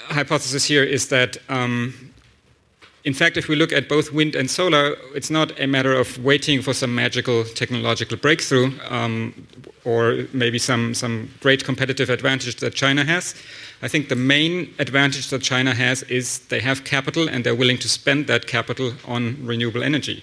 hypothesis 0.09 0.65
here 0.65 0.85
is 0.85 1.09
that, 1.09 1.37
um, 1.49 2.13
in 3.05 3.15
fact, 3.15 3.37
if 3.37 3.49
we 3.49 3.57
look 3.57 3.73
at 3.73 3.89
both 3.89 4.13
wind 4.13 4.35
and 4.35 4.51
solar, 4.51 4.97
it's 5.15 5.31
not 5.31 5.59
a 5.61 5.67
matter 5.67 5.93
of 5.93 6.23
waiting 6.25 6.63
for 6.63 6.75
some 6.75 6.95
magical 6.95 7.45
technological 7.45 8.17
breakthrough 8.17 8.73
um, 8.89 9.47
or 9.85 10.27
maybe 10.33 10.59
some, 10.59 10.95
some 10.95 11.31
great 11.41 11.65
competitive 11.65 12.11
advantage 12.11 12.57
that 12.57 12.75
China 12.75 13.05
has. 13.05 13.35
I 13.83 13.89
think 13.89 14.09
the 14.09 14.17
main 14.17 14.75
advantage 14.79 15.29
that 15.29 15.43
China 15.43 15.75
has 15.75 16.03
is 16.05 16.39
they 16.49 16.61
have 16.61 16.85
capital 16.85 17.29
and 17.29 17.45
they're 17.45 17.55
willing 17.55 17.79
to 17.79 17.89
spend 17.89 18.27
that 18.27 18.47
capital 18.47 18.93
on 19.07 19.37
renewable 19.47 19.83
energy. 19.83 20.23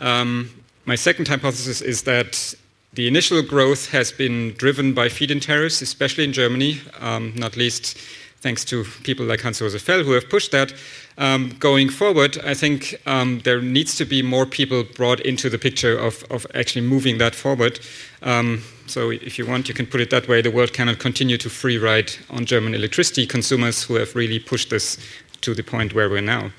Um, 0.00 0.50
my 0.84 0.96
second 0.96 1.28
hypothesis 1.28 1.80
is 1.80 2.02
that 2.02 2.54
the 2.94 3.06
initial 3.06 3.40
growth 3.42 3.90
has 3.90 4.12
been 4.12 4.52
driven 4.54 4.94
by 4.94 5.08
feed-in 5.08 5.40
tariffs, 5.40 5.80
especially 5.80 6.24
in 6.24 6.32
Germany, 6.32 6.80
um, 7.00 7.32
not 7.36 7.56
least 7.56 7.96
thanks 8.40 8.64
to 8.64 8.84
people 9.04 9.24
like 9.24 9.40
Hans-Josef 9.40 9.80
Fell 9.80 10.02
who 10.02 10.12
have 10.12 10.28
pushed 10.28 10.50
that. 10.50 10.74
Um, 11.16 11.50
going 11.60 11.88
forward, 11.88 12.38
I 12.44 12.54
think 12.54 13.00
um, 13.06 13.40
there 13.44 13.62
needs 13.62 13.94
to 13.96 14.04
be 14.04 14.20
more 14.22 14.44
people 14.44 14.82
brought 14.82 15.20
into 15.20 15.48
the 15.48 15.58
picture 15.58 15.96
of, 15.96 16.24
of 16.30 16.46
actually 16.54 16.84
moving 16.86 17.18
that 17.18 17.34
forward. 17.36 17.78
Um, 18.22 18.62
so, 18.86 19.10
if 19.10 19.38
you 19.38 19.46
want, 19.46 19.68
you 19.68 19.74
can 19.74 19.86
put 19.86 20.00
it 20.00 20.10
that 20.10 20.28
way 20.28 20.42
the 20.42 20.50
world 20.50 20.72
cannot 20.72 20.98
continue 20.98 21.38
to 21.38 21.50
free 21.50 21.78
ride 21.78 22.12
on 22.30 22.44
German 22.44 22.74
electricity 22.74 23.26
consumers 23.26 23.82
who 23.82 23.94
have 23.94 24.14
really 24.14 24.38
pushed 24.38 24.70
this 24.70 24.98
to 25.40 25.54
the 25.54 25.62
point 25.62 25.94
where 25.94 26.08
we're 26.08 26.20
now. 26.20 26.50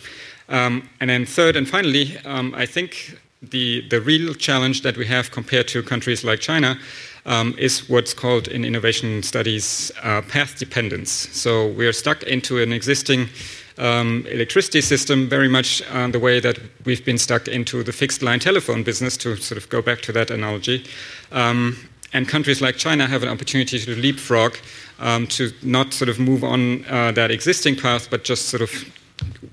Um, 0.50 0.90
and 1.00 1.10
then, 1.10 1.26
third 1.26 1.56
and 1.56 1.68
finally, 1.68 2.18
um, 2.26 2.54
I 2.56 2.66
think 2.66 3.18
the, 3.42 3.88
the 3.90 4.02
real 4.02 4.34
challenge 4.34 4.82
that 4.82 4.98
we 4.98 5.06
have 5.08 5.32
compared 5.32 5.68
to 5.70 5.84
countries 5.84 6.24
like 6.24 6.40
China 6.40 6.78
um, 7.26 7.56
is 7.58 7.90
what's 7.90 8.14
called 8.14 8.48
in 8.48 8.66
innovation 8.66 9.24
studies 9.24 9.92
uh, 10.02 10.22
path 10.22 10.58
dependence. 10.60 11.12
So 11.12 11.68
we're 11.68 11.94
stuck 11.94 12.24
into 12.24 12.62
an 12.62 12.74
existing 12.74 13.30
um, 13.78 14.26
electricity 14.30 14.82
system, 14.82 15.28
very 15.28 15.48
much 15.48 15.82
uh, 15.90 16.08
the 16.08 16.20
way 16.20 16.40
that 16.40 16.60
we've 16.86 17.04
been 17.04 17.18
stuck 17.18 17.48
into 17.48 17.84
the 17.84 17.92
fixed 17.92 18.22
line 18.22 18.40
telephone 18.40 18.84
business, 18.84 19.18
to 19.18 19.36
sort 19.38 19.58
of 19.58 19.70
go 19.70 19.82
back 19.82 20.02
to 20.02 20.12
that 20.12 20.30
analogy. 20.30 20.86
Um, 21.32 21.78
and 22.14 22.28
countries 22.28 22.61
like 22.61 22.78
China 22.78 23.07
have 23.07 23.24
an 23.24 23.30
opportunity 23.30 23.80
to 23.80 23.95
leapfrog, 23.95 24.55
um, 24.99 25.28
to 25.28 25.51
not 25.64 25.93
sort 25.93 26.09
of 26.09 26.20
move 26.20 26.43
on 26.43 26.86
uh, 26.86 27.11
that 27.11 27.32
existing 27.32 27.76
path, 27.76 28.09
but 28.09 28.24
just 28.24 28.49
sort 28.49 28.61
of 28.61 28.72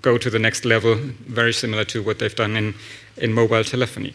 go 0.03 0.19
to 0.19 0.31
the 0.31 0.39
next 0.39 0.65
level, 0.65 0.95
very 1.27 1.53
similar 1.53 1.85
to 1.85 2.03
what 2.03 2.19
they've 2.19 2.35
done 2.35 2.57
in, 2.57 2.75
in 3.17 3.33
mobile 3.33 3.65
telephony. 3.65 4.15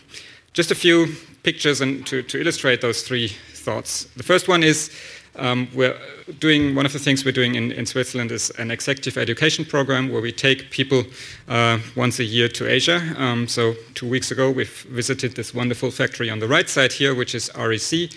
Just 0.53 0.71
a 0.71 0.75
few 0.75 1.07
pictures 1.43 1.81
and 1.81 2.05
to, 2.07 2.23
to 2.23 2.39
illustrate 2.39 2.81
those 2.81 3.03
three 3.03 3.27
thoughts. 3.53 4.05
The 4.15 4.23
first 4.23 4.47
one 4.47 4.63
is 4.63 4.89
um, 5.38 5.67
we're 5.73 5.97
doing 6.39 6.75
one 6.75 6.86
of 6.86 6.93
the 6.93 6.99
things 6.99 7.25
we're 7.25 7.31
doing 7.31 7.55
in, 7.55 7.71
in, 7.71 7.86
Switzerland 7.86 8.31
is 8.31 8.49
an 8.51 8.71
executive 8.71 9.17
education 9.17 9.65
program 9.65 10.09
where 10.09 10.21
we 10.21 10.31
take 10.31 10.69
people 10.71 11.03
uh, 11.47 11.79
once 11.95 12.19
a 12.19 12.23
year 12.23 12.47
to 12.49 12.69
Asia. 12.69 13.01
Um, 13.17 13.47
so 13.47 13.73
two 13.93 14.07
weeks 14.07 14.31
ago, 14.31 14.49
we 14.51 14.63
visited 14.63 15.36
this 15.36 15.53
wonderful 15.53 15.91
factory 15.91 16.29
on 16.29 16.39
the 16.39 16.47
right 16.47 16.69
side 16.69 16.93
here, 16.93 17.13
which 17.13 17.36
is 17.36 17.51
REC, 17.55 18.09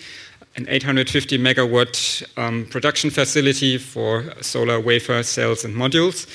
an 0.55 0.65
850 0.67 1.37
megawatt 1.37 2.23
um, 2.37 2.65
production 2.65 3.09
facility 3.09 3.77
for 3.77 4.33
solar 4.41 4.79
wafer 4.79 5.23
cells 5.23 5.65
and 5.65 5.75
modules. 5.75 6.27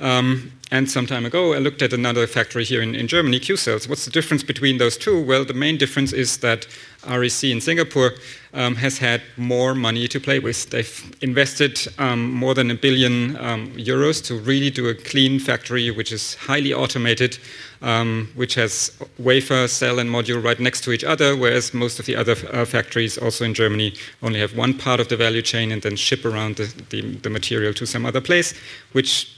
Um, 0.00 0.52
and 0.72 0.88
some 0.88 1.06
time 1.06 1.26
ago, 1.26 1.52
I 1.52 1.58
looked 1.58 1.82
at 1.82 1.92
another 1.92 2.28
factory 2.28 2.64
here 2.64 2.80
in, 2.80 2.94
in 2.94 3.08
Germany, 3.08 3.40
Qcells. 3.40 3.88
What's 3.88 4.04
the 4.04 4.10
difference 4.10 4.44
between 4.44 4.78
those 4.78 4.96
two? 4.96 5.20
Well, 5.20 5.44
the 5.44 5.52
main 5.52 5.76
difference 5.78 6.12
is 6.12 6.38
that 6.38 6.66
REC 7.08 7.44
in 7.44 7.60
Singapore 7.60 8.12
um, 8.54 8.76
has 8.76 8.98
had 8.98 9.20
more 9.36 9.74
money 9.74 10.06
to 10.06 10.20
play 10.20 10.38
with. 10.38 10.70
They've 10.70 11.16
invested 11.22 11.80
um, 11.98 12.32
more 12.32 12.54
than 12.54 12.70
a 12.70 12.76
billion 12.76 13.36
um, 13.38 13.72
euros 13.72 14.24
to 14.26 14.38
really 14.38 14.70
do 14.70 14.88
a 14.88 14.94
clean 14.94 15.40
factory, 15.40 15.90
which 15.90 16.12
is 16.12 16.36
highly 16.36 16.72
automated, 16.72 17.38
um, 17.82 18.28
which 18.36 18.54
has 18.54 18.96
wafer, 19.18 19.66
cell, 19.66 19.98
and 19.98 20.08
module 20.08 20.42
right 20.42 20.60
next 20.60 20.82
to 20.84 20.92
each 20.92 21.02
other, 21.02 21.36
whereas 21.36 21.74
most 21.74 21.98
of 21.98 22.06
the 22.06 22.14
other 22.14 22.36
uh, 22.52 22.64
factories, 22.64 23.18
also 23.18 23.44
in 23.44 23.54
Germany, 23.54 23.94
only 24.22 24.38
have 24.38 24.56
one 24.56 24.74
part 24.74 25.00
of 25.00 25.08
the 25.08 25.16
value 25.16 25.42
chain 25.42 25.72
and 25.72 25.82
then 25.82 25.96
ship 25.96 26.24
around 26.24 26.56
the, 26.56 26.72
the, 26.90 27.00
the 27.16 27.30
material 27.30 27.74
to 27.74 27.86
some 27.86 28.06
other 28.06 28.20
place, 28.20 28.54
which 28.92 29.34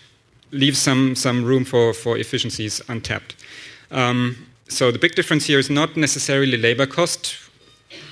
leaves 0.53 0.79
some, 0.79 1.15
some 1.17 1.45
room 1.45 1.65
for, 1.65 1.93
for 1.93 2.17
efficiencies 2.17 2.81
untapped. 2.89 3.35
Um, 3.91 4.47
so 4.69 4.91
the 4.91 4.99
big 4.99 5.15
difference 5.15 5.47
here 5.47 5.59
is 5.59 5.69
not 5.69 5.97
necessarily 5.97 6.57
labor 6.57 6.87
cost. 6.87 7.37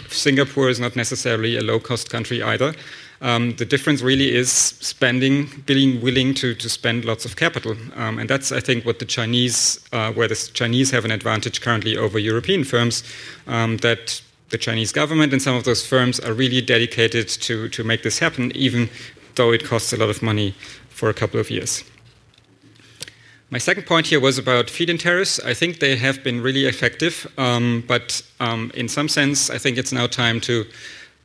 Singapore 0.08 0.68
is 0.68 0.80
not 0.80 0.96
necessarily 0.96 1.56
a 1.56 1.62
low 1.62 1.78
cost 1.78 2.10
country 2.10 2.42
either. 2.42 2.74
Um, 3.22 3.54
the 3.56 3.66
difference 3.66 4.00
really 4.00 4.34
is 4.34 4.50
spending, 4.50 5.48
being 5.66 6.00
willing 6.00 6.34
to, 6.34 6.54
to 6.54 6.68
spend 6.68 7.04
lots 7.04 7.24
of 7.24 7.36
capital. 7.36 7.76
Um, 7.96 8.18
and 8.18 8.28
that's, 8.28 8.50
I 8.50 8.60
think, 8.60 8.86
what 8.86 8.98
the 8.98 9.04
Chinese, 9.04 9.78
uh, 9.92 10.12
where 10.12 10.26
the 10.26 10.50
Chinese 10.54 10.90
have 10.90 11.04
an 11.04 11.10
advantage 11.10 11.60
currently 11.60 11.96
over 11.96 12.18
European 12.18 12.64
firms, 12.64 13.04
um, 13.46 13.76
that 13.78 14.22
the 14.48 14.58
Chinese 14.58 14.90
government 14.90 15.32
and 15.32 15.40
some 15.40 15.54
of 15.54 15.64
those 15.64 15.86
firms 15.86 16.18
are 16.18 16.32
really 16.32 16.60
dedicated 16.60 17.28
to, 17.28 17.68
to 17.68 17.84
make 17.84 18.02
this 18.02 18.18
happen, 18.18 18.52
even 18.56 18.88
though 19.34 19.52
it 19.52 19.64
costs 19.64 19.92
a 19.92 19.96
lot 19.96 20.08
of 20.08 20.22
money 20.22 20.54
for 20.88 21.08
a 21.10 21.14
couple 21.14 21.38
of 21.38 21.50
years. 21.50 21.84
My 23.52 23.58
second 23.58 23.84
point 23.84 24.06
here 24.06 24.20
was 24.20 24.38
about 24.38 24.70
feed-in 24.70 24.96
tariffs. 24.96 25.40
I 25.40 25.54
think 25.54 25.80
they 25.80 25.96
have 25.96 26.22
been 26.22 26.40
really 26.40 26.66
effective, 26.66 27.26
um, 27.36 27.82
but 27.88 28.22
um, 28.38 28.70
in 28.74 28.86
some 28.86 29.08
sense, 29.08 29.50
I 29.50 29.58
think 29.58 29.76
it's 29.76 29.90
now 29.90 30.06
time 30.06 30.40
to 30.42 30.64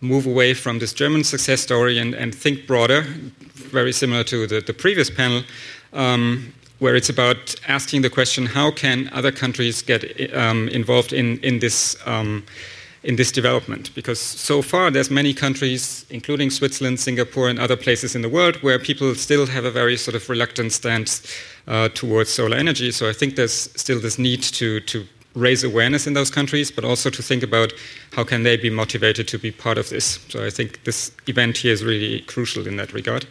move 0.01 0.25
away 0.25 0.55
from 0.55 0.79
this 0.79 0.91
German 0.91 1.23
success 1.23 1.61
story 1.61 1.99
and, 1.99 2.15
and 2.15 2.33
think 2.33 2.65
broader, 2.65 3.03
very 3.53 3.91
similar 3.91 4.23
to 4.23 4.47
the, 4.47 4.59
the 4.59 4.73
previous 4.73 5.07
panel, 5.07 5.43
um, 5.93 6.51
where 6.79 6.95
it's 6.95 7.09
about 7.09 7.53
asking 7.67 8.01
the 8.01 8.09
question 8.09 8.47
how 8.47 8.71
can 8.71 9.07
other 9.13 9.31
countries 9.31 9.83
get 9.83 10.33
um, 10.33 10.67
involved 10.69 11.13
in, 11.13 11.37
in 11.41 11.59
this 11.59 11.95
um, 12.07 12.43
in 13.05 13.15
this 13.15 13.31
development 13.31 13.93
because 13.93 14.19
so 14.19 14.63
far 14.63 14.89
there's 14.89 15.11
many 15.11 15.33
countries 15.33 16.05
including 16.09 16.49
switzerland 16.49 16.99
singapore 16.99 17.47
and 17.47 17.59
other 17.59 17.77
places 17.77 18.15
in 18.15 18.21
the 18.23 18.29
world 18.29 18.55
where 18.63 18.79
people 18.79 19.13
still 19.13 19.45
have 19.45 19.63
a 19.63 19.71
very 19.71 19.95
sort 19.95 20.15
of 20.15 20.27
reluctant 20.27 20.71
stance 20.71 21.21
uh, 21.67 21.89
towards 21.89 22.29
solar 22.29 22.57
energy. 22.57 22.91
So 22.91 23.07
i 23.07 23.13
think 23.13 23.35
there's 23.35 23.69
still 23.79 23.99
this 23.99 24.17
need 24.17 24.41
to, 24.43 24.79
to 24.81 25.05
raise 25.35 25.63
awareness 25.63 26.07
in 26.07 26.13
those 26.13 26.31
countries 26.31 26.71
but 26.71 26.83
also 26.83 27.09
to 27.11 27.21
think 27.21 27.43
about 27.43 27.73
how 28.13 28.23
can 28.23 28.43
they 28.43 28.57
be 28.57 28.71
motivated 28.71 29.27
to 29.27 29.37
be 29.37 29.51
part 29.51 29.77
of 29.77 29.89
this. 29.89 30.19
So 30.29 30.43
i 30.43 30.49
think 30.49 30.83
this 30.83 31.11
event 31.27 31.57
here 31.57 31.73
is 31.73 31.83
really 31.83 32.21
crucial 32.21 32.67
in 32.67 32.77
that 32.77 32.91
regard. 32.91 33.27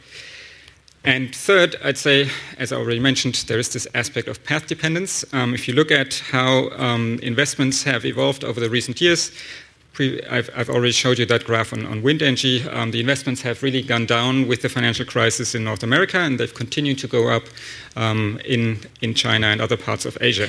And 1.06 1.34
third, 1.34 1.76
I'd 1.84 1.98
say, 1.98 2.30
as 2.56 2.72
I 2.72 2.76
already 2.76 2.98
mentioned, 2.98 3.34
there 3.46 3.58
is 3.58 3.68
this 3.74 3.86
aspect 3.94 4.26
of 4.26 4.42
path 4.42 4.66
dependence. 4.66 5.22
Um, 5.34 5.52
if 5.52 5.68
you 5.68 5.74
look 5.74 5.90
at 5.90 6.14
how 6.30 6.70
um, 6.70 7.18
investments 7.22 7.82
have 7.82 8.06
evolved 8.06 8.42
over 8.42 8.58
the 8.58 8.70
recent 8.70 9.02
years, 9.02 9.30
I've, 10.00 10.50
I've, 10.56 10.70
already 10.70 10.92
showed 10.92 11.18
you 11.18 11.26
that 11.26 11.44
graph 11.44 11.72
on, 11.72 11.86
on 11.86 12.02
wind 12.02 12.22
energy. 12.22 12.68
Um, 12.68 12.90
the 12.90 13.00
investments 13.00 13.42
have 13.42 13.62
really 13.62 13.82
gone 13.82 14.06
down 14.06 14.48
with 14.48 14.62
the 14.62 14.68
financial 14.68 15.06
crisis 15.06 15.54
in 15.54 15.62
North 15.62 15.82
America, 15.82 16.18
and 16.18 16.38
they've 16.38 16.52
continued 16.52 16.98
to 16.98 17.06
go 17.06 17.28
up 17.28 17.44
um, 17.96 18.40
in, 18.44 18.80
in 19.02 19.14
China 19.14 19.46
and 19.46 19.60
other 19.60 19.76
parts 19.76 20.04
of 20.04 20.18
Asia. 20.20 20.48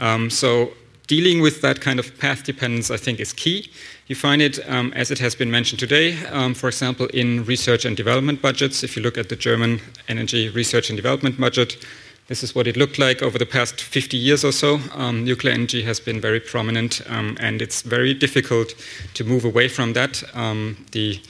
Um, 0.00 0.30
so, 0.30 0.72
dealing 1.06 1.42
with 1.42 1.60
that 1.60 1.80
kind 1.80 1.98
of 1.98 2.16
path 2.18 2.44
dependence, 2.44 2.90
I 2.90 2.96
think, 2.96 3.20
is 3.20 3.32
key. 3.32 3.70
You 4.06 4.14
find 4.14 4.40
it, 4.40 4.58
um, 4.68 4.92
as 4.94 5.10
it 5.10 5.18
has 5.18 5.34
been 5.34 5.50
mentioned 5.50 5.80
today, 5.80 6.24
um, 6.26 6.54
for 6.54 6.68
example, 6.68 7.06
in 7.08 7.44
research 7.44 7.84
and 7.84 7.96
development 7.96 8.40
budgets. 8.40 8.82
If 8.82 8.96
you 8.96 9.02
look 9.02 9.18
at 9.18 9.28
the 9.28 9.36
German 9.36 9.80
energy 10.08 10.48
research 10.48 10.88
and 10.88 10.96
development 10.96 11.38
budget, 11.38 11.84
this 12.26 12.42
is 12.42 12.54
what 12.54 12.66
it 12.66 12.76
looked 12.76 12.98
like 12.98 13.22
over 13.22 13.38
the 13.38 13.46
past 13.46 13.80
50 13.80 14.16
years 14.16 14.44
or 14.44 14.52
so. 14.52 14.80
Um, 14.94 15.24
nuclear 15.24 15.52
energy 15.52 15.82
has 15.82 16.00
been 16.00 16.20
very 16.20 16.40
prominent, 16.40 17.02
um, 17.06 17.36
and 17.38 17.60
it's 17.60 17.82
very 17.82 18.14
difficult 18.14 18.74
to 19.14 19.24
move 19.24 19.44
away 19.44 19.68
from 19.68 19.92
that. 19.92 20.22
Um, 20.34 20.86
the, 20.92 21.20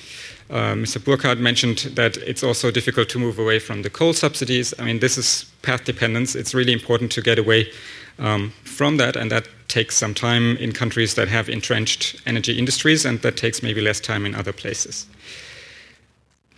uh, 0.51 0.75
Mr. 0.75 1.05
Burkhardt 1.05 1.39
mentioned 1.39 1.79
that 1.97 2.17
it's 2.19 2.45
also 2.45 2.71
difficult 2.71 3.09
to 3.09 3.19
move 3.19 3.41
away 3.41 3.59
from 3.59 3.83
the 3.83 3.91
coal 3.91 4.13
subsidies. 4.13 4.73
I 4.79 4.85
mean, 4.85 5.01
this 5.01 5.19
is 5.19 5.47
path 5.63 5.85
dependence. 5.85 6.37
It's 6.37 6.55
really 6.55 6.73
important 6.73 7.11
to 7.13 7.23
get 7.23 7.41
away 7.41 7.73
um, 8.21 8.53
from 8.63 8.97
that, 8.99 9.17
and 9.17 9.33
that 9.33 9.49
takes 9.67 9.97
some 9.97 10.15
time 10.15 10.57
in 10.59 10.71
countries 10.73 11.15
that 11.15 11.27
have 11.27 11.49
entrenched 11.49 12.23
energy 12.25 12.57
industries, 12.57 13.05
and 13.05 13.21
that 13.23 13.37
takes 13.37 13.65
maybe 13.65 13.81
less 13.81 13.99
time 13.99 14.25
in 14.25 14.37
other 14.37 14.53
places. 14.53 15.07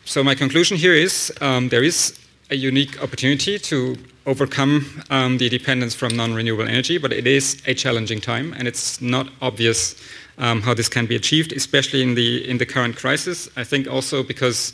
So, 0.04 0.22
my 0.22 0.34
conclusion 0.34 0.76
here 0.76 0.92
is 0.92 1.32
um, 1.40 1.70
there 1.70 1.82
is 1.82 2.18
a 2.50 2.54
unique 2.54 3.02
opportunity 3.02 3.58
to 3.58 3.96
overcome 4.24 5.02
um, 5.10 5.38
the 5.38 5.48
dependence 5.48 5.94
from 5.94 6.16
non-renewable 6.16 6.68
energy, 6.68 6.98
but 6.98 7.12
it 7.12 7.26
is 7.26 7.62
a 7.66 7.74
challenging 7.74 8.20
time, 8.20 8.52
and 8.54 8.68
it's 8.68 9.00
not 9.00 9.28
obvious 9.40 9.96
um, 10.38 10.62
how 10.62 10.74
this 10.74 10.88
can 10.88 11.06
be 11.06 11.16
achieved, 11.16 11.52
especially 11.52 12.02
in 12.02 12.14
the 12.14 12.48
in 12.48 12.58
the 12.58 12.66
current 12.66 12.96
crisis. 12.96 13.48
I 13.56 13.64
think 13.64 13.88
also 13.88 14.22
because 14.22 14.72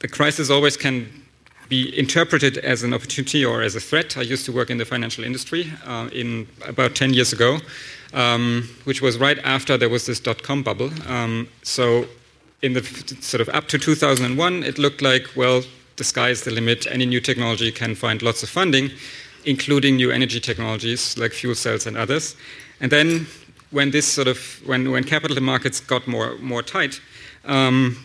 the 0.00 0.08
crisis 0.08 0.50
always 0.50 0.76
can 0.76 1.06
be 1.68 1.96
interpreted 1.98 2.58
as 2.58 2.82
an 2.82 2.94
opportunity 2.94 3.44
or 3.44 3.62
as 3.62 3.76
a 3.76 3.80
threat. 3.80 4.16
I 4.16 4.22
used 4.22 4.46
to 4.46 4.52
work 4.52 4.70
in 4.70 4.78
the 4.78 4.84
financial 4.84 5.24
industry 5.24 5.70
uh, 5.84 6.08
in 6.12 6.48
about 6.66 6.94
10 6.94 7.12
years 7.12 7.32
ago, 7.32 7.58
um, 8.14 8.68
which 8.84 9.02
was 9.02 9.18
right 9.18 9.38
after 9.40 9.76
there 9.76 9.90
was 9.90 10.06
this 10.06 10.18
dot-com 10.18 10.62
bubble. 10.62 10.90
Um, 11.06 11.48
so 11.62 12.06
in 12.62 12.72
the 12.72 12.82
sort 13.20 13.42
of 13.42 13.48
up 13.50 13.68
to 13.68 13.78
2001, 13.78 14.62
it 14.62 14.78
looked 14.78 15.02
like 15.02 15.26
well 15.36 15.62
the 15.98 16.04
sky 16.04 16.30
is 16.30 16.42
the 16.42 16.50
limit. 16.50 16.86
Any 16.86 17.04
new 17.04 17.20
technology 17.20 17.70
can 17.70 17.94
find 17.94 18.22
lots 18.22 18.42
of 18.42 18.48
funding, 18.48 18.90
including 19.44 19.96
new 19.96 20.10
energy 20.10 20.40
technologies 20.40 21.18
like 21.18 21.32
fuel 21.32 21.54
cells 21.54 21.86
and 21.86 21.96
others. 21.96 22.36
And 22.80 22.90
then 22.90 23.26
when 23.70 23.90
this 23.90 24.06
sort 24.06 24.28
of 24.28 24.38
when, 24.64 24.90
when 24.90 25.04
capital 25.04 25.40
markets 25.42 25.80
got 25.80 26.06
more 26.06 26.36
more 26.38 26.62
tight, 26.62 27.00
um, 27.44 27.96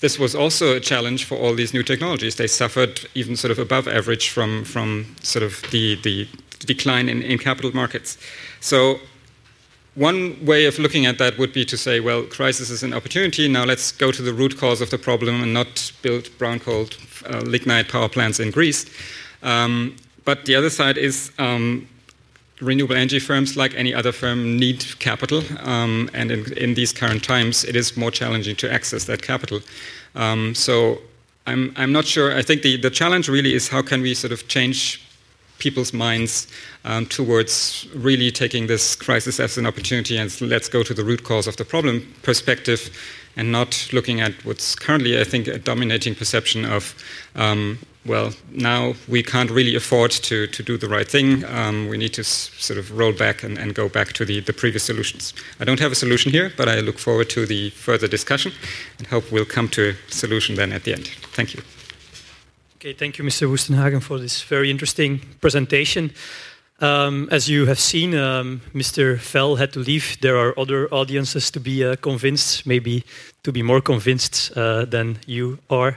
this 0.00 0.18
was 0.18 0.34
also 0.34 0.76
a 0.76 0.80
challenge 0.80 1.24
for 1.24 1.38
all 1.38 1.54
these 1.54 1.72
new 1.72 1.84
technologies. 1.84 2.34
They 2.34 2.48
suffered 2.48 3.00
even 3.14 3.36
sort 3.36 3.52
of 3.52 3.58
above 3.58 3.86
average 3.86 4.30
from 4.30 4.64
from 4.64 5.06
sort 5.22 5.44
of 5.44 5.62
the 5.70 5.96
the 6.02 6.26
decline 6.66 7.08
in, 7.08 7.22
in 7.22 7.38
capital 7.38 7.72
markets. 7.74 8.18
So 8.60 9.00
one 9.94 10.42
way 10.44 10.64
of 10.64 10.78
looking 10.78 11.04
at 11.04 11.18
that 11.18 11.36
would 11.38 11.52
be 11.52 11.64
to 11.66 11.76
say, 11.76 12.00
well, 12.00 12.22
crisis 12.22 12.70
is 12.70 12.82
an 12.82 12.94
opportunity. 12.94 13.46
Now 13.46 13.64
let's 13.64 13.92
go 13.92 14.10
to 14.10 14.22
the 14.22 14.32
root 14.32 14.56
cause 14.58 14.80
of 14.80 14.90
the 14.90 14.98
problem 14.98 15.42
and 15.42 15.52
not 15.52 15.92
build 16.00 16.30
brown 16.38 16.60
coal 16.60 16.86
uh, 17.28 17.40
lignite 17.40 17.88
power 17.88 18.08
plants 18.08 18.40
in 18.40 18.50
Greece. 18.50 18.86
Um, 19.42 19.96
but 20.24 20.46
the 20.46 20.54
other 20.54 20.70
side 20.70 20.96
is 20.96 21.30
um, 21.38 21.86
renewable 22.60 22.94
energy 22.94 23.18
firms, 23.18 23.56
like 23.56 23.74
any 23.74 23.92
other 23.92 24.12
firm, 24.12 24.56
need 24.56 24.98
capital. 24.98 25.42
Um, 25.60 26.08
and 26.14 26.30
in, 26.30 26.52
in, 26.54 26.74
these 26.74 26.92
current 26.92 27.22
times, 27.22 27.64
it 27.64 27.76
is 27.76 27.96
more 27.96 28.10
challenging 28.10 28.56
to 28.56 28.72
access 28.72 29.04
that 29.04 29.20
capital. 29.20 29.60
Um, 30.14 30.54
so 30.54 30.98
I'm, 31.46 31.74
I'm 31.76 31.92
not 31.92 32.06
sure. 32.06 32.34
I 32.34 32.42
think 32.42 32.62
the, 32.62 32.76
the 32.76 32.90
challenge 32.90 33.28
really 33.28 33.52
is 33.52 33.68
how 33.68 33.82
can 33.82 34.00
we 34.00 34.14
sort 34.14 34.32
of 34.32 34.48
change 34.48 35.04
people's 35.62 35.92
minds 35.92 36.48
um, 36.84 37.06
towards 37.06 37.86
really 37.94 38.30
taking 38.30 38.66
this 38.66 38.96
crisis 38.96 39.38
as 39.38 39.56
an 39.56 39.66
opportunity 39.66 40.16
and 40.16 40.28
let's 40.40 40.68
go 40.68 40.82
to 40.82 40.94
the 40.94 41.04
root 41.04 41.22
cause 41.22 41.46
of 41.46 41.56
the 41.56 41.64
problem 41.64 42.12
perspective 42.22 42.90
and 43.36 43.52
not 43.52 43.88
looking 43.92 44.20
at 44.20 44.32
what's 44.44 44.74
currently, 44.74 45.20
I 45.20 45.24
think, 45.24 45.46
a 45.46 45.58
dominating 45.58 46.14
perception 46.14 46.64
of 46.64 46.94
um, 47.36 47.78
well, 48.04 48.32
now 48.50 48.94
we 49.08 49.22
can't 49.22 49.50
really 49.50 49.76
afford 49.76 50.10
to, 50.10 50.48
to 50.48 50.62
do 50.62 50.76
the 50.76 50.88
right 50.88 51.08
thing. 51.08 51.44
Um, 51.44 51.88
we 51.88 51.96
need 51.96 52.14
to 52.14 52.22
s- 52.22 52.50
sort 52.58 52.78
of 52.78 52.98
roll 52.98 53.12
back 53.12 53.44
and, 53.44 53.56
and 53.58 53.74
go 53.74 53.88
back 53.88 54.12
to 54.14 54.24
the, 54.24 54.40
the 54.40 54.52
previous 54.52 54.82
solutions. 54.82 55.32
I 55.60 55.64
don't 55.64 55.78
have 55.78 55.92
a 55.92 55.94
solution 55.94 56.32
here, 56.32 56.52
but 56.56 56.68
I 56.68 56.80
look 56.80 56.98
forward 56.98 57.30
to 57.30 57.46
the 57.46 57.70
further 57.70 58.08
discussion 58.08 58.52
and 58.98 59.06
hope 59.06 59.30
we'll 59.30 59.44
come 59.44 59.68
to 59.68 59.94
a 60.08 60.12
solution 60.12 60.56
then 60.56 60.72
at 60.72 60.82
the 60.82 60.94
end. 60.94 61.06
Thank 61.36 61.54
you. 61.54 61.62
Okay, 62.82 62.94
thank 62.94 63.16
you, 63.16 63.24
Mr. 63.24 63.48
Wüstenhagen, 63.48 64.00
for 64.00 64.18
this 64.18 64.42
very 64.42 64.68
interesting 64.68 65.20
presentation. 65.40 66.10
Um, 66.80 67.28
as 67.30 67.48
you 67.48 67.66
have 67.66 67.78
seen, 67.78 68.12
um, 68.12 68.60
Mr. 68.74 69.20
Fell 69.20 69.54
had 69.54 69.72
to 69.74 69.78
leave. 69.78 70.16
There 70.20 70.36
are 70.36 70.52
other 70.58 70.88
audiences 70.92 71.48
to 71.52 71.60
be 71.60 71.84
uh, 71.84 71.94
convinced, 71.94 72.66
maybe 72.66 73.04
to 73.44 73.52
be 73.52 73.62
more 73.62 73.80
convinced 73.80 74.50
uh, 74.56 74.84
than 74.84 75.20
you 75.28 75.58
are. 75.70 75.96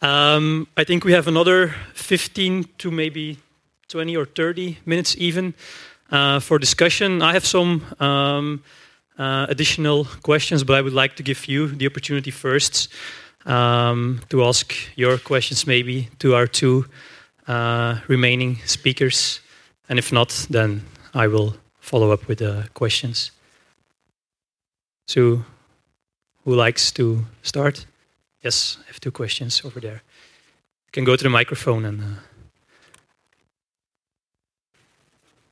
Um, 0.00 0.68
I 0.76 0.84
think 0.84 1.04
we 1.04 1.10
have 1.14 1.26
another 1.26 1.74
15 1.94 2.66
to 2.78 2.92
maybe 2.92 3.38
20 3.88 4.16
or 4.16 4.24
30 4.24 4.78
minutes 4.86 5.16
even 5.18 5.52
uh, 6.12 6.38
for 6.38 6.60
discussion. 6.60 7.22
I 7.22 7.32
have 7.32 7.44
some 7.44 7.82
um, 7.98 8.62
uh, 9.18 9.46
additional 9.48 10.04
questions, 10.22 10.62
but 10.62 10.76
I 10.76 10.80
would 10.80 10.94
like 10.94 11.16
to 11.16 11.24
give 11.24 11.48
you 11.48 11.66
the 11.66 11.86
opportunity 11.88 12.30
first 12.30 12.88
um, 13.48 14.20
to 14.28 14.44
ask 14.44 14.74
your 14.94 15.18
questions 15.18 15.66
maybe 15.66 16.08
to 16.18 16.34
our 16.34 16.46
two 16.46 16.84
uh, 17.48 17.98
remaining 18.06 18.58
speakers. 18.66 19.40
And 19.88 19.98
if 19.98 20.12
not, 20.12 20.46
then 20.50 20.82
I 21.14 21.26
will 21.26 21.56
follow 21.80 22.12
up 22.12 22.28
with 22.28 22.38
the 22.38 22.68
questions. 22.74 23.32
So, 25.06 25.44
who 26.44 26.54
likes 26.54 26.92
to 26.92 27.24
start? 27.42 27.86
Yes, 28.42 28.78
I 28.82 28.86
have 28.88 29.00
two 29.00 29.10
questions 29.10 29.62
over 29.64 29.80
there. 29.80 30.02
You 30.86 30.92
can 30.92 31.04
go 31.04 31.16
to 31.16 31.22
the 31.22 31.30
microphone 31.30 31.84
and 31.86 32.00
uh, 32.00 32.20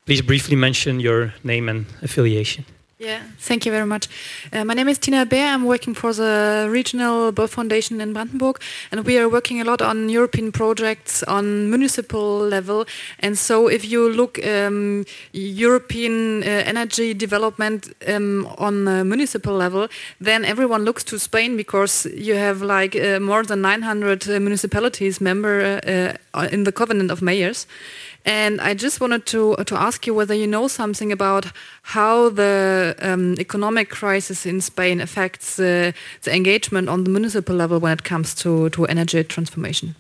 please 0.04 0.22
briefly 0.22 0.56
mention 0.56 1.00
your 1.00 1.34
name 1.42 1.68
and 1.68 1.86
affiliation. 2.02 2.66
Yeah, 2.98 3.20
thank 3.38 3.66
you 3.66 3.72
very 3.72 3.84
much. 3.84 4.08
Uh, 4.50 4.64
my 4.64 4.72
name 4.72 4.88
is 4.88 4.96
Tina 4.96 5.26
Beer. 5.26 5.48
I'm 5.48 5.66
working 5.66 5.92
for 5.92 6.14
the 6.14 6.66
Regional 6.70 7.30
Böll 7.30 7.46
Foundation 7.46 8.00
in 8.00 8.14
Brandenburg, 8.14 8.58
and 8.90 9.04
we 9.04 9.18
are 9.18 9.28
working 9.28 9.60
a 9.60 9.64
lot 9.64 9.82
on 9.82 10.08
European 10.08 10.50
projects 10.50 11.22
on 11.24 11.68
municipal 11.68 12.38
level. 12.38 12.86
And 13.18 13.36
so, 13.36 13.68
if 13.68 13.84
you 13.84 14.08
look 14.08 14.42
um, 14.46 15.04
European 15.34 16.42
uh, 16.42 16.46
energy 16.46 17.12
development 17.12 17.92
um, 18.08 18.46
on 18.56 18.88
uh, 18.88 19.04
municipal 19.04 19.52
level, 19.52 19.88
then 20.18 20.46
everyone 20.46 20.86
looks 20.86 21.04
to 21.04 21.18
Spain 21.18 21.54
because 21.54 22.06
you 22.06 22.36
have 22.36 22.62
like 22.62 22.96
uh, 22.96 23.20
more 23.20 23.42
than 23.42 23.60
900 23.60 24.26
uh, 24.26 24.40
municipalities 24.40 25.20
member 25.20 25.82
uh, 26.32 26.48
in 26.50 26.64
the 26.64 26.72
Covenant 26.72 27.10
of 27.10 27.20
Mayors. 27.20 27.66
And 28.26 28.60
I 28.60 28.74
just 28.74 29.00
wanted 29.00 29.24
to 29.26 29.54
to 29.64 29.74
ask 29.76 30.06
you 30.06 30.16
whether 30.16 30.34
you 30.34 30.46
know 30.46 30.68
something 30.68 31.12
about 31.12 31.52
how 31.82 32.30
the 32.30 32.94
um, 32.98 33.34
economic 33.38 33.88
crisis 33.88 34.44
in 34.44 34.60
Spain 34.60 35.00
affects 35.00 35.58
uh, 35.58 35.92
the 36.22 36.34
engagement 36.34 36.88
on 36.88 37.04
the 37.04 37.10
municipal 37.10 37.56
level 37.56 37.78
when 37.78 37.92
it 37.92 38.02
comes 38.02 38.34
to 38.34 38.68
to 38.70 38.84
energy 38.86 39.24
transformation. 39.24 39.94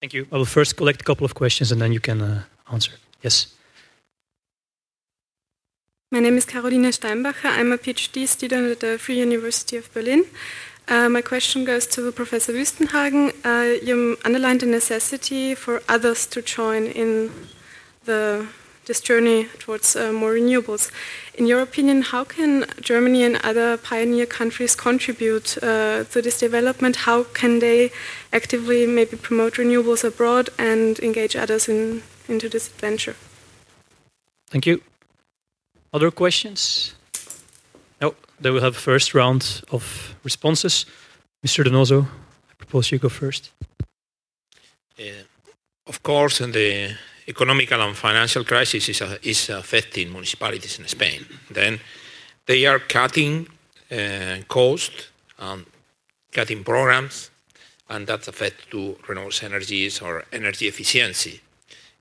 Thank 0.00 0.12
you. 0.12 0.26
I 0.30 0.36
will 0.36 0.46
first 0.46 0.76
collect 0.76 1.00
a 1.00 1.04
couple 1.04 1.24
of 1.24 1.32
questions 1.34 1.72
and 1.72 1.80
then 1.80 1.92
you 1.92 2.00
can 2.00 2.20
uh, 2.20 2.42
answer. 2.70 2.92
Yes. 3.22 3.46
My 6.10 6.20
name 6.20 6.36
is 6.36 6.44
Caroline 6.44 6.92
Steinbacher. 6.92 7.50
I'm 7.58 7.72
a 7.72 7.78
PhD 7.78 8.28
student 8.28 8.70
at 8.70 8.80
the 8.80 8.98
Free 8.98 9.18
University 9.18 9.78
of 9.78 9.88
Berlin. 9.94 10.24
Uh, 10.86 11.08
my 11.08 11.22
question 11.22 11.64
goes 11.64 11.86
to 11.86 12.12
Professor 12.12 12.52
Wüstenhagen. 12.52 13.32
Uh, 13.42 13.80
you 13.82 14.18
underlined 14.24 14.60
the 14.60 14.66
necessity 14.66 15.54
for 15.54 15.82
others 15.88 16.26
to 16.26 16.42
join 16.42 16.84
in 16.86 17.30
the, 18.04 18.46
this 18.84 19.00
journey 19.00 19.48
towards 19.58 19.96
uh, 19.96 20.12
more 20.12 20.32
renewables. 20.34 20.90
In 21.34 21.46
your 21.46 21.60
opinion, 21.60 22.02
how 22.02 22.24
can 22.24 22.66
Germany 22.82 23.24
and 23.24 23.36
other 23.42 23.78
pioneer 23.78 24.26
countries 24.26 24.76
contribute 24.76 25.56
uh, 25.62 26.04
to 26.04 26.20
this 26.20 26.38
development? 26.38 26.96
How 26.96 27.24
can 27.24 27.60
they 27.60 27.90
actively 28.30 28.86
maybe 28.86 29.16
promote 29.16 29.54
renewables 29.54 30.04
abroad 30.04 30.50
and 30.58 30.98
engage 30.98 31.34
others 31.34 31.66
in, 31.66 32.02
into 32.28 32.50
this 32.50 32.68
adventure? 32.68 33.16
Thank 34.50 34.66
you. 34.66 34.82
Other 35.94 36.10
questions? 36.10 36.94
No, 38.38 38.42
then 38.42 38.52
we'll 38.52 38.62
have 38.62 38.76
a 38.76 38.80
first 38.80 39.14
round 39.14 39.62
of 39.70 40.14
responses. 40.24 40.86
Mr. 41.44 41.64
Donoso, 41.64 42.06
I 42.50 42.54
propose 42.56 42.90
you 42.90 42.98
go 42.98 43.08
first. 43.08 43.52
Uh, 44.98 45.24
of 45.86 46.02
course, 46.02 46.38
the 46.38 46.96
economical 47.28 47.80
and 47.80 47.96
financial 47.96 48.44
crisis 48.44 48.88
is, 48.88 49.02
uh, 49.02 49.18
is 49.22 49.48
affecting 49.50 50.10
municipalities 50.10 50.78
in 50.78 50.88
Spain. 50.88 51.24
Then 51.50 51.80
they 52.46 52.66
are 52.66 52.78
cutting 52.78 53.48
uh, 53.90 54.36
cost 54.48 55.10
and 55.38 55.66
cutting 56.32 56.64
programs, 56.64 57.30
and 57.88 58.06
that 58.06 58.26
affects 58.28 58.66
to 58.70 58.96
renewable 59.08 59.32
energies 59.42 60.00
or 60.00 60.24
energy 60.32 60.66
efficiency. 60.66 61.40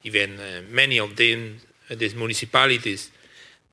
Even 0.03 0.39
uh, 0.39 0.61
many 0.69 0.99
of 0.99 1.15
them, 1.15 1.59
these 1.89 2.15
municipalities 2.15 3.11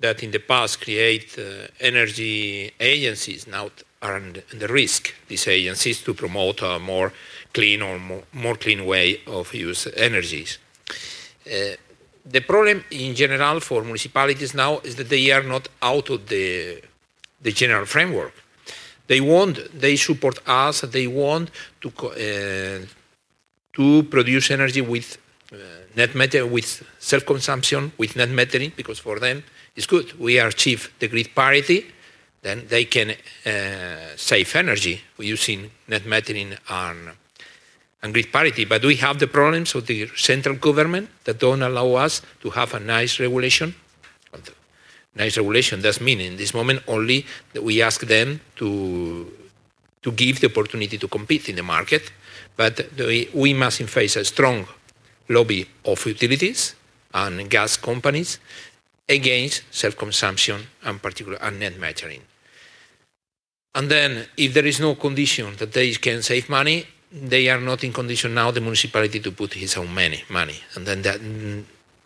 that 0.00 0.22
in 0.22 0.30
the 0.30 0.38
past 0.38 0.80
create 0.80 1.38
uh, 1.38 1.68
energy 1.78 2.72
agencies 2.80 3.46
now 3.46 3.70
are 4.02 4.20
the 4.54 4.68
risk, 4.68 5.14
these 5.28 5.46
agencies, 5.46 6.02
to 6.02 6.14
promote 6.14 6.62
a 6.62 6.78
more 6.78 7.12
clean 7.52 7.82
or 7.82 7.98
more, 7.98 8.22
more 8.32 8.56
clean 8.56 8.86
way 8.86 9.20
of 9.26 9.52
use 9.54 9.86
energies. 9.96 10.58
Uh, 11.46 11.76
the 12.24 12.40
problem 12.40 12.82
in 12.90 13.14
general 13.14 13.60
for 13.60 13.82
municipalities 13.82 14.54
now 14.54 14.78
is 14.80 14.96
that 14.96 15.08
they 15.08 15.30
are 15.30 15.42
not 15.42 15.68
out 15.82 16.08
of 16.10 16.28
the, 16.28 16.82
the 17.42 17.52
general 17.52 17.84
framework. 17.84 18.32
They 19.06 19.20
want, 19.20 19.58
they 19.78 19.96
support 19.96 20.38
us, 20.46 20.82
they 20.82 21.06
want 21.06 21.50
to, 21.82 21.88
uh, 21.88 22.86
to 23.72 24.02
produce 24.04 24.50
energy 24.50 24.80
with 24.80 25.18
uh, 25.52 25.56
net 25.96 26.14
matter, 26.14 26.46
with 26.46 26.82
self-consumption, 26.98 27.92
with 27.98 28.16
net 28.16 28.28
metering, 28.28 28.74
because 28.76 28.98
for 28.98 29.18
them 29.18 29.42
it's 29.76 29.86
good. 29.86 30.18
We 30.18 30.38
achieve 30.38 30.92
the 30.98 31.08
grid 31.08 31.34
parity, 31.34 31.86
then 32.42 32.66
they 32.68 32.84
can 32.84 33.10
uh, 33.10 34.16
save 34.16 34.54
energy 34.56 35.00
using 35.18 35.70
net 35.88 36.02
metering 36.02 36.58
and, 36.68 38.12
grid 38.12 38.32
parity. 38.32 38.64
But 38.64 38.84
we 38.84 38.96
have 38.96 39.18
the 39.18 39.26
problems 39.26 39.74
of 39.74 39.86
the 39.86 40.08
central 40.16 40.56
government 40.56 41.10
that 41.24 41.38
don't 41.38 41.62
allow 41.62 41.94
us 41.94 42.22
to 42.40 42.50
have 42.50 42.74
a 42.74 42.80
nice 42.80 43.20
regulation. 43.20 43.74
Nice 45.14 45.36
regulation 45.36 45.82
does 45.82 46.00
mean 46.00 46.20
in 46.20 46.36
this 46.36 46.54
moment 46.54 46.82
only 46.86 47.26
that 47.52 47.62
we 47.62 47.82
ask 47.82 48.00
them 48.02 48.40
to 48.56 49.26
to 50.02 50.12
give 50.12 50.40
the 50.40 50.46
opportunity 50.46 50.96
to 50.96 51.08
compete 51.08 51.50
in 51.50 51.56
the 51.56 51.62
market, 51.62 52.10
but 52.56 52.80
we 53.34 53.52
must 53.52 53.82
face 53.82 54.16
a 54.16 54.24
strong 54.24 54.66
lobby 55.28 55.68
of 55.84 56.06
utilities 56.06 56.74
and 57.12 57.50
gas 57.50 57.76
companies 57.76 58.38
against 59.10 59.62
self-consumption 59.70 60.60
and 60.84 61.02
particular 61.02 61.36
and 61.42 61.58
net 61.58 61.74
metering. 61.74 62.22
And 63.74 63.90
then, 63.90 64.26
if 64.36 64.54
there 64.54 64.66
is 64.66 64.80
no 64.80 64.94
condition 64.94 65.56
that 65.58 65.72
they 65.72 65.92
can 65.92 66.22
save 66.22 66.48
money, 66.48 66.86
they 67.12 67.48
are 67.48 67.60
not 67.60 67.82
in 67.84 67.92
condition 67.92 68.34
now 68.34 68.50
the 68.50 68.60
municipality 68.60 69.20
to 69.20 69.32
put 69.32 69.54
his 69.54 69.76
own 69.76 69.92
money. 69.92 70.22
money. 70.28 70.58
And 70.74 70.86
then 70.86 71.02
that 71.02 71.20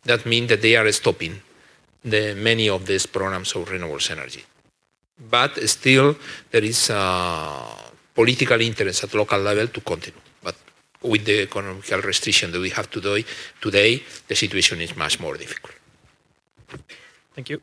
that 0.04 0.26
means 0.26 0.48
that 0.48 0.60
they 0.60 0.76
are 0.76 0.90
stopping 0.92 1.40
the 2.04 2.34
many 2.34 2.68
of 2.68 2.86
these 2.86 3.06
programs 3.06 3.54
of 3.54 3.70
renewable 3.70 4.00
energy. 4.10 4.44
But 5.30 5.56
still, 5.68 6.16
there 6.50 6.64
is 6.64 6.90
a 6.90 7.66
political 8.14 8.60
interest 8.60 9.04
at 9.04 9.14
local 9.14 9.40
level 9.40 9.68
to 9.68 9.80
continue. 9.80 10.20
But 10.42 10.56
with 11.02 11.24
the 11.24 11.42
economical 11.42 12.00
restriction 12.00 12.52
that 12.52 12.60
we 12.60 12.70
have 12.70 12.90
today, 12.90 13.24
today 13.60 14.02
the 14.28 14.34
situation 14.34 14.80
is 14.80 14.96
much 14.96 15.20
more 15.20 15.36
difficult. 15.36 15.74
Thank 17.34 17.48
you. 17.48 17.60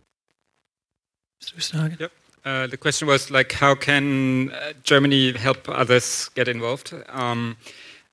Mr. 1.42 1.56
Wüstenhagen? 1.56 2.00
Yep. 2.00 2.12
Uh, 2.44 2.68
the 2.68 2.78
question 2.78 3.08
was 3.08 3.30
like, 3.30 3.52
how 3.52 3.76
can 3.76 4.50
uh, 4.52 4.74
Germany 4.84 5.32
help 5.34 5.70
others 5.70 6.30
get 6.34 6.48
involved? 6.48 6.94
Um, 7.10 7.56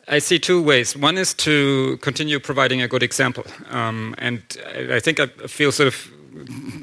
I 0.06 0.18
see 0.18 0.38
two 0.38 0.62
ways. 0.62 0.96
One 0.96 1.18
is 1.18 1.34
to 1.34 1.98
continue 1.98 2.38
providing 2.38 2.82
a 2.82 2.88
good 2.88 3.02
example, 3.02 3.44
um, 3.70 4.14
and 4.18 4.42
I, 4.74 4.96
I 4.96 5.00
think 5.00 5.20
I 5.20 5.26
feel 5.46 5.72
sort 5.72 5.88
of 5.88 6.10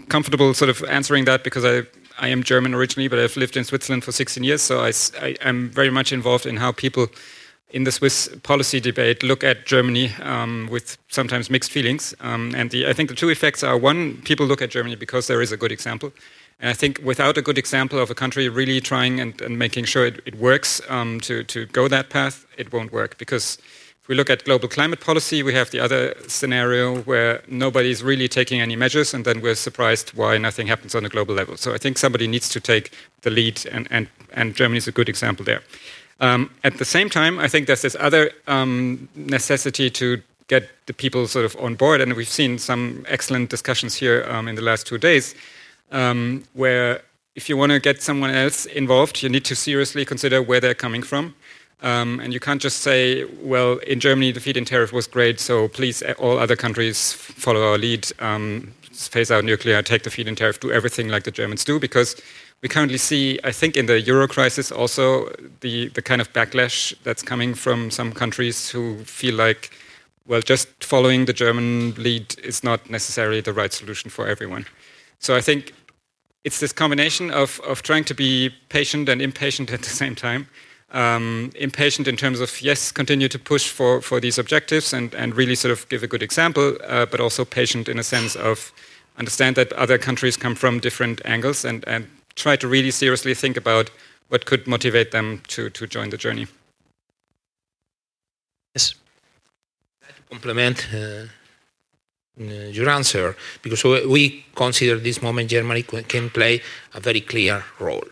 comfortable 0.09 0.53
sort 0.53 0.69
of 0.69 0.83
answering 0.83 1.25
that 1.25 1.43
because 1.43 1.65
I 1.65 1.83
I 2.17 2.29
am 2.29 2.43
German 2.43 2.73
originally, 2.73 3.07
but 3.07 3.19
I've 3.19 3.35
lived 3.35 3.57
in 3.57 3.63
Switzerland 3.63 4.03
for 4.03 4.11
16 4.11 4.43
years, 4.43 4.61
so 4.61 4.79
I, 4.79 4.93
I, 5.21 5.35
am 5.41 5.69
very 5.69 5.89
much 5.89 6.13
involved 6.13 6.45
in 6.45 6.57
how 6.57 6.71
people 6.71 7.07
in 7.75 7.83
the 7.83 7.91
Swiss 7.91 8.29
policy 8.43 8.79
debate 8.79 9.21
look 9.21 9.43
at 9.43 9.65
Germany 9.65 10.07
um, 10.21 10.69
with 10.71 10.97
sometimes 11.09 11.49
mixed 11.49 11.71
feelings. 11.71 12.15
Um, 12.21 12.55
and 12.55 12.71
the, 12.71 12.87
I 12.87 12.93
think 12.93 13.09
the 13.09 13.15
two 13.15 13.29
effects 13.29 13.63
are 13.63 13.77
one, 13.77 14.21
people 14.23 14.45
look 14.45 14.61
at 14.61 14.69
Germany 14.69 14.95
because 14.95 15.27
there 15.27 15.41
is 15.41 15.51
a 15.51 15.57
good 15.57 15.73
example, 15.73 16.13
And 16.59 16.69
I 16.69 16.73
think 16.73 16.99
without 17.03 17.37
a 17.37 17.41
good 17.41 17.57
example 17.57 17.99
of 17.99 18.09
a 18.09 18.15
country 18.15 18.47
really 18.47 18.79
trying 18.79 19.19
and, 19.19 19.39
and 19.41 19.59
making 19.59 19.85
sure 19.85 20.05
it, 20.05 20.21
it 20.25 20.35
works 20.35 20.81
um, 20.89 21.19
to, 21.21 21.43
to 21.43 21.65
go 21.67 21.87
that 21.87 22.09
path, 22.09 22.45
it 22.57 22.71
won't 22.71 22.93
work. 22.93 23.17
Because 23.17 23.57
if 24.01 24.07
we 24.07 24.15
look 24.15 24.29
at 24.29 24.45
global 24.45 24.69
climate 24.69 25.01
policy, 25.01 25.43
we 25.43 25.53
have 25.53 25.71
the 25.71 25.79
other 25.79 26.15
scenario 26.27 27.01
where 27.01 27.41
nobody's 27.47 28.03
really 28.03 28.27
taking 28.27 28.61
any 28.61 28.75
measures, 28.75 29.13
and 29.13 29.25
then 29.25 29.41
we're 29.41 29.55
surprised 29.55 30.11
why 30.13 30.37
nothing 30.37 30.67
happens 30.67 30.95
on 30.95 31.03
a 31.05 31.09
global 31.09 31.35
level. 31.35 31.57
So 31.57 31.73
I 31.73 31.77
think 31.77 31.97
somebody 31.97 32.27
needs 32.27 32.47
to 32.49 32.59
take 32.61 32.91
the 33.23 33.31
lead, 33.31 33.65
and, 33.71 33.87
and, 33.91 34.07
and 34.31 34.55
Germany 34.55 34.77
is 34.77 34.87
a 34.87 34.93
good 34.93 35.09
example 35.09 35.43
there. 35.43 35.61
Um, 36.19 36.49
at 36.63 36.77
the 36.77 36.85
same 36.85 37.09
time, 37.09 37.39
I 37.39 37.47
think 37.47 37.67
there's 37.67 37.81
this 37.81 37.95
other 37.99 38.31
um, 38.47 39.09
necessity 39.15 39.89
to 39.91 40.21
get 40.47 40.69
the 40.85 40.93
people 40.93 41.27
sort 41.27 41.45
of 41.45 41.55
on 41.59 41.75
board, 41.75 42.01
and 42.01 42.13
we've 42.13 42.27
seen 42.27 42.57
some 42.57 43.05
excellent 43.07 43.49
discussions 43.49 43.95
here 43.95 44.25
um, 44.29 44.47
in 44.47 44.55
the 44.55 44.61
last 44.61 44.87
two 44.87 44.97
days 44.97 45.35
um, 45.91 46.43
where 46.53 47.01
if 47.35 47.49
you 47.49 47.57
want 47.57 47.71
to 47.71 47.79
get 47.79 48.01
someone 48.01 48.29
else 48.29 48.65
involved, 48.65 49.21
you 49.21 49.29
need 49.29 49.43
to 49.45 49.55
seriously 49.55 50.05
consider 50.05 50.41
where 50.41 50.59
they're 50.59 50.73
coming 50.73 51.03
from. 51.03 51.35
Um, 51.81 52.19
and 52.21 52.33
you 52.33 52.39
can't 52.39 52.61
just 52.61 52.79
say, 52.79 53.25
well, 53.41 53.77
in 53.79 53.99
Germany 53.99 54.31
the 54.31 54.39
feed-in 54.39 54.65
tariff 54.65 54.93
was 54.93 55.07
great, 55.07 55.39
so 55.39 55.67
please, 55.67 56.01
all 56.17 56.39
other 56.39 56.55
countries 56.55 57.13
follow 57.13 57.71
our 57.71 57.77
lead, 57.77 58.09
um, 58.19 58.73
phase 58.93 59.29
out 59.29 59.43
nuclear, 59.43 59.81
take 59.81 60.03
the 60.03 60.09
feed-in 60.09 60.35
tariff, 60.35 60.59
do 60.59 60.71
everything 60.71 61.09
like 61.09 61.23
the 61.23 61.31
Germans 61.31 61.65
do, 61.65 61.79
because 61.79 62.15
we 62.65 62.69
currently 62.69 62.97
see, 62.97 63.39
I 63.43 63.51
think, 63.51 63.77
in 63.77 63.85
the 63.85 64.01
euro 64.01 64.27
crisis 64.27 64.71
also 64.71 65.29
the, 65.59 65.89
the 65.89 66.01
kind 66.01 66.19
of 66.19 66.33
backlash 66.33 66.95
that's 67.03 67.21
coming 67.21 67.53
from 67.53 67.91
some 67.91 68.11
countries 68.11 68.71
who 68.71 68.97
feel 69.03 69.35
like, 69.35 69.69
well, 70.25 70.41
just 70.41 70.83
following 70.83 71.25
the 71.25 71.33
German 71.33 71.93
lead 71.93 72.35
is 72.43 72.63
not 72.63 72.89
necessarily 72.89 73.39
the 73.39 73.53
right 73.53 73.71
solution 73.71 74.09
for 74.09 74.27
everyone. 74.27 74.65
So 75.19 75.35
I 75.35 75.41
think 75.41 75.75
it's 76.43 76.59
this 76.59 76.73
combination 76.73 77.29
of, 77.29 77.61
of 77.67 77.83
trying 77.83 78.03
to 78.05 78.15
be 78.15 78.49
patient 78.69 79.09
and 79.09 79.21
impatient 79.21 79.71
at 79.71 79.83
the 79.83 79.89
same 80.01 80.15
time. 80.15 80.47
Um, 80.89 81.51
impatient 81.53 82.07
in 82.07 82.17
terms 82.17 82.39
of, 82.39 82.63
yes, 82.63 82.91
continue 82.91 83.27
to 83.27 83.37
push 83.37 83.69
for, 83.69 84.01
for 84.01 84.19
these 84.19 84.39
objectives 84.39 84.91
and, 84.91 85.13
and 85.13 85.35
really 85.35 85.53
sort 85.53 85.71
of 85.71 85.87
give 85.89 86.01
a 86.01 86.07
good 86.07 86.23
example, 86.23 86.79
uh, 86.87 87.05
but 87.05 87.19
also 87.19 87.45
patient 87.45 87.87
in 87.87 87.99
a 87.99 88.03
sense 88.03 88.35
of 88.35 88.73
understand 89.19 89.55
that 89.55 89.71
other 89.73 89.99
countries 89.99 90.35
come 90.35 90.55
from 90.55 90.79
different 90.79 91.21
angles 91.25 91.63
and, 91.63 91.87
and 91.87 92.07
try 92.35 92.55
to 92.55 92.67
really 92.67 92.91
seriously 92.91 93.33
think 93.33 93.57
about 93.57 93.89
what 94.29 94.45
could 94.45 94.67
motivate 94.67 95.11
them 95.11 95.41
to, 95.47 95.69
to 95.69 95.87
join 95.87 96.09
the 96.09 96.17
journey. 96.17 96.47
Yes. 98.73 98.95
To 100.07 100.21
complement 100.29 100.87
uh, 100.93 101.27
uh, 102.39 102.43
your 102.71 102.89
answer 102.89 103.35
because 103.61 103.83
we 103.83 104.45
consider 104.55 104.97
this 104.97 105.21
moment 105.21 105.49
Germany 105.49 105.83
can 105.83 106.29
play 106.29 106.61
a 106.93 106.99
very 106.99 107.21
clear 107.21 107.63
role. 107.79 108.09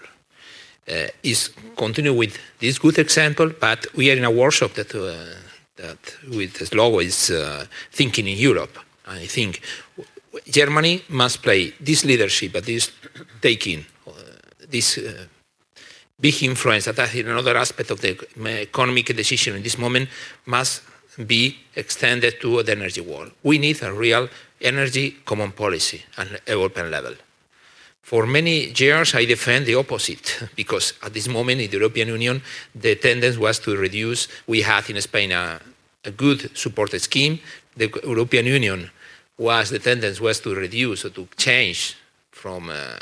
Uh, 0.87 1.07
is 1.23 1.49
continue 1.77 2.13
with 2.13 2.37
this 2.59 2.77
good 2.77 2.99
example, 2.99 3.49
but 3.59 3.85
we 3.95 4.11
are 4.11 4.17
in 4.17 4.25
a 4.25 4.31
workshop 4.31 4.73
that 4.73 4.93
uh, 4.93 5.13
that 5.77 5.97
with 6.29 6.53
Slogo 6.69 7.01
is 7.01 7.29
uh, 7.29 7.65
thinking 7.91 8.27
in 8.27 8.37
Europe. 8.37 8.77
I 9.05 9.25
think 9.27 9.61
Germany 10.49 11.03
must 11.09 11.41
play 11.41 11.73
this 11.79 12.03
leadership, 12.03 12.53
but 12.53 12.65
this 12.65 12.91
taking 13.41 13.85
this 14.73 14.97
uh, 14.97 15.25
big 16.19 16.43
influence 16.43 16.85
that 16.85 17.15
in 17.15 17.27
another 17.27 17.55
aspect 17.57 17.91
of 17.91 18.01
the 18.01 18.17
economic 18.61 19.05
decision 19.15 19.55
in 19.55 19.63
this 19.63 19.77
moment 19.77 20.09
must 20.45 20.81
be 21.27 21.55
extended 21.75 22.41
to 22.41 22.63
the 22.63 22.71
energy 22.71 23.01
world. 23.01 23.31
We 23.43 23.57
need 23.59 23.81
a 23.83 23.93
real 23.93 24.27
energy 24.59 25.11
common 25.25 25.51
policy 25.51 26.01
at 26.17 26.27
European 26.47 26.89
level. 26.89 27.13
For 28.01 28.25
many 28.25 28.73
years, 28.75 29.15
I 29.15 29.25
defend 29.25 29.65
the 29.65 29.75
opposite 29.75 30.49
because 30.55 30.93
at 31.03 31.13
this 31.13 31.27
moment 31.27 31.61
in 31.61 31.69
the 31.69 31.77
European 31.77 32.09
Union, 32.09 32.41
the 32.75 32.95
tendency 32.95 33.39
was 33.39 33.59
to 33.59 33.77
reduce. 33.77 34.27
We 34.47 34.61
had 34.61 34.89
in 34.89 35.01
Spain 35.01 35.31
a, 35.31 35.59
a 36.03 36.11
good 36.11 36.57
supported 36.57 37.01
scheme. 37.01 37.39
The 37.77 37.89
European 38.03 38.45
Union 38.45 38.89
was 39.37 39.69
the 39.69 39.79
tendency 39.79 40.21
was 40.21 40.39
to 40.41 40.53
reduce 40.53 41.05
or 41.05 41.11
to 41.11 41.27
change 41.37 41.95
from 42.31 42.69
uh, 42.69 42.97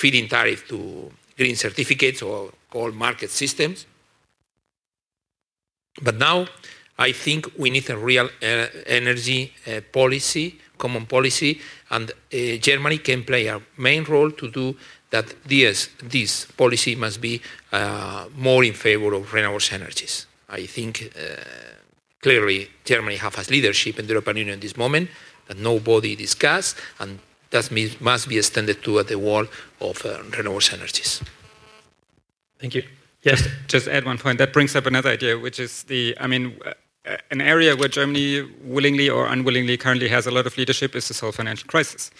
feed-in 0.00 0.28
tariff 0.28 0.68
to 0.68 1.10
green 1.38 1.56
certificates 1.56 2.20
or 2.22 2.52
called 2.68 2.94
market 2.94 3.30
systems. 3.30 3.86
But 6.02 6.16
now 6.16 6.46
I 6.98 7.12
think 7.12 7.40
we 7.56 7.70
need 7.70 7.88
a 7.88 7.96
real 7.96 8.28
uh, 8.42 8.66
energy 8.86 9.54
uh, 9.66 9.80
policy, 9.92 10.58
common 10.76 11.06
policy, 11.06 11.60
and 11.90 12.10
uh, 12.10 12.36
Germany 12.68 12.98
can 12.98 13.24
play 13.24 13.46
a 13.46 13.60
main 13.78 14.04
role 14.04 14.30
to 14.32 14.50
do 14.50 14.76
that. 15.10 15.26
This, 15.44 15.88
this 16.02 16.44
policy 16.44 16.94
must 16.94 17.20
be 17.20 17.40
more 18.36 18.64
in 18.64 18.74
favor 18.74 19.14
of 19.14 19.32
renewable 19.32 19.60
energies. 19.72 20.26
I 20.48 20.66
think 20.66 21.12
clearly 22.20 22.68
Germany 22.84 23.16
has 23.16 23.50
leadership 23.50 23.98
in 23.98 24.06
the 24.06 24.12
European 24.12 24.36
Union 24.36 24.54
at 24.54 24.60
this 24.60 24.76
moment 24.76 25.08
that 25.48 25.58
nobody 25.58 26.16
discussed, 26.16 26.76
and 26.98 27.18
that 27.50 27.70
must 28.00 28.28
be 28.28 28.38
extended 28.38 28.82
to 28.84 29.02
the 29.02 29.18
world 29.18 29.48
of 29.80 30.04
uh, 30.04 30.22
renewable 30.36 30.60
energies. 30.72 31.22
Thank 32.58 32.74
you. 32.74 32.82
Yes. 33.22 33.42
Just, 33.42 33.50
just 33.68 33.88
add 33.88 34.04
one 34.04 34.18
point. 34.18 34.38
That 34.38 34.52
brings 34.52 34.76
up 34.76 34.86
another 34.86 35.10
idea, 35.10 35.38
which 35.38 35.58
is 35.58 35.82
the, 35.84 36.16
I 36.20 36.26
mean, 36.26 36.58
an 37.30 37.40
area 37.40 37.76
where 37.76 37.88
Germany 37.88 38.42
willingly 38.64 39.08
or 39.08 39.26
unwillingly 39.26 39.76
currently 39.76 40.08
has 40.08 40.26
a 40.26 40.30
lot 40.30 40.46
of 40.46 40.56
leadership 40.56 40.94
is 40.94 41.08
this 41.08 41.20
whole 41.20 41.32
financial 41.32 41.66
crisis. 41.68 42.10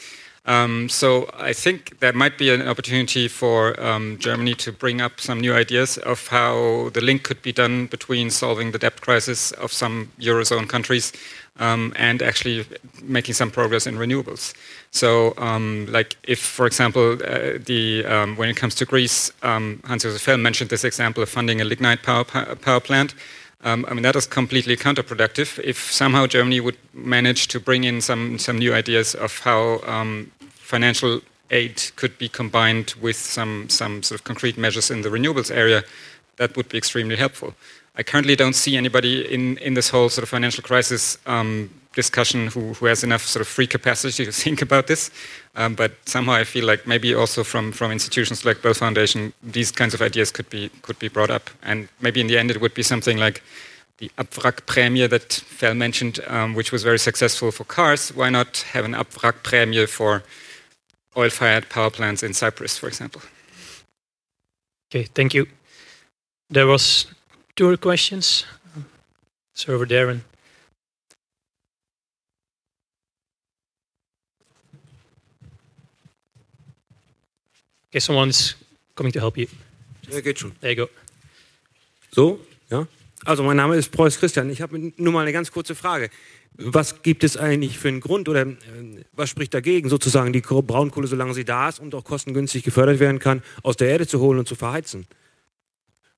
Um, 0.47 0.89
so 0.89 1.29
I 1.35 1.53
think 1.53 1.99
there 1.99 2.13
might 2.13 2.39
be 2.39 2.55
an 2.55 2.69
opportunity 2.69 3.27
for 3.27 3.79
um, 3.81 4.17
Germany 4.19 4.55
to 4.55 4.71
bring 4.71 5.01
up 5.01 5.21
some 5.21 5.41
new 5.41 5.53
ideas 5.53 5.99
of 5.99 6.29
how 6.29 6.91
the 6.95 7.01
link 7.01 7.25
could 7.25 7.43
be 7.43 7.53
done 7.53 7.87
between 7.87 8.31
solving 8.31 8.71
the 8.71 8.79
debt 8.79 9.01
crisis 9.01 9.51
of 9.53 9.73
some 9.73 10.13
eurozone 10.21 10.69
countries 10.69 11.13
um, 11.59 11.93
and 11.97 12.23
actually 12.23 12.65
making 13.03 13.35
some 13.35 13.51
progress 13.51 13.87
in 13.87 13.97
renewables. 13.97 14.55
So, 14.91 15.35
um, 15.39 15.87
like 15.91 16.17
if, 16.23 16.39
for 16.39 16.67
example, 16.67 17.13
uh, 17.13 17.59
the 17.65 18.05
um, 18.07 18.37
when 18.37 18.49
it 18.49 18.57
comes 18.57 18.75
to 18.77 18.85
Greece, 18.85 19.33
um, 19.43 19.81
Hans-Josef 19.85 20.21
Fell 20.21 20.39
mentioned 20.39 20.71
this 20.71 20.85
example 20.85 21.23
of 21.23 21.29
funding 21.29 21.61
a 21.61 21.65
lignite 21.65 22.03
power 22.03 22.25
power 22.25 22.81
plant. 22.81 23.15
Um, 23.65 23.85
I 23.89 23.95
mean, 23.95 24.03
that 24.03 24.17
is 24.17 24.27
completely 24.27 24.77
counterproductive. 24.77 25.59
If 25.65 25.91
somehow 25.91 26.27
Germany 26.27 26.61
would 26.61 26.77
manage 26.93 27.49
to 27.49 27.59
bring 27.59 27.85
in 27.85 28.01
some, 28.01 28.39
some 28.39 28.59
new 28.59 28.73
ideas 28.73 29.15
of 29.15 29.41
how 29.41 29.81
um, 29.87 30.31
financial 30.55 31.21
aid 31.51 31.91
could 31.97 32.17
be 32.19 32.29
combined 32.29 32.95
with 33.01 33.17
some, 33.17 33.69
some 33.69 34.03
sort 34.03 34.21
of 34.21 34.25
concrete 34.25 34.57
measures 34.57 34.91
in 34.91 35.03
the 35.03 35.09
renewables 35.09 35.51
area, 35.51 35.83
that 36.37 36.57
would 36.57 36.69
be 36.69 36.79
extremely 36.79 37.17
helpful. 37.17 37.55
I 37.99 38.03
currently 38.03 38.37
don't 38.37 38.55
see 38.55 38.77
anybody 38.77 39.33
in, 39.33 39.57
in 39.59 39.75
this 39.75 39.89
whole 39.89 40.09
sort 40.11 40.23
of 40.23 40.29
financial 40.29 40.63
crisis 40.63 41.17
um, 41.27 41.71
discussion 41.95 42.49
who, 42.49 42.75
who 42.75 42.87
has 42.87 43.03
enough 43.03 43.23
sort 43.23 43.41
of 43.41 43.49
free 43.49 43.67
capacity 43.67 44.25
to 44.27 44.33
think 44.45 44.61
about 44.63 44.87
this. 44.87 45.11
Um, 45.55 45.75
but 45.75 45.93
somehow 46.05 46.35
I 46.35 46.45
feel 46.45 46.67
like 46.67 46.87
maybe 46.87 47.15
also 47.15 47.43
from, 47.43 47.73
from 47.73 47.91
institutions 47.91 48.45
like 48.45 48.61
Böll 48.61 48.75
Foundation, 48.75 49.33
these 49.43 49.73
kinds 49.73 49.95
of 49.95 50.03
ideas 50.03 50.31
could 50.31 50.49
be 50.51 50.69
could 50.83 50.99
be 50.99 51.09
brought 51.09 51.31
up. 51.31 51.51
And 51.63 51.89
maybe 52.01 52.21
in 52.21 52.27
the 52.27 52.39
end 52.39 52.51
it 52.51 52.61
would 52.61 52.75
be 52.75 52.83
something 52.83 53.17
like 53.17 53.43
the 53.99 54.11
Abwrackprämie 54.19 55.09
that 55.09 55.33
Fell 55.33 55.75
mentioned, 55.75 56.21
um, 56.27 56.55
which 56.55 56.71
was 56.71 56.83
very 56.83 56.99
successful 56.99 57.51
for 57.51 57.65
cars. 57.65 58.15
Why 58.15 58.29
not 58.29 58.59
have 58.73 58.85
an 58.85 58.93
Abwrackprämie 58.93 59.89
for 59.89 60.23
oil-fired 61.17 61.71
power 61.71 61.91
plants 61.91 62.23
in 62.23 62.35
Cyprus, 62.35 62.77
for 62.77 62.89
example? 62.89 63.23
Okay, 64.91 65.05
thank 65.15 65.33
you. 65.33 65.47
There 66.51 66.67
was 66.67 67.07
two 67.57 67.77
questions. 67.79 68.45
So 69.55 69.73
over 69.73 69.87
there 69.87 70.11
and 70.11 70.21
Okay, 77.89 78.01
someone 78.01 78.29
is 78.29 78.57
coming 78.95 79.13
to 79.13 79.21
help 79.21 79.39
you. 79.39 79.47
Ja, 80.11 80.21
geht 80.21 80.39
schon. 80.39 80.53
There 80.61 80.73
you 80.75 80.85
go. 80.85 80.91
So, 82.11 82.41
ja. 82.69 82.87
Also 83.25 83.43
mein 83.43 83.57
Name 83.57 83.77
ist 83.77 83.91
Preuß 83.91 84.19
Christian. 84.19 84.51
Ich 84.51 84.61
habe 84.61 84.93
nur 84.99 85.13
mal 85.13 85.23
eine 85.23 85.33
ganz 85.33 85.51
kurze 85.51 85.75
Frage. 85.75 86.11
Was 86.59 87.03
gibt 87.03 87.25
es 87.25 87.39
eigentlich 87.39 87.79
für 87.79 87.89
einen 87.89 88.01
Grund 88.01 88.29
oder 88.29 88.43
äh, 88.43 88.57
was 89.13 89.31
spricht 89.31 89.55
dagegen, 89.55 89.89
sozusagen 89.89 90.35
die 90.35 90.43
Braunkohle, 90.43 91.07
solange 91.07 91.33
sie 91.33 91.47
da 91.47 91.71
ist 91.71 91.81
und 91.81 91.95
auch 91.95 92.05
kostengünstig 92.05 92.65
gefördert 92.65 92.99
werden 92.99 93.19
kann, 93.19 93.43
aus 93.63 93.77
der 93.77 93.89
Erde 93.89 94.07
zu 94.07 94.21
holen 94.21 94.41
und 94.41 94.49
zu 94.49 94.57
verheizen? 94.57 95.07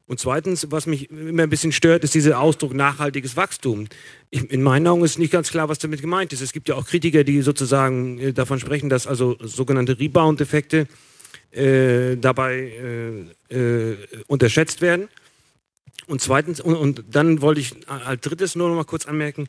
Und 0.08 0.18
zweitens, 0.18 0.66
was 0.70 0.86
mich 0.86 1.10
immer 1.10 1.42
ein 1.42 1.50
bisschen 1.50 1.70
stört, 1.70 2.02
ist 2.02 2.14
dieser 2.14 2.40
Ausdruck 2.40 2.72
nachhaltiges 2.72 3.36
Wachstum. 3.36 3.88
Ich, 4.30 4.50
in 4.50 4.62
meinen 4.62 4.86
Augen 4.86 5.04
ist 5.04 5.18
nicht 5.18 5.30
ganz 5.30 5.50
klar, 5.50 5.68
was 5.68 5.78
damit 5.78 6.00
gemeint 6.00 6.32
ist. 6.32 6.40
Es 6.40 6.52
gibt 6.54 6.68
ja 6.70 6.76
auch 6.76 6.86
Kritiker, 6.86 7.24
die 7.24 7.42
sozusagen 7.42 8.18
äh, 8.18 8.32
davon 8.32 8.58
sprechen, 8.58 8.88
dass 8.88 9.06
also 9.06 9.36
sogenannte 9.40 10.00
Rebound-Effekte 10.00 10.86
äh, 11.50 12.16
dabei 12.16 12.72
äh, 13.50 13.54
äh, 13.54 13.96
unterschätzt 14.28 14.80
werden. 14.80 15.08
Und 16.08 16.22
zweitens, 16.22 16.60
und, 16.60 16.74
und 16.74 17.04
dann 17.10 17.42
wollte 17.42 17.60
ich 17.60 17.74
als 17.86 18.22
drittes 18.22 18.56
nur 18.56 18.68
noch 18.68 18.76
mal 18.76 18.84
kurz 18.84 19.06
anmerken, 19.06 19.46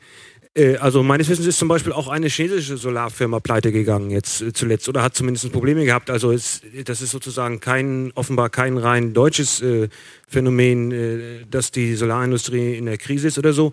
äh, 0.54 0.76
also 0.76 1.02
meines 1.02 1.28
Wissens 1.28 1.46
ist 1.46 1.58
zum 1.58 1.68
Beispiel 1.68 1.92
auch 1.92 2.08
eine 2.08 2.28
chinesische 2.28 2.76
Solarfirma 2.76 3.40
pleite 3.40 3.72
gegangen 3.72 4.10
jetzt 4.10 4.42
äh, 4.42 4.52
zuletzt 4.52 4.88
oder 4.88 5.02
hat 5.02 5.14
zumindest 5.14 5.50
Probleme 5.52 5.84
gehabt. 5.84 6.10
Also 6.10 6.32
es, 6.32 6.60
das 6.84 7.00
ist 7.00 7.12
sozusagen 7.12 7.60
kein, 7.60 8.12
offenbar 8.14 8.50
kein 8.50 8.76
rein 8.76 9.14
deutsches 9.14 9.62
äh, 9.62 9.88
Phänomen, 10.28 10.92
äh, 10.92 11.46
dass 11.50 11.70
die 11.70 11.94
Solarindustrie 11.94 12.76
in 12.76 12.86
der 12.86 12.98
Krise 12.98 13.28
ist 13.28 13.38
oder 13.38 13.52
so. 13.52 13.72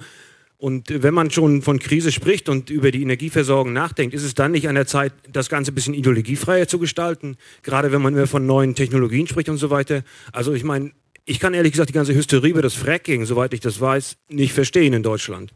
Und 0.60 1.04
wenn 1.04 1.14
man 1.14 1.30
schon 1.30 1.62
von 1.62 1.78
Krise 1.78 2.12
spricht 2.12 2.50
und 2.50 2.72
über 2.72 2.90
die 2.90 3.04
Energieversorgung 3.04 3.74
nachdenkt, 3.74 4.16
ist 4.16 4.24
es 4.24 4.34
dann 4.34 4.54
nicht 4.54 4.68
an 4.68 4.74
der 4.74 4.88
Zeit, 4.88 5.14
das 5.32 5.50
Ganze 5.50 5.72
ein 5.72 5.76
bisschen 5.76 5.94
ideologiefreier 5.94 6.68
zu 6.68 6.80
gestalten? 6.80 7.38
Gerade 7.62 7.92
wenn 7.92 8.02
man 8.02 8.16
immer 8.16 8.26
von 8.26 8.48
neuen 8.48 8.74
Technologien 8.74 9.28
spricht 9.28 9.50
und 9.50 9.58
so 9.58 9.70
weiter. 9.70 10.04
Also 10.32 10.54
ich 10.54 10.64
meine, 10.64 10.94
ich 11.28 11.40
kann 11.40 11.54
ehrlich 11.54 11.74
gesagt 11.74 11.90
die 11.90 11.94
ganze 11.94 12.16
Hysterie 12.16 12.50
über 12.50 12.62
das 12.62 12.74
Fracking, 12.74 13.26
soweit 13.26 13.54
ich 13.54 13.60
das 13.60 13.80
weiß, 13.80 14.16
nicht 14.30 14.54
verstehen 14.54 14.94
in 14.94 15.04
Deutschland. 15.04 15.54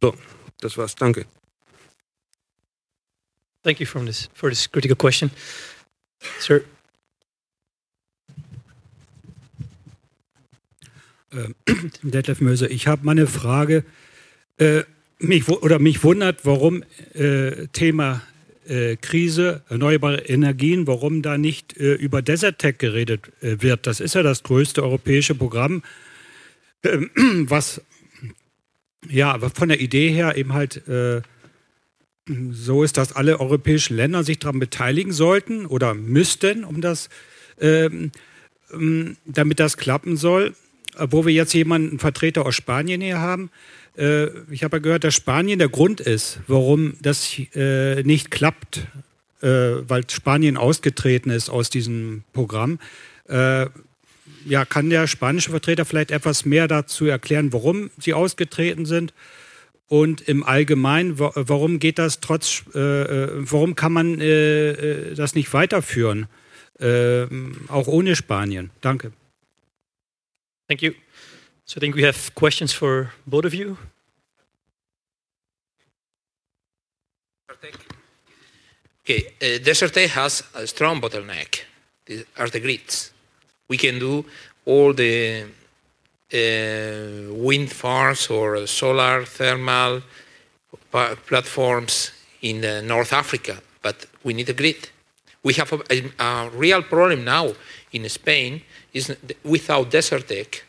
So, 0.00 0.14
das 0.60 0.76
war's. 0.78 0.94
Danke. 0.94 1.26
Thank 3.62 3.80
you 3.80 3.86
from 3.86 4.06
this, 4.06 4.30
for 4.34 4.48
this 4.48 4.70
critical 4.70 4.96
question. 4.96 5.30
Sir. 6.40 6.64
Ähm, 11.32 11.54
Detlef 12.02 12.40
Möser, 12.40 12.70
ich 12.70 12.86
habe 12.86 13.04
mal 13.04 13.12
eine 13.12 13.26
Frage. 13.26 13.84
Äh, 14.56 14.84
mich, 15.18 15.46
oder 15.48 15.78
mich 15.78 16.02
wundert, 16.02 16.46
warum 16.46 16.84
äh, 17.12 17.68
Thema 17.68 18.22
äh, 18.68 18.96
Krise, 18.96 19.62
erneuerbare 19.68 20.18
Energien, 20.18 20.86
warum 20.86 21.22
da 21.22 21.38
nicht 21.38 21.76
äh, 21.76 21.94
über 21.94 22.22
Desertec 22.22 22.78
geredet 22.78 23.30
äh, 23.40 23.56
wird. 23.60 23.86
Das 23.86 24.00
ist 24.00 24.14
ja 24.14 24.22
das 24.22 24.42
größte 24.42 24.82
europäische 24.82 25.34
Programm, 25.34 25.82
ähm, 26.84 27.10
was 27.48 27.80
ja, 29.08 29.38
von 29.50 29.68
der 29.68 29.80
Idee 29.80 30.10
her 30.10 30.36
eben 30.36 30.52
halt 30.54 30.86
äh, 30.88 31.22
so 32.50 32.82
ist, 32.82 32.96
dass 32.96 33.12
alle 33.12 33.38
europäischen 33.40 33.96
Länder 33.96 34.24
sich 34.24 34.38
daran 34.38 34.58
beteiligen 34.58 35.12
sollten 35.12 35.66
oder 35.66 35.94
müssten, 35.94 36.64
um 36.64 36.80
das, 36.80 37.10
ähm, 37.60 38.12
ähm, 38.72 39.16
damit 39.26 39.60
das 39.60 39.76
klappen 39.76 40.16
soll. 40.16 40.54
Wo 40.96 41.26
wir 41.26 41.32
jetzt 41.32 41.52
jemanden, 41.54 41.88
einen 41.90 41.98
Vertreter 41.98 42.46
aus 42.46 42.54
Spanien 42.54 43.00
hier 43.00 43.20
haben. 43.20 43.50
Äh, 43.96 44.26
ich 44.50 44.64
habe 44.64 44.76
ja 44.76 44.82
gehört, 44.82 45.04
dass 45.04 45.14
Spanien 45.14 45.58
der 45.58 45.68
Grund 45.68 46.00
ist, 46.00 46.40
warum 46.46 46.94
das 47.00 47.38
äh, 47.54 48.02
nicht 48.02 48.30
klappt, 48.30 48.86
äh, 49.40 49.46
weil 49.88 50.08
Spanien 50.10 50.56
ausgetreten 50.56 51.30
ist 51.30 51.50
aus 51.50 51.70
diesem 51.70 52.24
Programm. 52.32 52.78
Äh, 53.28 53.66
ja, 54.46 54.64
kann 54.64 54.90
der 54.90 55.06
spanische 55.06 55.50
Vertreter 55.50 55.84
vielleicht 55.84 56.10
etwas 56.10 56.44
mehr 56.44 56.68
dazu 56.68 57.06
erklären, 57.06 57.52
warum 57.52 57.90
sie 57.98 58.14
ausgetreten 58.14 58.86
sind? 58.86 59.14
Und 59.86 60.22
im 60.22 60.42
Allgemeinen, 60.42 61.18
warum 61.18 61.78
geht 61.78 61.98
das 61.98 62.20
trotz, 62.20 62.64
äh, 62.74 62.78
äh, 62.78 63.28
warum 63.50 63.74
kann 63.74 63.92
man 63.92 64.18
das 64.18 65.34
nicht 65.34 65.52
weiterführen, 65.52 66.26
auch 67.68 67.86
ohne 67.86 68.16
Spanien? 68.16 68.70
Danke. 68.80 69.12
Thank 70.68 70.82
you. 70.82 70.92
So 71.66 71.78
I 71.78 71.80
think 71.80 71.94
we 71.94 72.02
have 72.02 72.34
questions 72.34 72.72
for 72.72 73.12
both 73.26 73.44
of 73.44 73.54
you. 73.54 73.78
Okay, 79.04 79.26
uh, 79.40 79.58
Desertec 79.58 80.08
has 80.08 80.42
a 80.54 80.66
strong 80.66 81.00
bottleneck. 81.00 81.60
These 82.06 82.24
are 82.38 82.48
the 82.48 82.60
grids. 82.60 83.12
we 83.68 83.76
can 83.76 83.98
do 83.98 84.24
all 84.66 84.92
the 84.92 85.44
uh, 86.32 87.34
wind 87.34 87.70
farms 87.72 88.28
or 88.28 88.66
solar 88.66 89.24
thermal 89.24 90.02
platforms 91.26 92.12
in 92.42 92.64
uh, 92.64 92.80
North 92.82 93.12
Africa, 93.12 93.60
but 93.82 94.06
we 94.22 94.32
need 94.32 94.48
a 94.48 94.52
grid. 94.52 94.90
We 95.42 95.54
have 95.54 95.72
a, 95.72 95.80
a, 95.90 96.12
a, 96.18 96.50
real 96.50 96.82
problem 96.82 97.24
now 97.24 97.52
in 97.92 98.08
Spain 98.08 98.62
is 98.92 99.16
without 99.42 99.90
Desertec. 99.90 100.62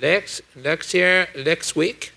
Next, 0.00 0.42
next 0.54 0.94
year, 0.94 1.28
next 1.44 1.74
week, 1.74 2.12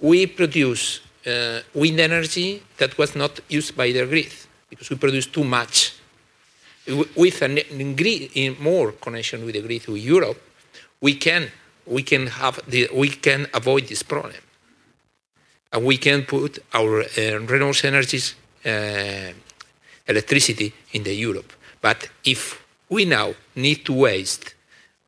we 0.00 0.26
produce 0.26 1.00
uh, 1.26 1.60
wind 1.74 1.98
energy 1.98 2.62
that 2.78 2.96
was 2.96 3.16
not 3.16 3.40
used 3.48 3.76
by 3.76 3.90
the 3.92 4.06
grid 4.06 4.32
because 4.70 4.88
we 4.88 4.96
produce 4.96 5.26
too 5.26 5.44
much 5.44 5.94
with 6.86 8.60
more 8.60 8.92
connection 8.92 9.44
with 9.44 9.54
the 9.54 9.62
grid 9.62 9.86
with 9.86 10.02
Europe, 10.02 10.40
we 11.00 11.14
can 11.14 11.50
we 11.86 12.02
can 12.02 12.28
have 12.28 12.60
the, 12.68 12.88
we 12.94 13.08
can 13.08 13.46
avoid 13.52 13.88
this 13.88 14.02
problem, 14.02 14.40
and 15.72 15.84
we 15.84 15.96
can 15.96 16.22
put 16.22 16.58
our 16.72 17.02
uh, 17.02 17.06
renewable 17.16 17.74
energies 17.84 18.34
uh, 18.64 19.32
electricity 20.06 20.72
in 20.92 21.02
the 21.02 21.14
Europe. 21.14 21.52
But 21.80 22.08
if 22.24 22.64
we 22.88 23.04
now 23.04 23.34
need 23.56 23.84
to 23.86 23.92
waste 23.92 24.54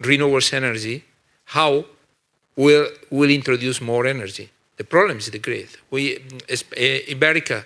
renewable 0.00 0.40
energy, 0.52 1.04
how 1.54 1.84
will 2.56 2.86
will 3.10 3.30
introduce 3.30 3.80
more 3.80 4.06
energy? 4.06 4.46
The 4.76 4.84
problem 4.84 5.18
is 5.18 5.30
the 5.30 5.38
grid. 5.38 5.70
We 5.90 6.16
uh, 6.16 7.14
Iberica 7.14 7.64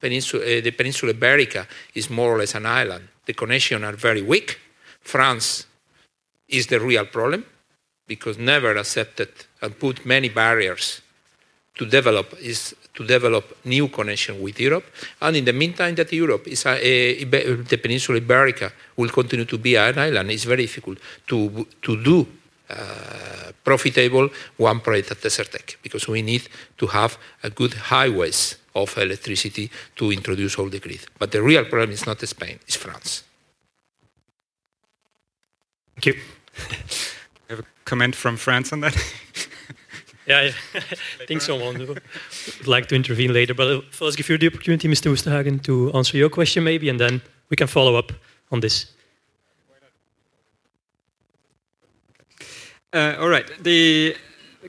Peninsula, 0.00 0.42
uh, 0.42 0.60
the 0.60 0.70
Peninsula 0.70 1.12
Iberica 1.12 1.66
is 1.94 2.10
more 2.10 2.30
or 2.34 2.38
less 2.38 2.54
an 2.54 2.66
island 2.66 3.08
the 3.26 3.34
connections 3.34 3.84
are 3.84 3.92
very 3.92 4.22
weak. 4.22 4.58
France 5.02 5.66
is 6.48 6.68
the 6.68 6.80
real 6.80 7.04
problem 7.04 7.44
because 8.06 8.38
never 8.38 8.76
accepted 8.76 9.28
and 9.60 9.78
put 9.78 10.06
many 10.06 10.28
barriers 10.28 11.02
to 11.74 11.84
develop 11.84 12.32
is 12.40 12.74
to 12.94 13.04
develop 13.04 13.58
new 13.64 13.88
connection 13.88 14.40
with 14.40 14.58
Europe. 14.58 14.84
And 15.20 15.36
in 15.36 15.44
the 15.44 15.52
meantime, 15.52 15.94
that 15.96 16.10
Europe 16.12 16.46
is 16.46 16.64
a, 16.64 16.70
a, 16.70 17.22
a, 17.22 17.56
the 17.56 17.76
Peninsula 17.76 18.20
Iberica 18.20 18.72
will 18.96 19.10
continue 19.10 19.44
to 19.44 19.58
be 19.58 19.76
an 19.76 19.98
island. 19.98 20.30
It's 20.30 20.44
very 20.44 20.62
difficult 20.62 20.98
to 21.26 21.66
to 21.82 22.02
do 22.02 22.26
Uh, 22.68 23.52
profitable 23.62 24.28
one 24.56 24.80
project 24.80 25.12
at 25.12 25.18
Desertec 25.18 25.76
because 25.82 26.08
we 26.08 26.20
need 26.20 26.48
to 26.76 26.88
have 26.88 27.16
a 27.44 27.50
good 27.50 27.74
highways 27.74 28.56
of 28.74 28.98
electricity 28.98 29.70
to 29.94 30.10
introduce 30.10 30.58
all 30.58 30.68
the 30.68 30.80
grid. 30.80 31.06
But 31.16 31.30
the 31.30 31.42
real 31.42 31.64
problem 31.64 31.92
is 31.92 32.06
not 32.06 32.20
Spain, 32.26 32.58
it's 32.66 32.76
France. 32.76 33.22
Thank 35.94 36.06
you. 36.06 36.22
have 37.48 37.60
a 37.60 37.64
comment 37.84 38.16
from 38.16 38.36
France 38.36 38.72
on 38.72 38.80
that? 38.80 38.96
yeah, 40.26 40.42
yeah. 40.42 40.52
I 41.20 41.26
think 41.26 41.42
someone 41.42 41.78
would 41.78 42.02
like 42.66 42.88
to 42.88 42.96
intervene 42.96 43.32
later. 43.32 43.54
But 43.54 43.84
first 43.94 44.16
give 44.16 44.28
you 44.28 44.38
the 44.38 44.48
opportunity, 44.48 44.88
Mr. 44.88 45.10
Wüstenhagen, 45.10 45.62
to 45.62 45.92
answer 45.92 46.16
your 46.16 46.30
question 46.30 46.64
maybe, 46.64 46.88
and 46.88 46.98
then 46.98 47.22
we 47.48 47.56
can 47.56 47.66
follow 47.66 47.94
up 47.94 48.12
on 48.50 48.60
this. 48.60 48.86
Uh, 52.96 53.14
all 53.20 53.28
right. 53.28 53.46
The 53.62 54.16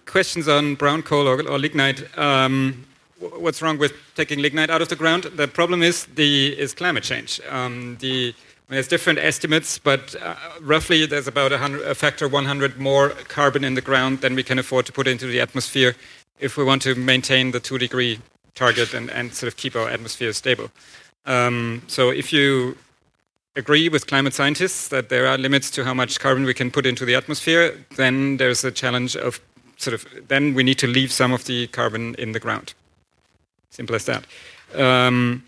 questions 0.06 0.50
on 0.50 0.76
brown 0.76 1.02
coal 1.02 1.30
or, 1.30 1.42
or 1.48 1.58
lignite. 1.58 2.06
Um, 2.18 2.86
what's 3.20 3.62
wrong 3.62 3.78
with 3.78 3.94
taking 4.16 4.40
lignite 4.40 4.70
out 4.70 4.82
of 4.82 4.90
the 4.90 4.98
ground? 4.98 5.24
The 5.24 5.48
problem 5.48 5.82
is 5.82 6.08
the 6.08 6.48
is 6.60 6.74
climate 6.74 7.06
change. 7.06 7.40
Um, 7.50 7.96
the 8.02 8.36
I 8.36 8.68
mean, 8.70 8.76
there's 8.76 8.90
different 8.90 9.20
estimates, 9.20 9.80
but 9.80 10.14
uh, 10.22 10.36
roughly 10.60 11.06
there's 11.06 11.30
about 11.30 11.54
a, 11.54 11.96
factor 11.96 12.28
100 12.28 12.78
more 12.78 13.12
carbon 13.30 13.64
in 13.64 13.76
the 13.76 13.82
ground 13.82 14.20
than 14.20 14.36
we 14.36 14.44
can 14.44 14.60
afford 14.60 14.86
to 14.88 14.92
put 14.92 15.08
into 15.08 15.26
the 15.26 15.40
atmosphere 15.40 15.96
if 16.38 16.58
we 16.58 16.66
want 16.66 16.82
to 16.82 16.96
maintain 16.96 17.52
the 17.52 17.62
two 17.62 17.78
degree 17.78 18.20
target 18.56 18.94
and, 18.94 19.10
and 19.10 19.34
sort 19.34 19.48
of 19.48 19.56
keep 19.56 19.74
our 19.74 19.88
atmosphere 19.88 20.34
stable. 20.34 20.70
Um, 21.26 21.82
so 21.88 22.10
if 22.10 22.34
you 22.34 22.78
agree 23.58 23.90
with 23.90 24.08
climate 24.08 24.34
scientists 24.34 24.88
that 24.90 25.10
there 25.10 25.28
are 25.28 25.38
limits 25.38 25.72
to 25.72 25.84
how 25.84 25.94
much 25.94 26.20
carbon 26.20 26.46
we 26.46 26.54
can 26.54 26.72
put 26.72 26.86
into 26.86 27.06
the 27.06 27.16
atmosphere, 27.16 27.76
then 27.96 28.38
there's 28.38 28.64
a 28.64 28.72
challenge 28.72 29.18
of 29.18 29.42
sort 29.78 29.94
of 29.94 30.06
then 30.28 30.54
we 30.54 30.64
need 30.64 30.80
to 30.80 30.88
leave 30.88 31.12
some 31.12 31.34
of 31.34 31.46
the 31.46 31.68
carbon 31.68 32.16
in 32.16 32.32
the 32.32 32.40
ground. 32.40 32.74
Simple 33.70 33.96
as 33.96 34.06
that. 34.06 34.26
Um, 34.76 35.44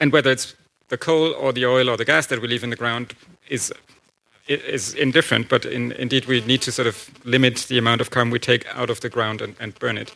and 0.00 0.12
whether 0.12 0.30
it's 0.30 0.54
the 0.88 0.98
coal 0.98 1.32
or 1.34 1.52
the 1.52 1.66
oil 1.66 1.88
or 1.88 1.96
the 1.96 2.04
gas 2.04 2.26
that 2.26 2.40
we 2.42 2.48
leave 2.48 2.64
in 2.64 2.70
the 2.70 2.76
ground 2.76 3.14
is 3.48 3.72
is 4.48 4.94
indifferent, 4.94 5.48
but 5.48 5.66
in, 5.66 5.92
indeed 5.92 6.24
we 6.24 6.40
need 6.40 6.62
to 6.62 6.72
sort 6.72 6.88
of 6.88 7.10
limit 7.24 7.66
the 7.68 7.76
amount 7.76 8.00
of 8.00 8.10
carbon 8.10 8.30
we 8.30 8.38
take 8.38 8.66
out 8.74 8.88
of 8.88 9.00
the 9.00 9.08
ground 9.10 9.42
and, 9.42 9.54
and 9.60 9.78
burn 9.78 9.98
it. 9.98 10.10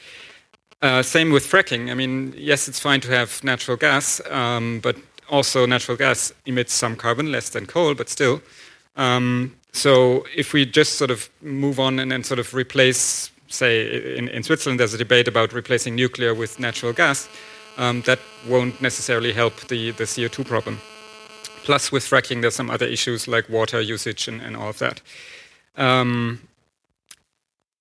Uh, 0.81 1.03
same 1.03 1.31
with 1.31 1.45
fracking. 1.45 1.91
I 1.91 1.95
mean, 1.95 2.35
yes, 2.37 2.67
it's 2.67 2.81
fine 2.81 3.01
to 3.03 3.11
have 3.11 3.45
natural 3.45 3.77
gas, 3.77 4.23
um, 4.31 4.81
but 4.81 4.97
also 5.33 5.67
natural 5.67 5.97
gas 5.97 6.33
emits 6.47 6.73
some 6.73 6.95
carbon, 6.95 7.33
less 7.33 7.49
than 7.49 7.67
coal, 7.67 7.95
but 7.95 8.09
still. 8.09 8.41
Um, 8.97 9.57
so 9.73 10.27
if 10.37 10.53
we 10.53 10.67
just 10.67 10.95
sort 10.95 11.11
of 11.11 11.29
move 11.41 11.81
on 11.81 11.99
and 11.99 12.13
then 12.13 12.23
sort 12.23 12.39
of 12.39 12.55
replace 12.55 13.33
say 13.49 14.17
in, 14.17 14.29
in 14.29 14.43
Switzerland, 14.43 14.79
there's 14.81 14.95
a 14.95 14.99
debate 14.99 15.29
about 15.29 15.53
replacing 15.53 15.97
nuclear 15.97 16.35
with 16.35 16.61
natural 16.61 16.93
gas. 16.93 17.29
Um, 17.79 18.03
that 18.03 18.19
won't 18.47 18.81
necessarily 18.83 19.33
help 19.33 19.55
the, 19.69 19.93
the 19.93 20.05
CO2 20.05 20.45
problem. 20.47 20.79
Plus, 21.65 21.91
with 21.91 22.05
fracking, 22.05 22.43
there's 22.43 22.55
some 22.55 22.71
other 22.71 22.87
issues 22.87 23.27
like 23.27 23.49
water 23.49 23.81
usage 23.81 24.29
and, 24.29 24.43
and 24.43 24.57
all 24.57 24.69
of 24.69 24.79
that. 24.79 25.01
Um, 25.77 26.41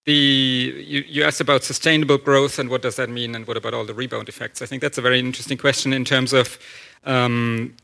the 0.05 0.13
you, 0.13 1.03
you, 1.07 1.23
asked 1.23 1.41
about 1.41 1.63
sustainable 1.63 2.17
growth 2.17 2.57
and 2.57 2.69
what 2.69 2.81
does 2.81 2.95
that 2.95 3.09
mean, 3.09 3.35
and 3.35 3.45
what 3.47 3.57
about 3.57 3.73
all 3.73 3.85
the 3.85 3.93
rebound 3.93 4.29
effects? 4.29 4.61
I 4.61 4.65
think 4.65 4.81
that's 4.81 4.97
a 4.97 5.01
very 5.01 5.19
interesting 5.19 5.57
question 5.57 5.93
in 5.93 6.05
terms 6.05 6.31
of. 6.31 6.57
Um, 7.03 7.75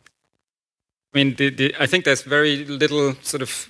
I 1.14 1.18
mean, 1.18 1.36
the, 1.36 1.50
the, 1.50 1.76
I 1.80 1.88
think 1.88 2.06
there's 2.06 2.22
very 2.22 2.66
little 2.66 3.16
sort 3.22 3.42
of 3.42 3.70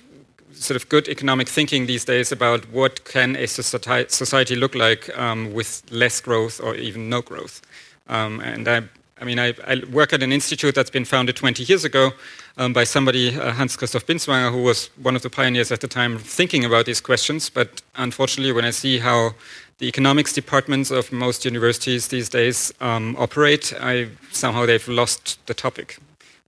sort 0.52 0.76
of 0.76 0.88
good 0.88 1.08
economic 1.08 1.48
thinking 1.48 1.86
these 1.86 2.04
days 2.04 2.32
about 2.32 2.68
what 2.72 3.04
can 3.04 3.36
a 3.36 3.46
society 3.46 4.56
look 4.56 4.74
like 4.74 5.16
um, 5.16 5.52
with 5.52 5.82
less 5.90 6.20
growth 6.20 6.60
or 6.60 6.74
even 6.74 7.08
no 7.08 7.22
growth. 7.22 7.62
Um, 8.08 8.40
and 8.40 8.66
I, 8.66 8.82
I 9.20 9.24
mean, 9.24 9.38
I, 9.38 9.54
I, 9.66 9.82
work 9.90 10.12
at 10.12 10.22
an 10.22 10.32
institute 10.32 10.74
that's 10.74 10.90
been 10.90 11.04
founded 11.04 11.36
20 11.36 11.64
years 11.64 11.84
ago 11.84 12.12
um, 12.56 12.72
by 12.72 12.84
somebody, 12.84 13.36
uh, 13.36 13.52
Hans 13.52 13.76
Christoph 13.76 14.06
Binswanger, 14.06 14.52
who 14.52 14.62
was 14.62 14.90
one 15.02 15.16
of 15.16 15.22
the 15.22 15.30
pioneers 15.30 15.72
at 15.72 15.80
the 15.80 15.88
time 15.88 16.18
thinking 16.18 16.64
about 16.64 16.86
these 16.86 17.00
questions. 17.00 17.50
But 17.50 17.82
unfortunately, 17.96 18.52
when 18.52 18.64
I 18.64 18.70
see 18.70 18.98
how 18.98 19.34
the 19.78 19.86
economics 19.86 20.32
departments 20.32 20.90
of 20.90 21.12
most 21.12 21.44
universities 21.44 22.08
these 22.08 22.28
days 22.28 22.72
um, 22.80 23.16
operate, 23.18 23.72
I 23.80 24.08
somehow 24.30 24.66
they've 24.66 24.88
lost 24.88 25.44
the 25.46 25.54
topic 25.54 25.98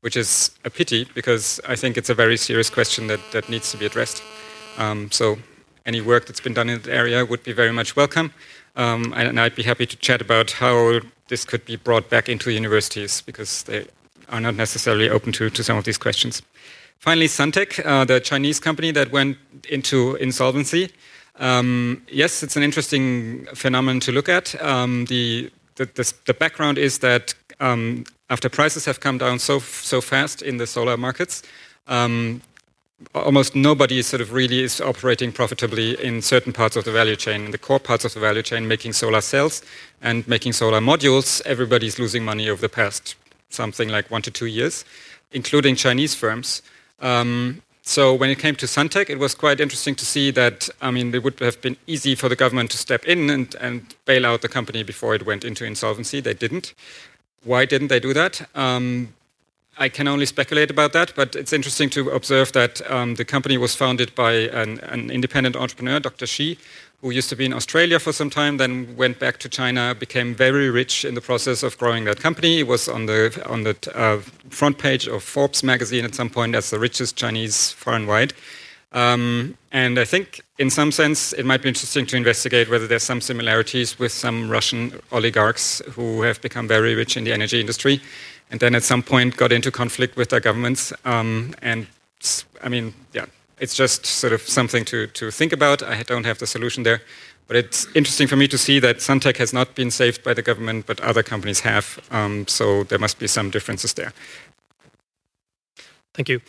which 0.01 0.17
is 0.17 0.51
a 0.65 0.71
pity 0.71 1.07
because 1.15 1.61
I 1.69 1.77
think 1.77 1.97
it's 1.97 2.11
a 2.11 2.15
very 2.15 2.37
serious 2.37 2.71
question 2.71 3.07
that, 3.09 3.21
that 3.33 3.49
needs 3.49 3.71
to 3.73 3.77
be 3.77 3.87
addressed. 3.87 4.23
Um, 4.79 5.11
so 5.11 5.39
any 5.87 6.01
work 6.01 6.27
that's 6.27 6.41
been 6.41 6.55
done 6.55 6.69
in 6.71 6.81
that 6.83 6.91
area 6.91 7.25
would 7.25 7.43
be 7.43 7.53
very 7.53 7.73
much 7.73 7.97
welcome. 7.97 8.33
Um, 8.77 9.13
and 9.17 9.39
I'd 9.39 9.55
be 9.55 9.63
happy 9.63 9.87
to 9.87 9.97
chat 9.97 10.21
about 10.21 10.53
how 10.53 11.01
this 11.31 11.45
could 11.47 11.65
be 11.65 11.77
brought 11.77 12.11
back 12.11 12.29
into 12.29 12.51
universities 12.51 13.23
because 13.23 13.63
they 13.63 13.87
are 14.29 14.41
not 14.41 14.57
necessarily 14.57 15.09
open 15.09 15.33
to, 15.33 15.49
to 15.49 15.65
some 15.65 15.79
of 15.79 15.85
these 15.85 15.97
questions. 15.97 16.43
Finally, 16.99 17.29
Suntech, 17.29 17.85
uh, 17.87 18.05
the 18.05 18.21
Chinese 18.21 18.61
company 18.61 18.91
that 18.91 19.11
went 19.11 19.39
into 19.71 20.17
insolvency. 20.17 20.91
Um, 21.37 22.03
yes, 22.11 22.43
it's 22.43 22.57
an 22.57 22.63
interesting 22.63 23.47
phenomenon 23.55 24.01
to 24.01 24.13
look 24.13 24.29
at. 24.29 24.61
Um, 24.61 25.07
the, 25.07 25.51
the, 25.77 25.87
the, 25.87 26.13
the, 26.27 26.35
background 26.35 26.77
is 26.77 26.99
that 26.99 27.35
um, 27.61 28.05
after 28.29 28.51
prices 28.51 28.85
have 28.85 29.01
come 29.01 29.17
down 29.17 29.39
so 29.39 29.59
so 29.61 30.03
fast 30.03 30.43
in 30.43 30.59
the 30.59 30.67
solar 30.67 30.99
markets, 30.99 31.43
um, 31.87 32.43
almost 33.15 33.55
nobody 33.55 34.03
sort 34.03 34.21
of 34.21 34.33
really 34.33 34.63
is 34.63 34.81
operating 34.81 35.33
profitably 35.33 36.03
in 36.03 36.23
certain 36.23 36.53
parts 36.53 36.77
of 36.77 36.85
the 36.85 36.93
value 36.93 37.17
chain. 37.17 37.47
In 37.47 37.51
the 37.51 37.59
core 37.59 37.81
parts 37.81 38.05
of 38.05 38.15
the 38.15 38.21
value 38.21 38.43
chain, 38.43 38.69
making 38.69 38.93
solar 38.93 39.21
cells 39.21 39.63
and 40.01 40.27
making 40.29 40.53
solar 40.53 40.81
modules, 40.81 41.43
everybody's 41.45 41.99
losing 41.99 42.25
money 42.25 42.49
over 42.49 42.61
the 42.61 42.69
past 42.69 43.17
something 43.49 43.89
like 43.89 44.11
one 44.11 44.23
to 44.23 44.31
two 44.31 44.47
years, 44.47 44.85
including 45.33 45.77
Chinese 45.77 46.15
firms. 46.15 46.63
Um, 47.01 47.63
so 47.83 48.15
when 48.15 48.31
it 48.31 48.39
came 48.39 48.55
to 48.57 48.67
Suntech, 48.67 49.11
it 49.11 49.19
was 49.19 49.35
quite 49.35 49.61
interesting 49.61 49.97
to 49.97 50.05
see 50.05 50.31
that, 50.33 50.69
I 50.81 50.91
mean, 50.91 51.13
it 51.15 51.25
would 51.25 51.41
have 51.41 51.61
been 51.61 51.77
easy 51.87 52.15
for 52.15 52.29
the 52.29 52.37
government 52.37 52.71
to 52.71 52.79
step 52.79 53.05
in 53.05 53.31
and, 53.31 53.55
and 53.57 53.95
bail 54.05 54.27
out 54.27 54.43
the 54.43 54.49
company 54.49 54.83
before 54.83 55.15
it 55.15 55.27
went 55.27 55.45
into 55.45 55.65
insolvency. 55.65 56.21
They 56.21 56.35
didn't. 56.35 56.75
Why 57.43 57.65
didn't 57.65 57.89
they 57.89 57.99
do 57.99 58.13
that? 58.15 58.49
Um, 58.55 59.15
I 59.81 59.89
can 59.89 60.07
only 60.07 60.27
speculate 60.27 60.71
about 60.71 60.93
that, 60.93 61.15
but 61.17 61.35
it's 61.35 61.55
interesting 61.55 61.89
to 61.91 62.11
observe 62.11 62.53
that 62.53 62.83
um, 62.91 63.15
the 63.15 63.25
company 63.25 63.57
was 63.57 63.75
founded 63.75 64.15
by 64.15 64.33
an, 64.33 64.79
an, 64.81 65.11
independent 65.11 65.57
entrepreneur, 65.57 65.99
Dr. 65.99 66.27
Shi, 66.27 66.59
who 67.01 67.11
used 67.11 67.31
to 67.31 67.37
be 67.37 67.47
in 67.47 67.55
Australia 67.55 67.99
for 67.99 68.13
some 68.13 68.29
time, 68.29 68.59
then 68.59 68.95
went 68.95 69.19
back 69.19 69.39
to 69.39 69.49
China, 69.49 69.97
became 69.99 70.35
very 70.35 70.69
rich 70.69 71.07
in 71.07 71.15
the 71.15 71.23
process 71.23 71.63
of 71.63 71.79
growing 71.79 72.05
that 72.05 72.21
company. 72.21 72.57
He 72.57 72.63
was 72.63 72.91
on 72.91 73.07
the 73.07 73.43
on 73.49 73.63
the 73.63 73.75
uh, 73.95 74.19
front 74.51 74.77
page 74.77 75.09
of 75.09 75.23
Forbes 75.23 75.63
magazine 75.63 76.05
at 76.05 76.15
some 76.15 76.29
point 76.29 76.55
as 76.55 76.69
the 76.69 76.79
richest 76.79 77.17
Chinese 77.17 77.73
far 77.73 77.95
and 77.95 78.07
wide. 78.07 78.35
Um, 78.93 79.57
and 79.73 79.99
I 79.99 80.05
think, 80.05 80.43
in 80.59 80.69
some 80.69 80.93
sense, 80.93 81.33
it 81.33 81.47
might 81.47 81.63
be 81.63 81.69
interesting 81.69 82.07
to 82.07 82.17
investigate 82.17 82.69
whether 82.69 82.87
there's 82.87 83.05
some 83.05 83.21
similarities 83.21 83.99
with 83.99 84.13
some 84.13 84.51
Russian 84.51 85.01
oligarchs 85.13 85.81
who 85.93 86.23
have 86.23 86.41
become 86.43 86.69
very 86.69 86.95
rich 86.95 87.17
in 87.17 87.25
the 87.25 87.33
energy 87.33 87.61
industry, 87.61 88.03
and 88.51 88.61
then 88.61 88.75
at 88.75 88.83
some 88.83 89.03
point 89.03 89.37
got 89.37 89.53
into 89.53 89.71
conflict 89.71 90.17
with 90.17 90.29
their 90.29 90.41
governments. 90.41 90.93
Um, 91.05 91.55
and 91.63 91.87
I 92.63 92.69
mean, 92.69 92.95
yeah, 93.13 93.27
it's 93.59 93.75
just 93.75 94.07
sort 94.07 94.33
of 94.33 94.43
something 94.43 94.85
to, 94.87 95.07
to 95.07 95.31
think 95.31 95.53
about. 95.53 95.83
I 95.83 96.03
don't 96.03 96.25
have 96.25 96.39
the 96.39 96.47
solution 96.47 96.83
there. 96.83 97.01
But 97.47 97.57
it's 97.57 97.87
interesting 97.95 98.29
for 98.29 98.37
me 98.37 98.47
to 98.47 98.57
see 98.57 98.79
that 98.81 98.99
Suntech 98.99 99.37
has 99.39 99.53
not 99.53 99.75
been 99.75 99.91
saved 99.91 100.23
by 100.23 100.35
the 100.35 100.43
government, 100.43 100.87
but 100.87 101.01
other 101.01 101.25
companies 101.25 101.61
have. 101.61 101.99
Um, 102.13 102.47
so 102.47 102.85
there 102.85 102.99
must 102.99 103.19
be 103.19 103.27
some 103.27 103.51
differences 103.51 103.95
there. 103.95 104.13
Thank 106.15 106.29
you. 106.29 106.41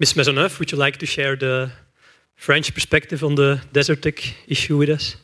Ms. 0.00 0.14
Maisonneuve, 0.14 0.58
would 0.58 0.72
you 0.72 0.78
like 0.78 0.96
to 0.98 1.06
share 1.06 1.36
the 1.36 1.70
French 2.34 2.74
perspective 2.74 3.22
on 3.22 3.36
the 3.36 3.60
Desertec 3.72 4.34
issue 4.48 4.76
with 4.76 4.88
us? 4.88 5.16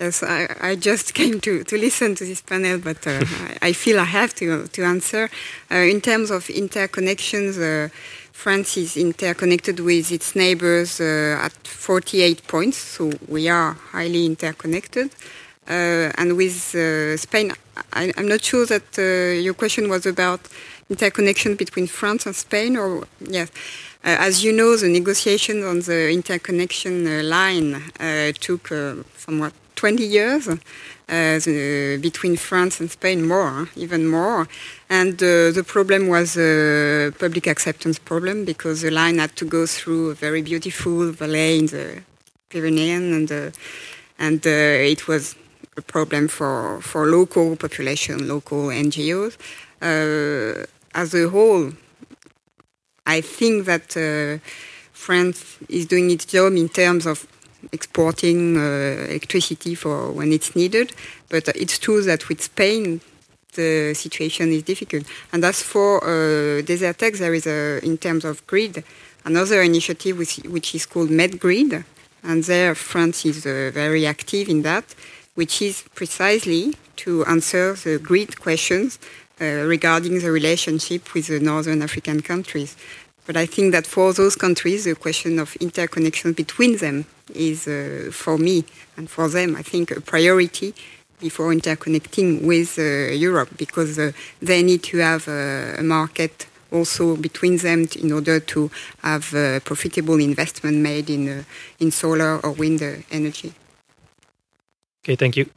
Yes, 0.00 0.22
I, 0.22 0.46
I, 0.60 0.76
just 0.76 1.12
came 1.20 1.40
to, 1.40 1.64
to 1.64 1.76
listen 1.76 2.14
to 2.14 2.24
this 2.24 2.40
panel, 2.40 2.78
but 2.78 3.04
uh, 3.04 3.18
I, 3.20 3.58
I, 3.68 3.72
feel 3.72 3.98
I 3.98 4.04
have 4.04 4.32
to, 4.36 4.68
to 4.68 4.84
answer. 4.84 5.28
Uh, 5.72 5.74
in 5.74 6.00
terms 6.00 6.30
of 6.30 6.44
interconnections, 6.44 7.58
uh, 7.58 7.88
France 8.32 8.76
is 8.76 8.96
interconnected 8.96 9.80
with 9.80 10.12
its 10.12 10.36
neighbors 10.36 11.00
uh, 11.00 11.40
at 11.42 11.52
48 11.66 12.46
points, 12.46 12.76
so 12.78 13.10
we 13.26 13.48
are 13.48 13.72
highly 13.72 14.24
interconnected. 14.24 15.10
Uh, 15.68 16.12
and 16.16 16.36
with 16.36 16.76
uh, 16.76 17.16
Spain, 17.16 17.52
I, 17.92 18.12
am 18.16 18.28
not 18.28 18.44
sure 18.44 18.66
that 18.66 18.96
your 19.42 19.54
question 19.54 19.88
was 19.88 20.06
about 20.06 20.40
interconnection 20.88 21.56
between 21.56 21.88
France 21.88 22.24
and 22.24 22.36
Spain, 22.36 22.76
or 22.76 23.04
yes. 23.18 23.50
Uh, 24.04 24.14
as 24.20 24.44
you 24.44 24.52
know, 24.52 24.76
the 24.76 24.88
negotiations 24.88 25.64
on 25.64 25.80
the 25.80 26.08
interconnection 26.08 27.04
uh, 27.04 27.22
line 27.24 27.82
uh, 27.98 28.30
took 28.38 28.68
somewhat 29.16 29.52
20 29.78 30.04
years 30.04 30.48
the, 31.06 31.98
between 32.02 32.36
France 32.36 32.80
and 32.80 32.90
Spain, 32.90 33.26
more, 33.26 33.68
even 33.76 34.08
more. 34.08 34.48
And 34.90 35.16
the 35.18 35.64
problem 35.64 36.08
was 36.08 36.36
a 36.36 37.12
public 37.18 37.46
acceptance 37.46 37.98
problem 37.98 38.44
because 38.44 38.82
the 38.82 38.90
line 38.90 39.18
had 39.18 39.36
to 39.36 39.44
go 39.44 39.66
through 39.66 40.10
a 40.10 40.14
very 40.14 40.42
beautiful 40.42 41.12
valley 41.12 41.58
in 41.60 41.66
the 41.66 42.02
Pyrenees, 42.50 43.30
and 43.30 43.52
and 44.18 44.44
it 44.44 45.06
was 45.06 45.36
a 45.76 45.82
problem 45.82 46.28
for, 46.28 46.80
for 46.82 47.06
local 47.06 47.56
population, 47.56 48.26
local 48.26 48.64
NGOs. 48.86 49.36
Uh, 49.80 50.66
as 50.94 51.14
a 51.14 51.28
whole, 51.28 51.70
I 53.06 53.20
think 53.20 53.66
that 53.66 53.96
uh, 53.96 54.44
France 54.92 55.58
is 55.68 55.86
doing 55.86 56.10
its 56.10 56.24
job 56.24 56.52
in 56.54 56.68
terms 56.68 57.06
of 57.06 57.26
exporting 57.72 58.56
uh, 58.56 59.06
electricity 59.08 59.74
for 59.74 60.12
when 60.12 60.32
it's 60.32 60.54
needed, 60.54 60.92
but 61.28 61.48
it's 61.48 61.78
true 61.78 62.02
that 62.02 62.28
with 62.28 62.42
Spain, 62.42 63.00
the 63.54 63.94
situation 63.94 64.52
is 64.52 64.62
difficult. 64.62 65.04
And 65.32 65.44
as 65.44 65.62
for 65.62 66.04
uh, 66.04 66.62
Desertec, 66.62 67.18
there 67.18 67.34
is, 67.34 67.46
a, 67.46 67.84
in 67.84 67.98
terms 67.98 68.24
of 68.24 68.46
grid, 68.46 68.84
another 69.24 69.62
initiative 69.62 70.16
which, 70.18 70.36
which 70.48 70.74
is 70.74 70.86
called 70.86 71.10
MedGrid, 71.10 71.84
and 72.22 72.44
there 72.44 72.74
France 72.74 73.24
is 73.24 73.46
uh, 73.46 73.70
very 73.72 74.06
active 74.06 74.48
in 74.48 74.62
that 74.62 74.84
which 75.38 75.62
is 75.62 75.84
precisely 75.94 76.74
to 76.96 77.24
answer 77.26 77.74
the 77.74 77.96
grid 78.00 78.40
questions 78.40 78.98
uh, 79.40 79.44
regarding 79.44 80.18
the 80.18 80.32
relationship 80.32 81.14
with 81.14 81.28
the 81.28 81.38
northern 81.38 81.80
African 81.80 82.20
countries. 82.20 82.76
But 83.28 83.36
I 83.36 83.44
think 83.44 83.72
that 83.72 83.86
for 83.86 84.14
those 84.14 84.36
countries, 84.36 84.84
the 84.84 84.94
question 84.94 85.38
of 85.38 85.54
interconnection 85.56 86.32
between 86.32 86.78
them 86.78 87.04
is, 87.34 87.68
uh, 87.68 88.08
for 88.10 88.38
me 88.38 88.64
and 88.96 89.10
for 89.10 89.28
them, 89.28 89.54
I 89.54 89.60
think 89.60 89.90
a 89.90 90.00
priority 90.00 90.72
before 91.20 91.52
interconnecting 91.52 92.42
with 92.42 92.78
uh, 92.78 93.12
Europe 93.12 93.50
because 93.58 93.98
uh, 93.98 94.12
they 94.40 94.62
need 94.62 94.82
to 94.84 94.96
have 94.98 95.28
a 95.28 95.82
market 95.82 96.46
also 96.72 97.16
between 97.16 97.58
them 97.58 97.86
in 98.00 98.12
order 98.12 98.40
to 98.40 98.70
have 99.02 99.24
profitable 99.62 100.18
investment 100.20 100.78
made 100.78 101.10
in, 101.10 101.28
uh, 101.28 101.42
in 101.80 101.90
solar 101.90 102.40
or 102.40 102.52
wind 102.52 102.80
energy. 103.10 103.52
Okay, 105.04 105.16
thank 105.16 105.36
you. 105.36 105.50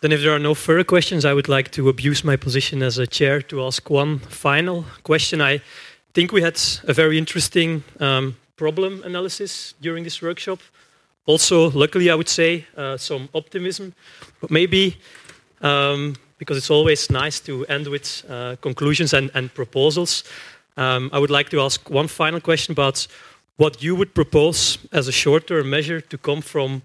Then 0.00 0.12
if 0.12 0.22
there 0.22 0.32
are 0.32 0.38
no 0.38 0.54
further 0.54 0.84
questions, 0.84 1.26
I 1.26 1.34
would 1.34 1.48
like 1.48 1.70
to 1.72 1.90
abuse 1.90 2.24
my 2.24 2.36
position 2.36 2.82
as 2.82 2.96
a 2.96 3.06
chair 3.06 3.42
to 3.42 3.62
ask 3.62 3.90
one 3.90 4.20
final 4.20 4.86
question. 5.02 5.42
I 5.42 5.60
think 6.14 6.30
we 6.30 6.42
had 6.42 6.60
a 6.86 6.92
very 6.92 7.18
interesting 7.18 7.82
um, 7.98 8.36
problem 8.56 9.02
analysis 9.04 9.74
during 9.80 10.04
this 10.04 10.22
workshop. 10.22 10.60
Also, 11.26 11.70
luckily, 11.70 12.08
I 12.08 12.14
would 12.14 12.28
say, 12.28 12.66
uh, 12.76 12.96
some 12.96 13.28
optimism. 13.34 13.94
But 14.40 14.50
maybe, 14.50 14.96
um, 15.60 16.14
because 16.38 16.56
it's 16.56 16.70
always 16.70 17.10
nice 17.10 17.40
to 17.40 17.66
end 17.66 17.88
with 17.88 18.24
uh, 18.28 18.54
conclusions 18.60 19.12
and, 19.12 19.30
and 19.34 19.52
proposals, 19.52 20.22
um, 20.76 21.10
I 21.12 21.18
would 21.18 21.30
like 21.30 21.50
to 21.50 21.60
ask 21.60 21.90
one 21.90 22.06
final 22.06 22.40
question 22.40 22.72
about 22.72 23.08
what 23.56 23.82
you 23.82 23.96
would 23.96 24.14
propose 24.14 24.78
as 24.92 25.08
a 25.08 25.12
short-term 25.12 25.68
measure 25.68 26.00
to 26.00 26.18
come 26.18 26.42
from 26.42 26.82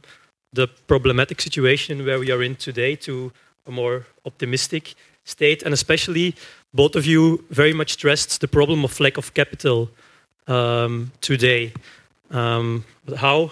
the 0.54 0.68
problematic 0.88 1.40
situation 1.40 2.04
where 2.04 2.20
we 2.20 2.32
are 2.32 2.42
in 2.42 2.56
today 2.56 2.96
to 2.96 3.32
a 3.68 3.72
more 3.72 4.08
optimistic 4.26 4.96
state, 5.30 5.66
and 5.66 5.74
especially 5.74 6.34
both 6.74 6.96
of 6.96 7.06
you 7.06 7.44
very 7.50 7.74
much 7.74 7.92
stressed 7.92 8.42
the 8.42 8.48
problem 8.48 8.84
of 8.84 9.00
lack 9.00 9.18
of 9.18 9.34
capital 9.34 9.90
um, 10.48 11.12
today. 11.22 11.72
Um, 12.32 12.84
how 13.18 13.52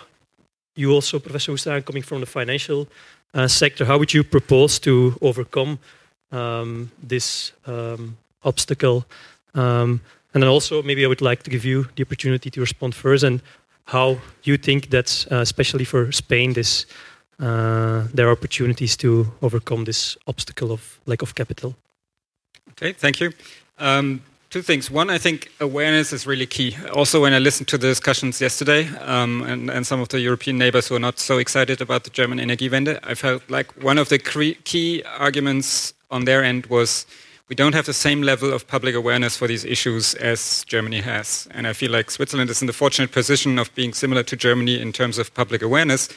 you 0.76 0.92
also, 0.92 1.20
Professor 1.20 1.52
Wüstenhagen, 1.52 1.86
coming 1.86 2.04
from 2.04 2.20
the 2.20 2.26
financial 2.26 2.88
uh, 3.34 3.48
sector, 3.48 3.86
how 3.86 3.98
would 3.98 4.14
you 4.14 4.24
propose 4.24 4.80
to 4.80 5.18
overcome 5.22 5.80
um, 6.32 6.92
this 7.08 7.54
um, 7.66 8.18
obstacle? 8.44 9.06
Um, 9.54 10.02
and 10.34 10.44
then 10.44 10.50
also, 10.50 10.84
maybe 10.84 11.04
I 11.04 11.08
would 11.08 11.22
like 11.22 11.44
to 11.44 11.50
give 11.50 11.66
you 11.66 11.88
the 11.96 12.04
opportunity 12.04 12.50
to 12.52 12.60
respond 12.62 12.94
first, 12.94 13.24
and 13.24 13.42
how 13.86 14.18
you 14.44 14.58
think 14.58 14.90
that, 14.90 15.26
uh, 15.32 15.38
especially 15.38 15.86
for 15.86 16.12
Spain, 16.12 16.54
this 16.54 16.86
uh, 17.40 18.08
there 18.14 18.28
are 18.28 18.32
opportunities 18.32 18.98
to 18.98 19.32
overcome 19.42 19.86
this 19.86 20.18
obstacle 20.26 20.72
of 20.72 21.00
lack 21.06 21.22
of 21.22 21.36
capital. 21.36 21.76
Okay, 22.72 22.94
thank 22.94 23.20
you. 23.20 23.32
Um, 23.80 24.22
two 24.50 24.62
things. 24.62 24.90
One, 24.90 25.10
I 25.10 25.18
think 25.18 25.52
awareness 25.60 26.14
is 26.14 26.26
really 26.26 26.48
key. 26.48 26.76
Also, 26.94 27.22
when 27.22 27.34
I 27.34 27.40
listened 27.40 27.68
to 27.70 27.78
the 27.78 27.88
discussions 27.88 28.42
yesterday 28.42 28.88
um, 29.00 29.44
and, 29.44 29.70
and, 29.70 29.86
some 29.86 30.00
of 30.00 30.10
the 30.10 30.20
European 30.20 30.58
neighbors 30.58 30.88
who 30.88 30.96
are 30.96 31.00
not 31.00 31.20
so 31.20 31.38
excited 31.38 31.82
about 31.82 32.04
the 32.04 32.10
German 32.10 32.40
energy 32.40 32.70
Energiewende, 32.70 33.00
I 33.04 33.14
felt 33.14 33.44
like 33.50 33.72
one 33.84 33.98
of 33.98 34.10
the 34.10 34.18
key 34.20 35.04
arguments 35.20 35.94
on 36.10 36.26
their 36.26 36.44
end 36.44 36.66
was 36.68 37.06
we 37.50 37.56
don't 37.56 37.74
have 37.74 37.86
the 37.86 37.94
same 37.94 38.22
level 38.22 38.52
of 38.52 38.68
public 38.68 38.96
awareness 38.96 39.38
for 39.38 39.48
these 39.48 39.64
issues 39.64 40.16
as 40.16 40.66
Germany 40.66 41.02
has. 41.02 41.48
And 41.52 41.68
I 41.68 41.74
feel 41.74 41.92
like 41.92 42.12
Switzerland 42.12 42.50
is 42.50 42.62
in 42.62 42.68
the 42.68 42.74
fortunate 42.74 43.12
position 43.12 43.60
of 43.60 43.74
being 43.76 43.94
similar 43.94 44.24
to 44.24 44.36
Germany 44.36 44.82
in 44.82 44.92
terms 44.92 45.18
of 45.18 45.34
public 45.34 45.62
awareness 45.62 46.10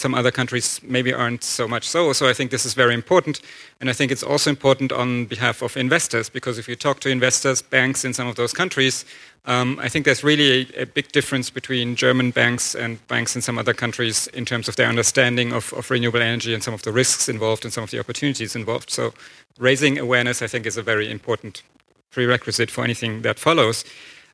some 0.00 0.14
other 0.14 0.30
countries 0.30 0.80
maybe 0.82 1.12
aren't 1.12 1.44
so 1.44 1.68
much 1.68 1.86
so. 1.86 2.12
So 2.12 2.28
I 2.28 2.32
think 2.32 2.50
this 2.50 2.64
is 2.64 2.74
very 2.74 2.94
important. 2.94 3.40
And 3.80 3.90
I 3.90 3.92
think 3.92 4.10
it's 4.10 4.22
also 4.22 4.50
important 4.50 4.92
on 4.92 5.26
behalf 5.26 5.62
of 5.62 5.76
investors, 5.76 6.30
because 6.30 6.58
if 6.58 6.68
you 6.68 6.76
talk 6.76 7.00
to 7.00 7.10
investors, 7.10 7.62
banks 7.62 8.04
in 8.04 8.14
some 8.14 8.26
of 8.26 8.36
those 8.36 8.52
countries, 8.52 9.04
um, 9.46 9.78
I 9.80 9.88
think 9.88 10.04
there's 10.04 10.24
really 10.24 10.50
a, 10.76 10.82
a, 10.82 10.86
big 10.86 11.12
difference 11.12 11.48
between 11.50 11.96
German 11.96 12.30
banks 12.30 12.74
and 12.74 13.06
banks 13.08 13.34
in 13.36 13.42
some 13.42 13.58
other 13.58 13.72
countries 13.72 14.26
in 14.28 14.44
terms 14.44 14.68
of 14.68 14.76
their 14.76 14.88
understanding 14.88 15.52
of, 15.52 15.72
of 15.72 15.90
renewable 15.90 16.20
energy 16.20 16.52
and 16.52 16.62
some 16.62 16.74
of 16.74 16.82
the 16.82 16.92
risks 16.92 17.28
involved 17.28 17.64
and 17.64 17.72
some 17.72 17.84
of 17.84 17.90
the 17.90 17.98
opportunities 17.98 18.54
involved. 18.54 18.90
So 18.90 19.14
raising 19.58 19.98
awareness, 19.98 20.42
I 20.42 20.46
think, 20.46 20.66
is 20.66 20.76
a 20.76 20.82
very 20.82 21.10
important 21.10 21.62
prerequisite 22.10 22.70
for 22.70 22.84
anything 22.84 23.22
that 23.22 23.38
follows. 23.38 23.84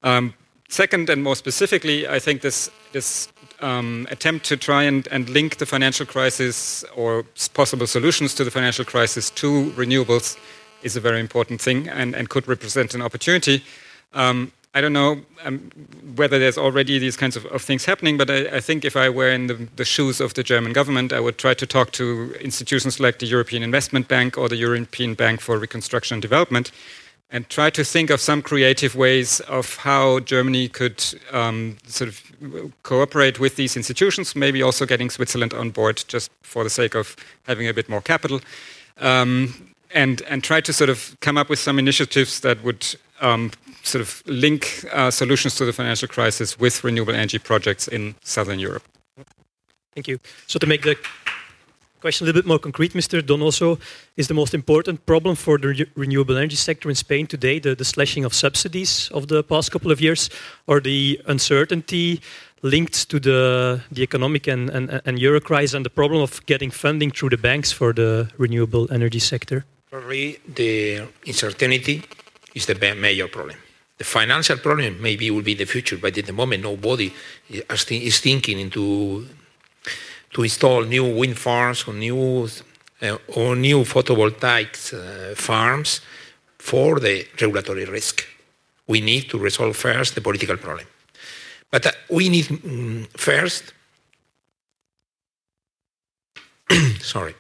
Um, 0.02 0.34
second, 0.68 1.10
and 1.10 1.22
more 1.22 1.36
specifically, 1.36 2.08
I 2.08 2.18
think 2.18 2.42
this, 2.42 2.70
this 2.92 3.28
um, 3.60 4.06
attempt 4.10 4.44
to 4.46 4.56
try 4.56 4.82
and, 4.82 5.06
and, 5.10 5.28
link 5.28 5.56
the 5.56 5.66
financial 5.66 6.06
crisis 6.06 6.84
or 6.94 7.24
possible 7.54 7.86
solutions 7.86 8.34
to 8.34 8.44
the 8.44 8.50
financial 8.50 8.84
crisis 8.84 9.30
to 9.30 9.70
renewables 9.72 10.36
is 10.82 10.96
a 10.96 11.00
very 11.00 11.20
important 11.20 11.60
thing 11.60 11.88
and, 11.88 12.14
and 12.14 12.28
could 12.28 12.46
represent 12.46 12.94
an 12.94 13.02
opportunity. 13.02 13.64
Um, 14.12 14.52
I 14.74 14.82
don't 14.82 14.92
know 14.92 15.22
um, 15.42 15.70
whether 16.16 16.38
there's 16.38 16.58
already 16.58 16.98
these 16.98 17.16
kinds 17.16 17.34
of, 17.34 17.46
of 17.46 17.62
things 17.62 17.86
happening, 17.86 18.18
but 18.18 18.28
I, 18.28 18.56
I, 18.56 18.60
think 18.60 18.84
if 18.84 18.94
I 18.94 19.08
were 19.08 19.30
in 19.30 19.46
the, 19.46 19.54
the, 19.76 19.86
shoes 19.86 20.20
of 20.20 20.34
the 20.34 20.42
German 20.42 20.74
government, 20.74 21.14
I 21.14 21.20
would 21.20 21.38
try 21.38 21.54
to 21.54 21.66
talk 21.66 21.92
to 21.92 22.34
institutions 22.42 23.00
like 23.00 23.18
the 23.18 23.26
European 23.26 23.62
Investment 23.62 24.06
Bank 24.06 24.36
or 24.36 24.50
the 24.50 24.56
European 24.56 25.14
Bank 25.14 25.40
for 25.40 25.58
Reconstruction 25.58 26.16
and 26.16 26.22
Development 26.22 26.70
and 27.30 27.48
try 27.48 27.70
to 27.70 27.84
think 27.84 28.10
of 28.10 28.20
some 28.20 28.40
creative 28.40 28.94
ways 28.94 29.40
of 29.40 29.76
how 29.76 30.20
Germany 30.20 30.68
could 30.68 31.04
um, 31.32 31.76
sort 31.86 32.08
of 32.08 32.72
cooperate 32.82 33.40
with 33.40 33.56
these 33.56 33.76
institutions, 33.76 34.36
maybe 34.36 34.62
also 34.62 34.86
getting 34.86 35.10
Switzerland 35.10 35.52
on 35.52 35.70
board 35.70 36.04
just 36.06 36.30
for 36.42 36.62
the 36.62 36.70
sake 36.70 36.94
of 36.94 37.16
having 37.42 37.68
a 37.68 37.74
bit 37.74 37.88
more 37.88 38.00
capital, 38.00 38.40
um, 38.98 39.72
and, 39.92 40.22
and 40.22 40.44
try 40.44 40.60
to 40.60 40.72
sort 40.72 40.90
of 40.90 41.16
come 41.20 41.36
up 41.36 41.48
with 41.48 41.58
some 41.58 41.78
initiatives 41.78 42.40
that 42.40 42.62
would 42.62 42.86
um, 43.20 43.50
sort 43.82 44.02
of 44.02 44.22
link 44.26 44.84
uh, 44.92 45.10
solutions 45.10 45.56
to 45.56 45.64
the 45.64 45.72
financial 45.72 46.08
crisis 46.08 46.58
with 46.58 46.84
renewable 46.84 47.14
energy 47.14 47.38
projects 47.38 47.88
in 47.88 48.14
Southern 48.22 48.58
Europe. 48.58 48.84
Thank 49.94 50.08
you. 50.08 50.20
So 50.46 50.58
to 50.58 50.66
make 50.66 50.82
the 50.82 50.96
question 52.06 52.24
a 52.24 52.26
little 52.26 52.40
bit 52.40 52.46
more 52.46 52.60
concrete, 52.60 52.92
Mr. 52.92 53.20
Donoso, 53.20 53.80
is 54.16 54.28
the 54.28 54.34
most 54.42 54.54
important 54.54 55.04
problem 55.06 55.34
for 55.34 55.58
the 55.58 55.68
re 55.68 55.86
renewable 56.02 56.36
energy 56.36 56.54
sector 56.68 56.88
in 56.88 56.94
Spain 56.94 57.26
today 57.26 57.58
the, 57.58 57.74
the, 57.74 57.84
slashing 57.84 58.24
of 58.24 58.32
subsidies 58.32 59.10
of 59.18 59.22
the 59.26 59.42
past 59.42 59.72
couple 59.72 59.90
of 59.90 59.98
years, 60.00 60.30
or 60.68 60.76
the 60.80 61.20
uncertainty 61.26 62.20
linked 62.62 63.10
to 63.10 63.18
the, 63.18 63.80
the 63.90 64.02
economic 64.02 64.46
and, 64.46 64.70
and, 64.70 64.84
and 65.06 65.18
euro 65.18 65.40
crisis 65.40 65.74
and 65.74 65.84
the 65.84 65.94
problem 66.00 66.22
of 66.22 66.32
getting 66.46 66.70
funding 66.70 67.10
through 67.10 67.30
the 67.30 67.42
banks 67.48 67.72
for 67.72 67.92
the 67.92 68.30
renewable 68.38 68.86
energy 68.92 69.18
sector? 69.18 69.64
Probably 69.90 70.38
the 70.60 71.08
uncertainty 71.26 72.04
is 72.54 72.66
the 72.66 72.76
major 73.06 73.26
problem. 73.26 73.58
The 73.98 74.04
financial 74.04 74.58
problem 74.58 75.02
maybe 75.02 75.30
will 75.32 75.46
be 75.52 75.54
the 75.54 75.66
future, 75.66 75.98
but 75.98 76.16
at 76.16 76.26
the 76.26 76.32
moment 76.32 76.62
nobody 76.62 77.10
is 77.48 78.20
thinking 78.20 78.60
into 78.60 79.26
to 80.36 80.42
install 80.42 80.84
new 80.84 81.06
wind 81.16 81.38
farms 81.38 81.88
or 81.88 81.94
new 81.94 82.46
uh, 83.02 83.16
or 83.28 83.56
new 83.56 83.84
photovoltaic 83.84 84.72
uh, 84.92 85.34
farms 85.34 86.02
for 86.58 87.00
the 87.00 87.26
regulatory 87.40 87.86
risk. 87.86 88.22
We 88.86 89.00
need 89.00 89.30
to 89.30 89.38
resolve 89.38 89.74
first 89.76 90.14
the 90.14 90.20
political 90.20 90.58
problem. 90.58 90.86
But 91.70 91.86
uh, 91.86 91.92
we 92.10 92.28
need 92.28 92.50
um, 92.50 93.08
first, 93.16 93.72
sorry, 97.00 97.34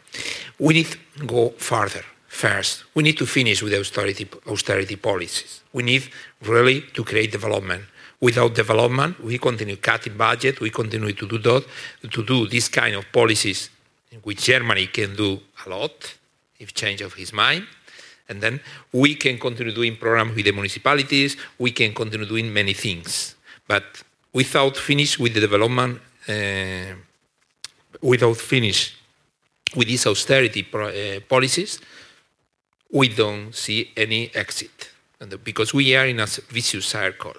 we 0.58 0.72
need 0.72 0.96
to 1.18 1.26
go 1.26 1.50
further. 1.58 2.04
First, 2.28 2.84
we 2.94 3.02
need 3.02 3.18
to 3.18 3.26
finish 3.26 3.62
with 3.62 3.74
austerity, 3.74 4.26
austerity 4.46 4.96
policies. 4.96 5.62
We 5.74 5.82
need 5.82 6.08
really 6.40 6.80
to 6.94 7.04
create 7.04 7.30
development 7.30 7.84
Without 8.20 8.54
development, 8.54 9.22
we 9.22 9.38
continue 9.38 9.76
cutting 9.76 10.16
budget, 10.16 10.60
we 10.60 10.70
continue 10.70 11.12
to 11.12 11.26
do 11.28 11.38
that, 11.38 11.66
to 12.10 12.24
do 12.24 12.46
this 12.46 12.68
kind 12.68 12.96
of 12.96 13.04
policies, 13.12 13.70
in 14.10 14.18
which 14.20 14.44
Germany 14.44 14.86
can 14.86 15.14
do 15.14 15.38
a 15.64 15.68
lot 15.68 16.14
if 16.58 16.72
change 16.72 17.02
of 17.02 17.12
his 17.14 17.32
mind. 17.32 17.66
And 18.28 18.40
then 18.40 18.60
we 18.92 19.14
can 19.16 19.38
continue 19.38 19.72
doing 19.72 19.96
programs 19.96 20.34
with 20.34 20.44
the 20.44 20.52
municipalities, 20.52 21.36
we 21.58 21.72
can 21.72 21.92
continue 21.92 22.26
doing 22.26 22.52
many 22.52 22.72
things. 22.72 23.36
But 23.68 24.02
without 24.32 24.76
finish 24.76 25.18
with 25.18 25.34
the 25.34 25.40
development, 25.40 26.00
uh, 26.28 26.94
without 28.00 28.36
finish 28.36 28.96
with 29.76 29.88
these 29.88 30.06
austerity 30.06 30.66
uh, 30.72 31.20
policies, 31.28 31.80
we 32.90 33.08
don't 33.08 33.54
see 33.54 33.92
any 33.96 34.30
exit. 34.34 34.90
And 35.20 35.42
because 35.44 35.74
we 35.74 35.94
are 35.94 36.06
in 36.06 36.20
a 36.20 36.26
vicious 36.26 36.86
circle. 36.86 37.34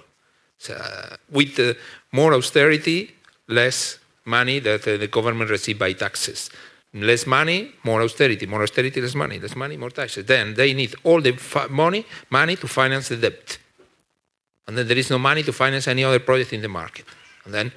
So, 0.58 0.74
uh, 0.74 1.16
with 1.30 1.76
more 2.12 2.34
austerity, 2.34 3.14
less 3.46 3.98
money 4.24 4.58
that 4.60 4.86
uh, 4.86 4.96
the 4.96 5.06
government 5.06 5.50
receives 5.50 5.78
by 5.78 5.92
taxes. 5.92 6.50
Less 6.94 7.26
money, 7.26 7.72
more 7.84 8.02
austerity, 8.02 8.46
more 8.46 8.62
austerity, 8.62 9.00
less 9.00 9.14
money, 9.14 9.38
less 9.38 9.54
money, 9.54 9.76
more 9.76 9.90
taxes. 9.90 10.24
Then 10.24 10.54
they 10.54 10.72
need 10.72 10.94
all 11.04 11.20
the 11.20 11.34
money, 11.70 12.04
money 12.30 12.56
to 12.56 12.66
finance 12.66 13.08
the 13.08 13.16
debt. 13.16 13.58
And 14.66 14.76
then 14.76 14.86
there 14.88 14.98
is 14.98 15.10
no 15.10 15.18
money 15.18 15.42
to 15.42 15.52
finance 15.52 15.86
any 15.86 16.04
other 16.04 16.18
project 16.18 16.52
in 16.52 16.62
the 16.62 16.68
market. 16.68 17.04
And 17.44 17.54
then 17.54 17.72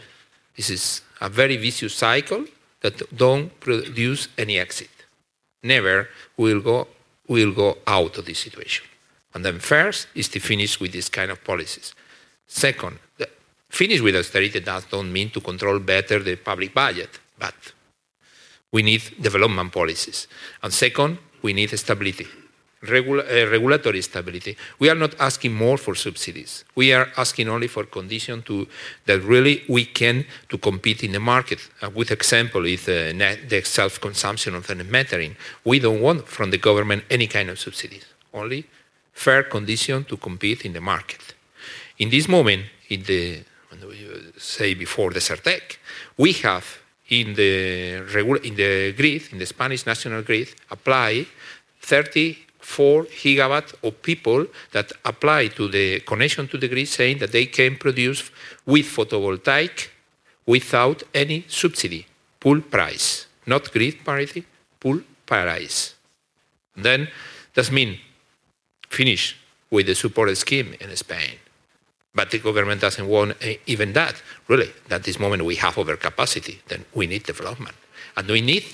this 0.56 0.70
is 0.70 1.02
a 1.20 1.30
very 1.30 1.58
vicious 1.58 1.94
cycle 1.96 2.46
that 2.82 3.16
don't 3.16 3.58
produce 3.60 4.28
any 4.38 4.58
exit. 4.58 4.90
Never 5.64 6.10
will 6.38 6.62
go 6.62 6.88
will 7.28 7.54
go 7.54 7.78
out 7.88 8.18
of 8.18 8.26
this 8.26 8.40
situation. 8.40 8.86
And 9.34 9.46
then 9.46 9.60
first 9.60 10.08
is 10.16 10.28
to 10.30 10.40
finish 10.40 10.80
with 10.82 10.92
this 10.92 11.08
kind 11.08 11.32
of 11.32 11.42
policies. 11.44 11.94
Second, 12.52 13.00
finish 13.70 14.02
with 14.02 14.14
austerity 14.14 14.60
does 14.60 14.86
not 14.92 15.06
mean 15.06 15.30
to 15.30 15.40
control 15.40 15.80
better 15.80 16.20
the 16.20 16.36
public 16.36 16.74
budget, 16.74 17.18
but 17.40 17.56
we 18.74 18.84
need 18.84 19.02
development 19.22 19.72
policies. 19.72 20.28
And 20.62 20.74
second, 20.74 21.18
we 21.42 21.54
need 21.54 21.70
stability, 21.80 22.28
Regula 22.82 23.24
uh, 23.24 23.50
regulatory 23.50 24.02
stability. 24.02 24.58
We 24.80 24.90
are 24.90 24.96
not 24.96 25.16
asking 25.20 25.54
more 25.54 25.78
for 25.78 25.96
subsidies. 25.96 26.66
We 26.76 26.94
are 26.94 27.08
asking 27.16 27.48
only 27.48 27.68
for 27.68 27.86
conditions 27.86 28.44
to 28.46 28.68
that 29.06 29.22
really 29.22 29.64
we 29.70 29.86
can 29.86 30.26
to 30.50 30.58
compete 30.58 31.04
in 31.06 31.14
the 31.14 31.20
market. 31.20 31.60
A 31.82 31.90
good 31.90 32.12
example 32.12 32.66
is 32.66 32.90
uh, 32.90 33.14
net, 33.16 33.48
the 33.48 33.62
self-consumption 33.62 34.56
of 34.56 34.68
the 34.68 34.76
metering. 34.76 35.36
We 35.64 35.80
don't 35.80 36.02
want 36.02 36.28
from 36.28 36.52
the 36.52 36.58
government 36.58 37.06
any 37.10 37.28
kind 37.28 37.50
of 37.50 37.60
subsidies, 37.60 38.06
only 38.34 38.66
fair 39.14 39.44
condition 39.44 40.04
to 40.06 40.18
compete 40.18 40.66
in 40.66 40.74
the 40.74 40.82
market. 40.82 41.34
In 42.02 42.10
this 42.10 42.28
moment, 42.28 42.64
in 42.90 43.04
the 43.04 43.44
say 44.36 44.74
before 44.74 45.12
the 45.12 45.20
CERTEC, 45.20 45.78
we 46.18 46.34
have 46.34 46.66
in 47.10 47.36
the 47.36 48.02
in 48.44 48.56
the 48.56 48.94
grid, 48.94 49.32
in 49.32 49.38
the 49.38 49.46
Spanish 49.46 49.86
national 49.86 50.24
grid, 50.24 50.50
apply 50.72 51.28
34 51.80 53.04
gigawatt 53.06 53.76
of 53.84 54.02
people 54.02 54.48
that 54.72 54.92
apply 55.06 55.50
to 55.50 55.68
the 55.68 56.00
connection 56.00 56.48
to 56.48 56.58
the 56.58 56.68
grid, 56.68 56.88
saying 56.88 57.20
that 57.20 57.32
they 57.32 57.46
can 57.46 57.76
produce 57.78 58.32
with 58.66 58.88
photovoltaic 58.88 59.90
without 60.48 61.04
any 61.14 61.46
subsidy, 61.48 62.08
pool 62.40 62.62
price, 62.62 63.28
not 63.46 63.72
grid 63.72 64.04
parity, 64.04 64.44
pool 64.80 65.02
price. 65.28 65.94
Then 66.76 67.10
that 67.54 67.72
means 67.72 68.00
finish 68.90 69.38
with 69.70 69.86
the 69.86 69.94
support 69.94 70.36
scheme 70.36 70.74
in 70.80 70.96
Spain. 70.96 71.38
But 72.14 72.32
the 72.32 72.40
government 72.40 72.82
doesn't 72.82 73.08
want 73.08 73.38
eh, 73.42 73.58
even 73.68 73.94
that. 73.94 74.22
Really, 74.48 74.72
at 74.90 75.04
this 75.04 75.20
moment 75.20 75.46
we 75.46 75.56
have 75.56 75.76
overcapacity. 75.76 76.60
Then 76.68 76.86
we 76.94 77.08
need 77.08 77.24
development, 77.24 77.76
and 78.18 78.28
we 78.28 78.42
need 78.42 78.66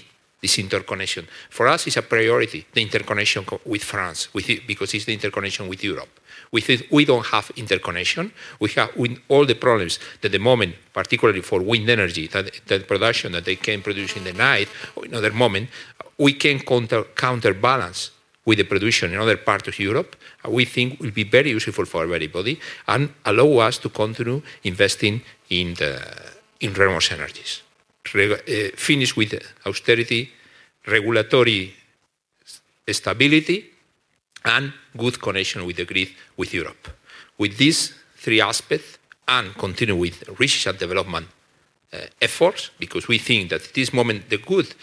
this 0.41 0.59
interconnection. 0.59 1.27
For 1.49 1.67
us, 1.67 1.87
it's 1.87 1.97
a 1.97 2.01
priority. 2.01 2.65
The 2.73 2.81
interconnection 2.81 3.45
with 3.65 3.83
France, 3.83 4.33
with 4.33 4.49
it, 4.49 4.67
because 4.67 4.93
it's 4.93 5.05
the 5.05 5.13
interconnection 5.13 5.67
with 5.67 5.83
Europe. 5.83 6.09
With 6.51 6.69
it, 6.69 6.91
we 6.91 7.05
don't 7.05 7.25
have 7.27 7.51
interconnection. 7.55 8.31
We 8.59 8.69
have 8.71 8.91
all 9.27 9.45
the 9.45 9.55
problems 9.55 9.99
that 10.21 10.31
the 10.31 10.39
moment, 10.39 10.75
particularly 10.93 11.41
for 11.41 11.61
wind 11.61 11.89
energy, 11.89 12.27
that, 12.27 12.61
that 12.67 12.87
production 12.87 13.31
that 13.33 13.45
they 13.45 13.55
can 13.55 13.81
produce 13.81 14.15
in 14.15 14.23
the 14.23 14.33
night 14.33 14.69
or 14.95 15.05
in 15.05 15.13
other 15.13 15.33
moment, 15.33 15.69
we 16.17 16.33
can 16.33 16.59
counter, 16.59 17.03
counterbalance 17.15 18.11
with 18.47 18.57
the 18.57 18.63
production 18.63 19.13
in 19.13 19.19
other 19.19 19.35
parts 19.35 19.67
of 19.67 19.77
Europe, 19.77 20.15
we 20.47 20.63
think 20.63 20.99
will 21.01 21.11
be 21.11 21.25
very 21.25 21.49
useful 21.49 21.85
for 21.85 22.03
everybody 22.03 22.57
and 22.87 23.09
allow 23.25 23.67
us 23.67 23.77
to 23.77 23.89
continue 23.89 24.41
investing 24.63 25.21
in, 25.49 25.73
the, 25.73 25.99
in 26.61 26.71
renewable 26.73 27.05
energies. 27.11 27.61
Uh, 28.15 28.37
finish 28.77 29.17
with 29.17 29.37
austerity, 29.65 30.31
regulatory 30.87 31.73
stability, 32.89 33.65
and 34.45 34.71
good 34.95 35.21
connection 35.21 35.65
with 35.65 35.75
the 35.75 35.83
grid 35.83 36.07
with 36.37 36.53
Europe. 36.53 36.87
With 37.37 37.57
these 37.57 37.93
three 38.15 38.39
aspects, 38.39 38.97
and 39.27 39.53
continue 39.55 39.97
with 39.97 40.23
research 40.39 40.67
and 40.67 40.79
development 40.79 41.27
uh, 41.91 41.97
efforts, 42.21 42.71
because 42.79 43.09
we 43.09 43.17
think 43.17 43.49
that 43.49 43.61
at 43.61 43.73
this 43.73 43.91
moment 43.91 44.29
the 44.29 44.37
good 44.37 44.73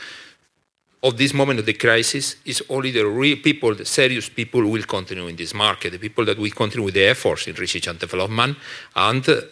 of 1.05 1.19
this 1.19 1.35
moment 1.35 1.61
of 1.61 1.67
the 1.67 1.75
crisis 1.75 2.37
is 2.47 2.65
only 2.71 2.91
the 2.91 3.07
real 3.07 3.37
people, 3.37 3.75
the 3.75 3.85
serious 3.85 4.31
people 4.31 4.65
will 4.67 4.83
continue 4.85 5.27
in 5.27 5.37
this 5.37 5.53
market, 5.53 5.91
the 5.91 5.99
people 5.99 6.25
that 6.25 6.39
will 6.39 6.51
continue 6.51 6.87
with 6.87 6.95
the 6.95 7.05
efforts 7.05 7.47
in 7.47 7.55
research 7.57 7.87
and 7.87 7.99
development, 7.99 8.57
and 8.97 9.29
uh, 9.29 9.43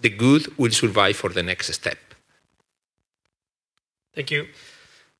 the 0.00 0.08
good 0.08 0.46
will 0.58 0.72
survive 0.72 1.14
for 1.14 1.28
the 1.28 1.42
next 1.42 1.72
step. 1.72 1.98
Thank 4.14 4.30
you. 4.30 4.48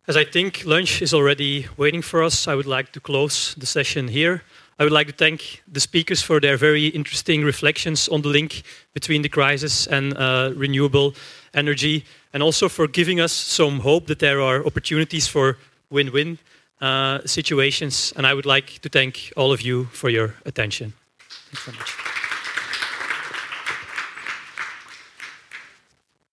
As 0.09 0.16
I 0.16 0.24
think 0.24 0.65
lunch 0.65 1.03
is 1.03 1.12
already 1.12 1.66
waiting 1.77 2.01
for 2.01 2.23
us, 2.23 2.48
I 2.48 2.55
would 2.55 2.66
like 2.66 2.93
to 2.93 3.01
close 3.01 3.55
the 3.57 3.66
session 3.66 4.09
here. 4.09 4.43
I 4.78 4.85
would 4.85 4.93
like 4.93 5.07
to 5.07 5.12
thank 5.15 5.62
the 5.73 5.81
speakers 5.81 6.23
for 6.23 6.40
their 6.40 6.59
very 6.59 6.89
interesting 6.89 7.44
reflections 7.44 8.09
on 8.09 8.23
the 8.23 8.28
link 8.28 8.62
between 8.93 9.23
the 9.23 9.28
crisis 9.28 9.86
and 9.86 10.16
uh, 10.16 10.53
renewable 10.55 11.15
energy, 11.55 12.05
and 12.32 12.43
also 12.43 12.69
for 12.69 12.86
giving 12.86 13.20
us 13.20 13.32
some 13.32 13.81
hope 13.81 14.07
that 14.07 14.19
there 14.19 14.40
are 14.40 14.66
opportunities 14.66 15.27
for 15.27 15.57
win 15.90 16.12
win 16.12 16.39
uh, 16.81 17.20
situations. 17.24 18.12
And 18.16 18.27
I 18.27 18.35
would 18.35 18.47
like 18.47 18.81
to 18.81 18.89
thank 18.89 19.32
all 19.36 19.53
of 19.53 19.62
you 19.62 19.85
for 19.93 20.11
your 20.11 20.35
attention. 20.44 20.93
Thanks 21.51 21.65
so 21.65 21.73
much. 21.73 22.26